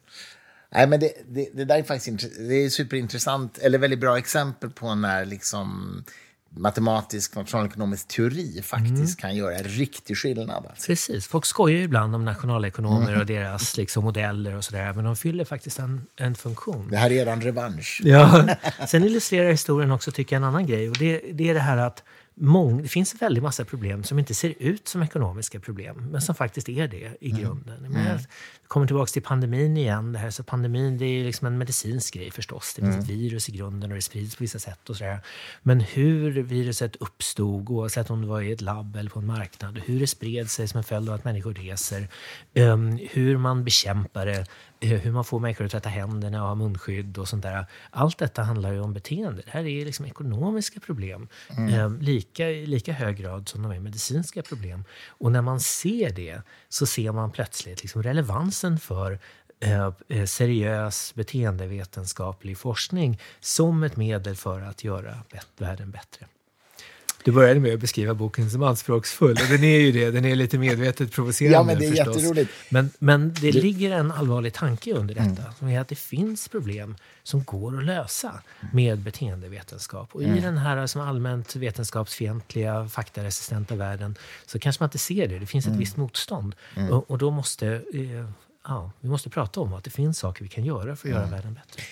Nej, 0.69 0.88
men 0.88 0.99
det, 0.99 1.13
det, 1.27 1.49
det 1.53 1.65
där 1.65 1.77
är 1.77 1.83
faktiskt 1.83 2.38
det 2.38 2.55
är 2.55 2.69
superintressant, 2.69 3.57
eller 3.57 3.77
väldigt 3.77 3.99
bra 3.99 4.17
exempel 4.17 4.69
på 4.69 4.95
när 4.95 5.25
liksom 5.25 6.03
matematisk 6.49 7.35
nationalekonomisk 7.35 8.07
teori 8.07 8.61
faktiskt 8.61 8.97
mm. 8.97 9.15
kan 9.15 9.35
göra 9.35 9.55
en 9.55 9.63
riktig 9.63 10.17
skillnad. 10.17 10.65
Alltså. 10.69 10.87
Precis. 10.87 11.27
Folk 11.27 11.45
skojar 11.45 11.77
ju 11.77 11.83
ibland 11.83 12.15
om 12.15 12.25
nationalekonomer 12.25 13.07
mm. 13.07 13.19
och 13.19 13.25
deras 13.25 13.77
liksom, 13.77 14.03
modeller 14.03 14.55
och 14.55 14.63
sådär, 14.63 14.93
men 14.93 15.05
de 15.05 15.15
fyller 15.15 15.45
faktiskt 15.45 15.79
en, 15.79 16.01
en 16.15 16.35
funktion. 16.35 16.87
Det 16.91 16.97
här 16.97 17.11
är 17.11 17.25
en 17.25 17.41
revansch. 17.41 18.01
Ja. 18.03 18.47
Sen 18.87 19.03
illustrerar 19.03 19.51
historien 19.51 19.91
också, 19.91 20.11
tycker 20.11 20.35
jag, 20.35 20.41
en 20.41 20.47
annan 20.47 20.67
grej. 20.67 20.89
Och 20.89 20.97
det, 20.97 21.21
det 21.33 21.49
är 21.49 21.53
det 21.53 21.59
här 21.59 21.77
att 21.77 22.03
mång, 22.39 22.81
det 22.81 22.88
finns 22.88 23.21
väldigt 23.21 23.43
massa 23.43 23.65
problem 23.65 24.03
som 24.03 24.19
inte 24.19 24.33
ser 24.33 24.53
ut 24.59 24.88
som 24.88 25.03
ekonomiska 25.03 25.59
problem, 25.59 26.07
men 26.11 26.21
som 26.21 26.35
faktiskt 26.35 26.69
är 26.69 26.88
det 26.88 27.17
i 27.21 27.29
mm. 27.29 27.41
grunden. 27.41 27.77
Mm. 27.77 27.91
Men 27.91 28.05
jag 28.05 28.19
kommer 28.67 28.88
tillbaka 28.88 29.09
till 29.09 29.21
pandemin 29.21 29.77
igen. 29.77 30.13
Det 30.13 30.19
här, 30.19 30.29
så 30.29 30.43
pandemin 30.43 30.97
det 30.97 31.05
är 31.05 31.23
liksom 31.23 31.47
en 31.47 31.57
medicinsk 31.57 32.13
grej 32.13 32.31
förstås. 32.31 32.73
Det 32.75 32.81
finns 32.81 32.95
mm. 32.95 33.03
ett 33.03 33.09
virus 33.09 33.49
i 33.49 33.51
grunden 33.51 33.91
och 33.91 33.95
det 33.95 34.01
sprids 34.01 34.35
på 34.35 34.43
vissa 34.43 34.59
sätt. 34.59 34.89
och 34.89 34.97
sådär. 34.97 35.19
Men 35.63 35.79
hur 35.79 36.31
viruset 36.31 36.95
uppstod, 36.95 37.69
oavsett 37.69 38.09
om 38.09 38.21
det 38.21 38.27
var 38.27 38.41
i 38.41 38.51
ett 38.51 38.61
labb 38.61 38.95
eller 38.95 39.09
på 39.09 39.19
en 39.19 39.25
marknad, 39.25 39.81
hur 39.85 39.99
det 39.99 40.07
spred 40.07 40.49
sig 40.49 40.67
som 40.67 40.77
en 40.77 40.83
följd 40.83 41.09
av 41.09 41.15
att 41.15 41.23
människor 41.23 41.53
reser, 41.53 42.07
um, 42.55 42.99
hur 43.11 43.38
man 43.38 43.63
bekämpar 43.63 44.25
det, 44.25 44.45
hur 44.80 45.11
man 45.11 45.25
får 45.25 45.39
människor 45.39 45.65
att 45.65 45.71
tvätta 45.71 45.89
händerna 45.89 46.41
och 46.41 46.47
ha 46.47 46.55
munskydd 46.55 47.17
och 47.17 47.28
sånt 47.28 47.43
där. 47.43 47.65
Allt 47.89 48.17
detta 48.17 48.43
handlar 48.43 48.71
ju 48.71 48.80
om 48.80 48.93
beteende. 48.93 49.41
Det 49.45 49.51
här 49.51 49.65
är 49.65 49.86
liksom 49.86 50.05
ekonomiska 50.05 50.80
problem. 50.80 51.28
Mm. 51.49 51.73
Eh, 51.73 52.01
lika, 52.01 52.49
I 52.49 52.65
lika 52.65 52.93
hög 52.93 53.17
grad 53.17 53.49
som 53.49 53.61
de 53.61 53.71
är 53.71 53.80
medicinska 53.80 54.41
problem. 54.41 54.84
Och 55.07 55.32
när 55.32 55.41
man 55.41 55.59
ser 55.59 56.09
det 56.09 56.41
så 56.69 56.86
ser 56.86 57.11
man 57.11 57.32
plötsligt 57.32 57.84
liksom 57.84 58.03
relevansen 58.03 58.80
för 58.80 59.19
eh, 59.59 59.91
eh 60.07 60.25
seriös 60.25 61.15
beteendevetenskaplig 61.15 62.57
forskning 62.57 63.21
som 63.39 63.84
ett 63.84 63.95
medel 63.95 64.36
för 64.36 64.61
att 64.61 64.84
göra 64.84 65.17
världen 65.57 65.91
bättre. 65.91 66.25
Du 67.28 67.34
började 67.34 67.59
med 67.59 67.73
att 67.73 67.80
beskriva 67.80 68.13
boken 68.13 68.49
som 68.49 68.63
anspråksfull, 68.63 69.32
och 69.32 69.47
den 69.49 69.63
är 69.63 69.80
ju 69.80 69.91
det. 69.91 70.11
Den 70.11 70.25
är 70.25 70.36
lite 70.36 70.57
medvetet 70.57 71.11
provocerande 71.11 71.57
Ja, 71.57 71.63
men 71.63 71.80
det 71.80 71.86
är 71.86 71.89
förstås. 71.89 72.15
jätteroligt. 72.15 72.51
Men, 72.69 72.89
men 72.99 73.34
det, 73.34 73.51
det 73.51 73.61
ligger 73.61 73.91
en 73.91 74.11
allvarlig 74.11 74.53
tanke 74.53 74.93
under 74.93 75.15
detta, 75.15 75.41
mm. 75.41 75.53
som 75.59 75.67
är 75.67 75.80
att 75.80 75.88
det 75.88 75.95
finns 75.95 76.47
problem 76.47 76.95
som 77.23 77.43
går 77.43 77.78
att 77.78 77.84
lösa 77.84 78.41
med 78.73 78.99
beteendevetenskap. 78.99 80.09
Och 80.11 80.23
mm. 80.23 80.38
i 80.38 80.41
den 80.41 80.57
här 80.57 80.88
som 80.88 81.01
allmänt 81.01 81.55
vetenskapsfientliga, 81.55 82.88
faktaresistenta 82.88 83.75
världen 83.75 84.15
så 84.45 84.59
kanske 84.59 84.84
man 84.84 84.88
inte 84.88 84.97
ser 84.97 85.28
det. 85.28 85.39
Det 85.39 85.45
finns 85.45 85.65
ett 85.65 85.69
mm. 85.69 85.80
visst 85.80 85.97
motstånd. 85.97 86.55
Mm. 86.75 86.91
Och, 86.91 87.11
och, 87.11 87.17
då 87.17 87.32
måste 87.32 87.67
eh, 87.93 88.30
ja, 88.67 88.91
vi 88.99 89.09
måste 89.09 89.30
prata 89.30 89.59
om 89.59 89.73
att 89.73 89.84
det 89.84 89.89
finns 89.89 90.19
saker 90.19 90.43
vi 90.43 90.49
kan 90.49 90.65
göra 90.65 90.95
för 90.95 91.07
att 91.07 91.11
göra 91.11 91.23
mm. 91.23 91.32
världen 91.32 91.53
bättre. 91.53 91.84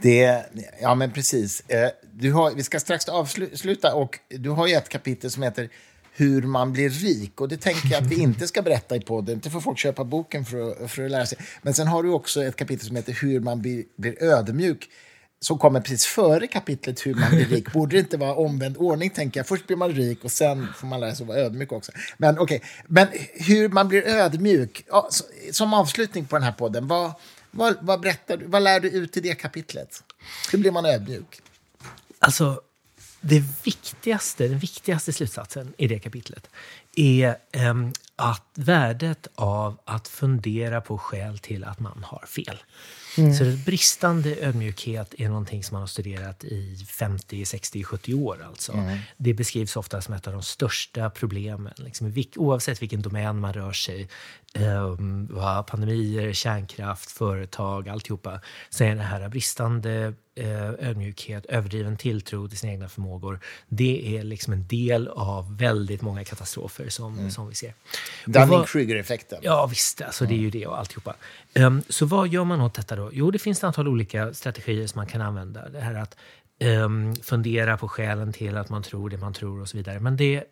Det, 0.00 0.44
ja, 0.80 0.94
men 0.94 1.10
precis. 1.10 1.60
Eh, 1.68 1.90
du 2.12 2.32
har, 2.32 2.50
vi 2.50 2.62
ska 2.62 2.80
strax 2.80 3.08
avsluta 3.08 3.94
och 3.94 4.18
du 4.28 4.50
har 4.50 4.66
ju 4.66 4.74
ett 4.74 4.88
kapitel 4.88 5.30
som 5.30 5.42
heter 5.42 5.68
hur 6.14 6.42
man 6.42 6.72
blir 6.72 6.90
rik. 6.90 7.40
Och 7.40 7.48
det 7.48 7.56
tänker 7.56 7.88
jag 7.88 8.02
att 8.02 8.10
vi 8.10 8.20
inte 8.20 8.48
ska 8.48 8.62
berätta 8.62 8.96
i 8.96 9.00
podden. 9.00 9.34
Inte 9.34 9.50
får 9.50 9.60
folk 9.60 9.78
köpa 9.78 10.04
boken 10.04 10.44
för 10.44 10.84
att, 10.84 10.90
för 10.90 11.04
att 11.04 11.10
lära 11.10 11.26
sig. 11.26 11.38
Men 11.62 11.74
sen 11.74 11.86
har 11.86 12.02
du 12.02 12.10
också 12.10 12.44
ett 12.44 12.56
kapitel 12.56 12.86
som 12.86 12.96
heter 12.96 13.12
hur 13.12 13.40
man 13.40 13.62
blir, 13.62 13.84
blir 13.96 14.22
ödmjuk 14.22 14.88
som 15.40 15.58
kommer 15.58 15.80
precis 15.80 16.06
före 16.06 16.46
kapitlet 16.46 17.06
hur 17.06 17.14
man 17.14 17.30
blir 17.30 17.44
rik. 17.44 17.72
Borde 17.72 17.96
det 17.96 18.00
inte 18.00 18.16
vara 18.16 18.34
omvänd 18.34 18.76
ordning, 18.76 19.10
tänker 19.10 19.40
jag. 19.40 19.46
Först 19.46 19.66
blir 19.66 19.76
man 19.76 19.92
rik 19.92 20.24
och 20.24 20.32
sen 20.32 20.68
får 20.76 20.86
man 20.86 21.00
lära 21.00 21.14
sig 21.14 21.24
att 21.24 21.28
vara 21.28 21.38
ödmjuk 21.38 21.72
också. 21.72 21.92
Men 22.16 22.38
okej, 22.38 22.56
okay. 22.56 22.68
men 22.86 23.08
hur 23.34 23.68
man 23.68 23.88
blir 23.88 24.06
ödmjuk. 24.06 24.84
Ja, 24.88 25.08
som 25.52 25.74
avslutning 25.74 26.24
på 26.24 26.36
den 26.36 26.42
här 26.42 26.52
podden, 26.52 26.86
vad, 26.86 27.12
vad, 27.52 27.76
vad, 27.80 28.00
berättar 28.00 28.36
du, 28.36 28.46
vad 28.46 28.62
lär 28.62 28.80
du 28.80 28.90
ut 28.90 29.16
i 29.16 29.20
det 29.20 29.34
kapitlet? 29.34 30.04
Hur 30.52 30.58
blir 30.58 30.70
man 30.70 30.86
ödmjuk? 30.86 31.40
Alltså, 32.18 32.60
det 33.20 33.42
viktigaste, 33.64 34.48
den 34.48 34.58
viktigaste 34.58 35.12
slutsatsen 35.12 35.74
i 35.78 35.88
det 35.88 35.98
kapitlet 35.98 36.50
är 36.96 37.36
um, 37.70 37.92
att 38.16 38.46
värdet 38.54 39.28
av 39.34 39.80
att 39.84 40.08
fundera 40.08 40.80
på 40.80 40.98
skäl 40.98 41.38
till 41.38 41.64
att 41.64 41.80
man 41.80 42.04
har 42.04 42.26
fel. 42.26 42.62
Mm. 43.18 43.34
Så 43.34 43.44
bristande 43.64 44.36
ödmjukhet 44.40 45.14
är 45.18 45.28
någonting 45.28 45.64
som 45.64 45.74
man 45.74 45.82
har 45.82 45.86
studerat 45.86 46.44
i 46.44 46.86
50, 46.88 47.44
60, 47.44 47.84
70 47.84 48.14
år. 48.14 48.44
Alltså. 48.46 48.72
Mm. 48.72 48.98
Det 49.16 49.34
beskrivs 49.34 49.76
ofta 49.76 50.02
som 50.02 50.14
ett 50.14 50.26
av 50.26 50.32
de 50.32 50.42
största 50.42 51.10
problemen. 51.10 51.72
Liksom, 51.76 52.24
oavsett 52.36 52.82
vilken 52.82 53.02
domän 53.02 53.40
man 53.40 53.52
rör 53.52 53.72
sig 53.72 54.08
um, 54.54 55.28
pandemier, 55.66 56.32
kärnkraft, 56.32 57.10
företag, 57.10 57.88
alltihopa, 57.88 58.40
så 58.70 58.84
är 58.84 58.94
det 58.94 59.02
här 59.02 59.28
bristande 59.28 60.14
ödmjukhet, 60.36 61.46
överdriven 61.46 61.96
tilltro 61.96 62.48
till 62.48 62.58
sina 62.58 62.72
egna 62.72 62.88
förmågor, 62.88 63.40
det 63.68 64.16
är 64.16 64.22
liksom 64.22 64.52
en 64.52 64.66
del 64.66 65.08
av 65.08 65.58
väldigt 65.58 66.02
många 66.02 66.24
katastrofer 66.24 66.88
som, 66.88 67.18
mm. 67.18 67.30
som 67.30 67.48
vi 67.48 67.54
ser. 67.54 67.74
Dunning-Kruger-effekten. 68.26 69.38
Ja, 69.42 69.66
visst. 69.66 70.02
Alltså, 70.02 70.24
det 70.24 70.34
är 70.34 70.38
ju 70.38 70.50
det 70.50 70.66
och 70.66 70.78
alltihopa. 70.78 71.14
Um, 71.54 71.82
så 71.88 72.06
vad 72.06 72.28
gör 72.28 72.44
man 72.44 72.60
åt 72.60 72.74
detta 72.74 72.96
då? 72.96 73.10
Jo, 73.12 73.30
det 73.30 73.38
finns 73.38 73.58
ett 73.58 73.64
antal 73.64 73.88
olika 73.88 74.34
strategier 74.34 74.86
som 74.86 74.98
man 74.98 75.06
kan 75.06 75.20
använda. 75.20 75.68
Det 75.68 75.80
här 75.80 75.94
att 75.94 76.16
um, 76.62 77.14
fundera 77.14 77.76
på 77.76 77.88
skälen 77.88 78.32
till 78.32 78.56
att 78.56 78.68
man 78.68 78.82
tror 78.82 79.10
det 79.10 79.18
man 79.18 79.32
tror 79.32 79.60
och 79.60 79.68
så 79.68 79.76
vidare. 79.76 80.00
Men 80.00 80.16
det 80.16 80.36
uh, 80.36 80.44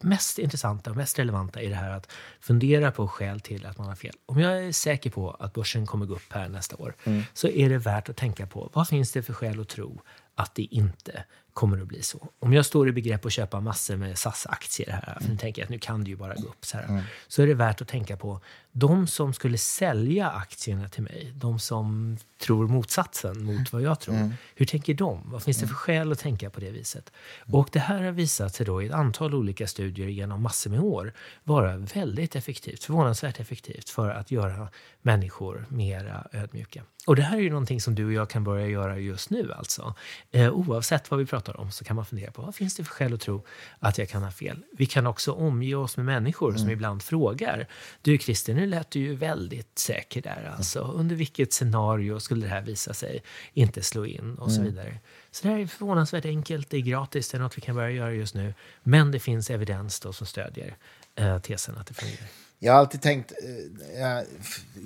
mest 0.00 0.38
intressanta 0.38 0.90
och 0.90 0.96
mest 0.96 1.18
relevanta 1.18 1.62
är 1.62 1.68
det 1.68 1.74
här 1.74 1.90
att 1.90 2.12
fundera 2.40 2.90
på 2.90 3.08
skäl 3.08 3.40
till 3.40 3.66
att 3.66 3.78
man 3.78 3.86
har 3.86 3.94
fel. 3.94 4.14
Om 4.26 4.38
jag 4.38 4.64
är 4.64 4.72
säker 4.72 5.10
på 5.10 5.30
att 5.30 5.52
börsen 5.52 5.86
kommer 5.86 6.06
gå 6.06 6.14
upp 6.14 6.32
här 6.32 6.48
nästa 6.48 6.76
år 6.76 6.94
mm. 7.04 7.22
så 7.34 7.48
är 7.48 7.68
det 7.68 7.78
värt 7.78 8.08
att 8.08 8.16
tänka 8.16 8.46
på 8.46 8.70
vad 8.72 8.88
finns 8.88 9.12
det 9.12 9.22
för 9.22 9.32
skäl 9.32 9.60
att 9.60 9.68
tro 9.68 10.00
att 10.34 10.54
det 10.54 10.62
inte 10.62 11.24
kommer 11.52 11.80
att 11.80 11.88
bli 11.88 12.02
så. 12.02 12.28
Om 12.38 12.52
jag 12.52 12.66
står 12.66 12.88
i 12.88 12.92
begrepp 12.92 13.26
att 13.26 13.32
köpa 13.32 13.60
massor 13.60 13.96
med 13.96 14.18
SAS-aktier 14.18 14.90
här, 14.90 15.18
för 15.20 15.28
nu 15.28 15.36
tänker 15.36 15.62
jag 15.62 15.66
att 15.66 15.70
nu 15.70 15.78
kan 15.78 16.04
det 16.04 16.10
ju 16.10 16.16
bara 16.16 16.34
gå 16.34 16.48
upp 16.48 16.64
så 16.64 16.76
här, 16.76 16.84
mm. 16.84 17.02
så 17.28 17.42
är 17.42 17.46
det 17.46 17.54
värt 17.54 17.80
att 17.80 17.88
tänka 17.88 18.16
på 18.16 18.40
de 18.72 19.06
som 19.06 19.32
skulle 19.32 19.58
sälja 19.58 20.30
aktierna 20.30 20.88
till 20.88 21.02
mig, 21.02 21.32
de 21.34 21.58
som 21.58 22.16
tror 22.38 22.68
motsatsen 22.68 23.44
mot 23.44 23.72
vad 23.72 23.82
jag 23.82 24.00
tror. 24.00 24.14
Mm. 24.14 24.32
Hur 24.54 24.66
tänker 24.66 24.94
de? 24.94 25.30
Vad 25.30 25.42
finns 25.42 25.58
det 25.58 25.66
för 25.66 25.74
skäl 25.74 26.12
att 26.12 26.18
tänka 26.18 26.50
på 26.50 26.60
det 26.60 26.70
viset? 26.70 27.12
Och 27.52 27.68
det 27.72 27.78
här 27.78 28.02
har 28.02 28.12
visat 28.12 28.54
sig 28.54 28.66
då 28.66 28.82
i 28.82 28.86
ett 28.86 28.92
antal 28.92 29.34
olika 29.34 29.66
studier 29.66 30.08
genom 30.08 30.42
massor 30.42 30.70
med 30.70 30.80
år 30.80 31.12
vara 31.44 31.76
väldigt 31.76 32.36
effektivt, 32.36 32.84
förvånansvärt 32.84 33.40
effektivt 33.40 33.88
för 33.88 34.10
att 34.10 34.30
göra 34.30 34.68
människor 35.02 35.66
mera 35.68 36.26
ödmjuka. 36.32 36.82
Och 37.06 37.16
det 37.16 37.22
här 37.22 37.36
är 37.36 37.40
ju 37.40 37.50
någonting 37.50 37.80
som 37.80 37.94
du 37.94 38.06
och 38.06 38.12
jag 38.12 38.30
kan 38.30 38.44
börja 38.44 38.66
göra 38.66 38.98
just 38.98 39.30
nu 39.30 39.52
alltså. 39.52 39.94
Eh, 40.30 40.52
oavsett 40.52 41.10
vad 41.10 41.20
vi 41.20 41.26
pratar 41.26 41.60
om 41.60 41.70
så 41.70 41.84
kan 41.84 41.96
man 41.96 42.06
fundera 42.06 42.30
på 42.30 42.42
vad 42.42 42.54
finns 42.54 42.74
det 42.74 42.84
för 42.84 42.92
skäl 42.92 43.14
att 43.14 43.20
tro 43.20 43.44
att 43.78 43.98
jag 43.98 44.08
kan 44.08 44.22
ha 44.22 44.30
fel? 44.30 44.62
Vi 44.72 44.86
kan 44.86 45.06
också 45.06 45.32
omge 45.32 45.74
oss 45.74 45.96
med 45.96 46.06
människor 46.06 46.48
mm. 46.48 46.58
som 46.58 46.70
ibland 46.70 47.02
frågar. 47.02 47.68
Du 48.02 48.18
Christer, 48.18 48.54
nu 48.54 48.66
lät 48.66 48.90
du 48.90 49.00
ju 49.00 49.14
väldigt 49.14 49.78
säker 49.78 50.22
där 50.22 50.52
alltså. 50.56 50.80
Under 50.80 51.16
vilket 51.16 51.52
scenario 51.52 52.20
skulle 52.20 52.46
det 52.46 52.50
här 52.50 52.62
visa 52.62 52.94
sig 52.94 53.22
inte 53.52 53.82
slå 53.82 54.06
in 54.06 54.34
och 54.34 54.52
så 54.52 54.60
mm. 54.60 54.72
vidare. 54.72 54.98
Så 55.30 55.46
det 55.46 55.52
här 55.52 55.60
är 55.60 55.66
förvånansvärt 55.66 56.24
enkelt, 56.24 56.70
det 56.70 56.76
är 56.76 56.80
gratis, 56.80 57.28
det 57.28 57.38
är 57.38 57.40
något 57.40 57.58
vi 57.58 57.62
kan 57.62 57.74
börja 57.74 57.90
göra 57.90 58.12
just 58.12 58.34
nu. 58.34 58.54
Men 58.82 59.10
det 59.10 59.20
finns 59.20 59.50
evidens 59.50 60.00
då 60.00 60.12
som 60.12 60.26
stödjer 60.26 60.76
eh, 61.14 61.38
tesen 61.38 61.78
att 61.78 61.86
det 61.86 61.94
fungerar. 61.94 62.28
Jag 62.64 62.72
har 62.72 62.78
alltid 62.78 63.02
tänkt, 63.02 63.32
eh, 63.32 64.00
jag, 64.00 64.24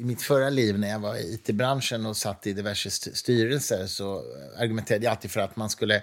i 0.00 0.04
mitt 0.04 0.22
förra 0.22 0.50
liv 0.50 0.78
när 0.78 0.88
jag 0.88 0.98
var 0.98 1.16
i 1.16 1.34
it-branschen 1.34 2.06
och 2.06 2.16
satt 2.16 2.46
i 2.46 2.52
diverse 2.52 2.90
styrelser 2.90 3.86
så 3.86 4.22
argumenterade 4.58 5.04
jag 5.04 5.10
alltid 5.10 5.30
för 5.30 5.40
att 5.40 5.56
man 5.56 5.70
skulle 5.70 6.02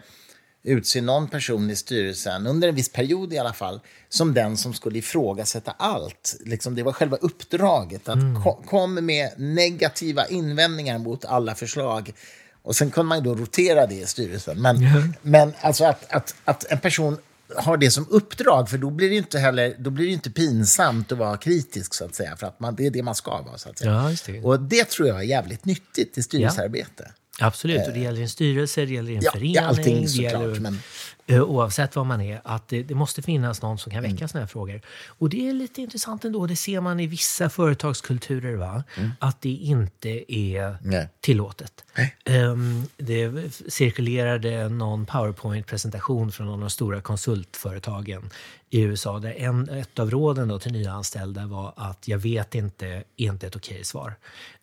utse 0.64 1.02
någon 1.02 1.28
person 1.28 1.70
i 1.70 1.76
styrelsen, 1.76 2.48
under 2.48 2.68
en 2.68 2.76
viss 2.76 2.90
period 2.90 3.34
i 3.34 3.38
alla 3.38 3.54
fall, 3.54 3.80
som 4.10 4.34
den 4.34 4.58
som 4.58 4.74
skulle 4.74 5.00
ifrågasätta 5.00 5.76
allt. 5.78 6.36
Liksom, 6.46 6.76
det 6.76 6.84
var 6.84 6.92
själva 6.92 7.18
uppdraget, 7.18 8.10
att 8.10 8.16
mm. 8.16 8.44
kom, 8.66 8.94
med 8.94 9.32
negativa 9.38 10.28
invändningar 10.28 10.98
mot 10.98 11.26
alla 11.26 11.56
förslag. 11.56 12.14
Och 12.62 12.76
sen 12.76 12.92
kunde 12.92 13.10
man 13.10 13.24
då 13.24 13.36
rotera 13.36 13.88
det 13.88 13.96
i 13.96 14.06
styrelsen. 14.06 14.62
Men, 14.62 14.78
mm. 14.78 15.14
men 15.22 15.54
alltså 15.62 15.86
att, 15.86 16.14
att, 16.14 16.36
att 16.46 16.72
en 16.72 16.80
person 16.80 17.18
har 17.56 17.78
det 17.78 17.92
som 17.92 18.08
uppdrag, 18.10 18.70
för 18.70 18.78
då 18.78 18.90
blir 18.90 19.10
det 19.10 19.16
inte 19.16 19.40
heller 19.40 19.76
då 19.80 19.90
blir 19.90 20.06
det 20.06 20.12
inte 20.12 20.30
pinsamt 20.30 21.12
att 21.12 21.18
vara 21.18 21.38
kritisk, 21.38 21.94
så 21.94 22.06
att 22.06 22.16
säga. 22.16 22.36
För 22.36 22.48
att 22.48 22.60
man, 22.60 22.76
det 22.76 22.86
är 22.86 22.92
det 22.92 23.04
man 23.04 23.16
ska 23.16 23.42
vara, 23.42 23.58
så 23.58 23.70
att 23.70 23.78
säga. 23.78 23.92
Ja, 23.92 24.16
det. 24.26 24.42
Och 24.42 24.60
det 24.60 24.90
tror 24.90 25.08
jag 25.08 25.20
är 25.20 25.24
jävligt 25.24 25.66
nyttigt 25.66 26.18
i 26.18 26.24
styrelsearbete. 26.24 27.04
Ja. 27.08 27.14
Absolut, 27.40 27.88
och 27.88 27.94
det 27.94 28.00
gäller 28.00 28.22
en 28.22 28.30
styrelse, 28.30 28.86
det 28.86 28.94
gäller 28.94 29.12
en 29.12 29.22
ja, 29.22 29.32
förening. 29.32 29.58
Allting 29.58 30.08
såklart. 30.08 30.60
Men... 30.60 30.80
Eh, 31.28 31.42
oavsett 31.42 31.96
vad 31.96 32.06
man 32.06 32.22
är, 32.22 32.42
att 32.44 32.68
det, 32.68 32.84
det 32.84 32.96
måste 32.96 33.22
finnas 33.22 33.62
någon 33.62 33.78
som 33.78 33.92
kan 33.92 34.02
väcka 34.02 34.16
mm. 34.16 34.28
sådana 34.28 34.44
här 34.44 34.48
frågor. 34.48 34.82
Och 35.08 35.30
det 35.30 35.50
är 35.50 35.54
lite 35.54 35.82
intressant 35.82 36.26
ändå, 36.26 36.48
det 36.48 36.56
ser 36.56 36.82
man 36.82 37.00
i 37.00 37.08
vissa 37.08 37.50
företagskulturer, 37.50 38.56
va? 38.56 38.84
Mm. 38.98 39.12
att 39.20 39.42
det 39.42 39.50
inte 39.50 40.34
är 40.34 40.78
Nej. 40.82 41.10
tillåtet. 41.22 41.86
Um, 42.26 42.86
det 42.98 43.52
cirkulerade 43.68 44.70
någon 44.70 45.06
powerpoint-presentation 45.06 46.32
från 46.32 46.48
någon 46.48 46.54
av 46.54 46.60
de 46.60 46.70
stora 46.70 47.02
konsultföretagen 47.02 48.30
i 48.70 48.82
USA, 48.82 49.20
där 49.20 49.34
en, 49.38 49.70
ett 49.70 50.00
av 50.00 50.12
råden 50.12 50.48
då 50.48 50.60
till 50.60 50.72
nya 50.72 50.92
anställda 50.92 51.46
var 51.46 51.74
att 51.76 52.08
jag 52.08 52.18
vet 52.18 52.56
inte, 52.56 52.88
är 52.88 53.04
inte 53.18 53.48
ett 53.48 53.56
okej 53.56 53.84
svar. 53.84 54.16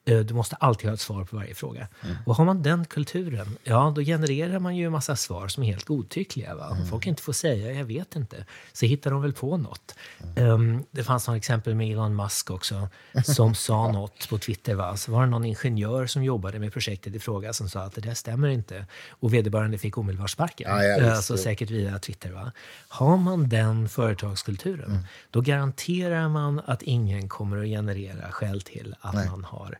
Eh, 0.04 0.18
du 0.18 0.34
måste 0.34 0.56
alltid 0.56 0.88
ha 0.88 0.94
ett 0.94 1.00
svar 1.00 1.24
på 1.24 1.36
varje 1.36 1.54
fråga. 1.54 1.88
Mm. 2.02 2.16
Och 2.26 2.36
har 2.36 2.44
man 2.44 2.62
den 2.62 2.84
kulturen, 2.84 3.56
ja 3.64 3.92
då 3.96 4.00
genererar 4.00 4.58
man 4.58 4.76
ju 4.76 4.86
en 4.86 4.92
massa 4.92 5.16
svar 5.16 5.48
som 5.48 5.62
är 5.62 5.66
helt 5.66 5.84
godtyckliga. 5.84 6.54
Va? 6.54 6.68
Om 6.70 6.86
folk 6.86 7.06
inte 7.06 7.22
får 7.22 7.32
säga, 7.32 7.72
jag 7.72 7.84
vet 7.84 8.16
inte, 8.16 8.44
så 8.72 8.86
hittar 8.86 9.10
de 9.10 9.22
väl 9.22 9.32
på 9.32 9.56
något. 9.56 9.94
Um, 10.36 10.84
det 10.90 11.04
fanns 11.04 11.28
något 11.28 11.36
exempel 11.36 11.74
med 11.74 11.92
Elon 11.92 12.16
Musk 12.16 12.50
också, 12.50 12.88
som 13.24 13.54
sa 13.54 13.92
något 13.92 14.28
på 14.28 14.38
Twitter. 14.38 14.74
Va? 14.74 14.96
Så 14.96 15.12
var 15.12 15.20
det 15.20 15.30
någon 15.30 15.44
ingenjör 15.44 16.06
som 16.06 16.24
jobbade 16.24 16.58
med 16.58 16.72
projektet 16.72 17.14
i 17.14 17.18
fråga 17.18 17.52
som 17.52 17.68
sa 17.68 17.80
att 17.80 17.94
det 17.94 18.00
där 18.00 18.14
stämmer 18.14 18.48
inte. 18.48 18.86
Och 19.10 19.34
vederbörande 19.34 19.78
fick 19.78 19.98
omedelbart 19.98 20.30
sparken. 20.30 20.70
Ja, 20.70 20.84
ja, 20.84 21.12
alltså, 21.12 21.36
säkert 21.36 21.70
via 21.70 21.98
Twitter. 21.98 22.30
Va? 22.32 22.52
Har 22.88 23.16
man 23.16 23.48
den 23.48 23.88
företagskulturen, 23.88 25.06
då 25.30 25.40
garanterar 25.40 26.28
man 26.28 26.60
att 26.66 26.82
ingen 26.82 27.28
kommer 27.28 27.56
att 27.56 27.66
generera 27.66 28.30
skäl 28.32 28.60
till 28.60 28.94
att 29.00 29.14
man 29.14 29.44
har 29.44 29.78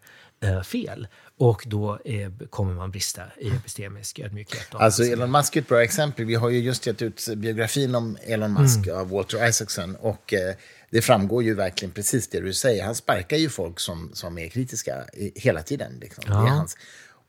fel. 0.65 1.09
Och 1.39 1.63
då 1.67 1.99
eh, 2.05 2.31
kommer 2.51 2.75
man 2.75 2.91
brista 2.91 3.23
i 3.39 3.49
epistemisk 3.49 4.19
ödmjukhet. 4.19 4.67
Alltså. 4.73 5.03
Elon 5.05 5.31
Musk 5.31 5.57
är 5.57 5.61
ett 5.61 5.69
bra 5.69 5.83
exempel. 5.83 6.25
Vi 6.25 6.35
har 6.35 6.49
ju 6.51 6.59
just 6.59 6.87
gett 6.87 7.03
ut 7.03 7.29
biografin 7.37 7.95
om 7.95 8.17
Elon 8.23 8.53
Musk 8.53 8.87
Mm. 8.87 8.99
av 9.01 9.09
Walter 9.11 9.49
Isaacson. 9.49 9.97
Och 9.97 10.35
eh, 10.35 10.55
det 10.91 11.03
framgår 11.03 11.43
ju 11.43 11.55
verkligen 11.55 11.93
precis 11.93 12.29
det 12.29 12.41
du 12.41 12.53
säger. 12.55 12.85
Han 12.85 12.95
sparkar 12.95 13.37
ju 13.37 13.49
folk 13.49 13.81
som, 13.81 14.11
som 14.13 14.39
är 14.39 14.49
kritiska 14.49 15.05
i, 15.13 15.33
hela 15.41 15.63
tiden. 15.63 15.99
Liksom. 16.01 16.25
Det 16.27 16.31
är 16.33 16.35
Ja. 16.35 16.49
hans. 16.49 16.77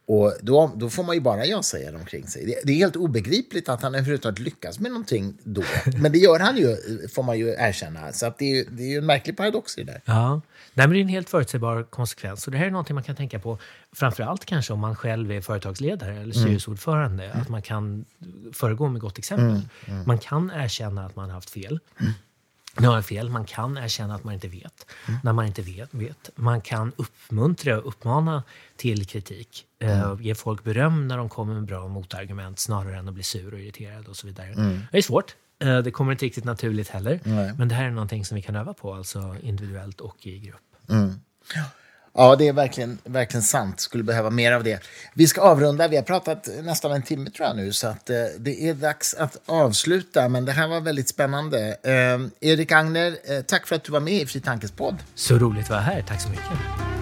Och 0.06 0.34
då, 0.42 0.72
då 0.76 0.90
får 0.90 1.04
man 1.04 1.16
ju 1.16 1.22
bara 1.22 1.46
jag 1.46 1.66
säga 1.66 1.96
omkring 1.96 2.28
sig. 2.28 2.46
Det, 2.46 2.62
det 2.64 2.72
är 2.72 2.78
helt 2.78 2.96
obegripligt 2.96 3.70
att 3.70 3.82
han 3.82 3.96
överhuvudtaget 3.96 4.40
lyckas 4.40 4.80
med 4.80 4.92
någonting 4.92 5.38
då. 5.44 5.64
Men 6.02 6.12
det 6.12 6.18
gör 6.18 6.40
han 6.40 6.58
ju, 6.58 6.78
får 7.08 7.24
man 7.24 7.40
ju 7.40 7.50
erkänna. 7.50 8.12
Så 8.12 8.26
att 8.26 8.38
det, 8.38 8.60
är, 8.60 8.66
det 8.72 8.84
är 8.84 8.88
ju 8.88 8.98
en 8.98 9.06
märklig 9.06 9.38
paradox 9.38 9.78
i 9.78 9.84
det 9.84 9.92
där. 9.92 10.02
Ja, 10.06 10.42
Nej, 10.74 10.88
men 10.88 10.94
det 10.94 11.00
är 11.00 11.02
en 11.02 11.08
helt 11.08 11.30
förutsägbar 11.30 11.84
konsekvens. 11.84 12.46
Och 12.46 12.52
det 12.52 12.58
här 12.58 12.66
är 12.66 12.72
någonting 12.72 12.94
man 12.94 13.04
kan 13.04 13.16
tänka 13.16 13.40
på, 13.40 13.58
framför 13.92 14.24
allt 14.24 14.46
kanske 14.46 14.74
om 14.74 14.80
man 14.80 14.96
själv 14.96 15.32
är 15.32 15.42
företagsledare 15.42 16.16
eller 16.18 16.34
styrelseordförande, 16.34 17.32
att 17.34 17.50
man 17.50 17.62
kan 17.62 18.06
föregå 18.54 18.88
med 18.88 19.02
gott 19.02 19.18
exempel. 19.18 19.62
Man 20.06 20.18
kan 20.18 20.52
erkänna 20.56 21.06
att 21.06 21.16
man 21.16 21.26
har 21.30 21.34
haft 21.34 21.50
fel. 21.50 21.80
Man 22.76 22.86
har 22.86 23.02
fel, 23.02 23.30
man 23.30 23.46
kan 23.46 23.78
erkänna 23.78 24.16
att 24.16 24.24
man 24.24 24.34
inte 24.34 24.48
vet. 24.48 24.86
När 25.24 25.34
man 25.34 25.46
inte 25.46 25.62
vet, 25.62 25.94
vet. 25.94 26.30
Man 26.36 26.62
kan 26.62 26.92
uppmuntra 26.96 27.78
och 27.78 27.88
uppmana 27.88 28.44
till 28.76 29.06
kritik. 29.06 29.66
Eh, 29.80 30.16
ge 30.20 30.36
folk 30.36 30.64
beröm 30.64 31.08
när 31.08 31.18
de 31.18 31.30
kommer 31.30 31.54
med 31.54 31.66
bra 31.66 31.88
motargument 31.88 32.60
snarare 32.60 32.98
än 32.98 33.08
att 33.08 33.14
bli 33.14 33.24
sur 33.24 33.54
och 33.54 33.60
irriterad 33.60 34.08
och 34.08 34.16
så 34.16 34.28
vidare. 34.28 34.54
Det 34.92 34.98
är 34.98 35.02
svårt. 35.02 35.36
Eh, 35.60 35.80
det 35.80 35.92
kommer 35.92 36.12
inte 36.12 36.26
riktigt 36.26 36.44
naturligt 36.46 36.90
heller. 36.90 37.20
Men 37.58 37.68
det 37.68 37.76
här 37.76 37.86
är 37.86 37.92
någonting 37.92 38.26
som 38.26 38.36
vi 38.36 38.42
kan 38.42 38.56
öva 38.56 38.74
på, 38.74 38.94
alltså 38.94 39.36
individuellt 39.42 40.02
och 40.02 40.28
i 40.28 40.40
grupp. 40.40 40.62
Ja, 42.14 42.36
det 42.36 42.48
är 42.48 42.54
verkligen, 42.54 42.98
verkligen 43.04 43.44
sant. 43.44 43.80
Skulle 43.80 44.04
behöva 44.04 44.30
mer 44.30 44.52
av 44.52 44.64
det. 44.64 44.80
Vi 45.14 45.28
ska 45.28 45.42
avrunda. 45.42 45.88
Vi 45.88 45.96
har 45.96 46.04
pratat 46.04 46.50
nästan 46.64 46.92
en 46.92 47.02
timme 47.02 47.30
tror 47.30 47.48
jag 47.48 47.58
nu, 47.58 47.74
så 47.74 47.88
att, 47.88 48.10
eh, 48.10 48.16
det 48.40 48.70
är 48.70 48.74
dags 48.74 49.14
att 49.14 49.38
avsluta. 49.46 50.30
Men 50.30 50.46
det 50.46 50.52
här 50.52 50.68
var 50.68 50.82
väldigt 50.82 51.10
spännande. 51.10 51.78
Eh, 51.84 52.50
Erik 52.50 52.72
Agner, 52.72 53.18
eh, 53.24 53.42
tack 53.42 53.68
för 53.68 53.76
att 53.76 53.84
du 53.84 53.92
var 53.92 54.00
med 54.00 54.14
i 54.14 54.26
Fri 54.26 54.40
Tankes 54.42 54.72
podd. 54.72 54.98
Så 55.16 55.36
roligt 55.38 55.64
att 55.64 55.70
vara 55.70 55.80
här. 55.80 56.02
Tack 56.08 56.22
så 56.22 56.30
mycket. 56.30 57.01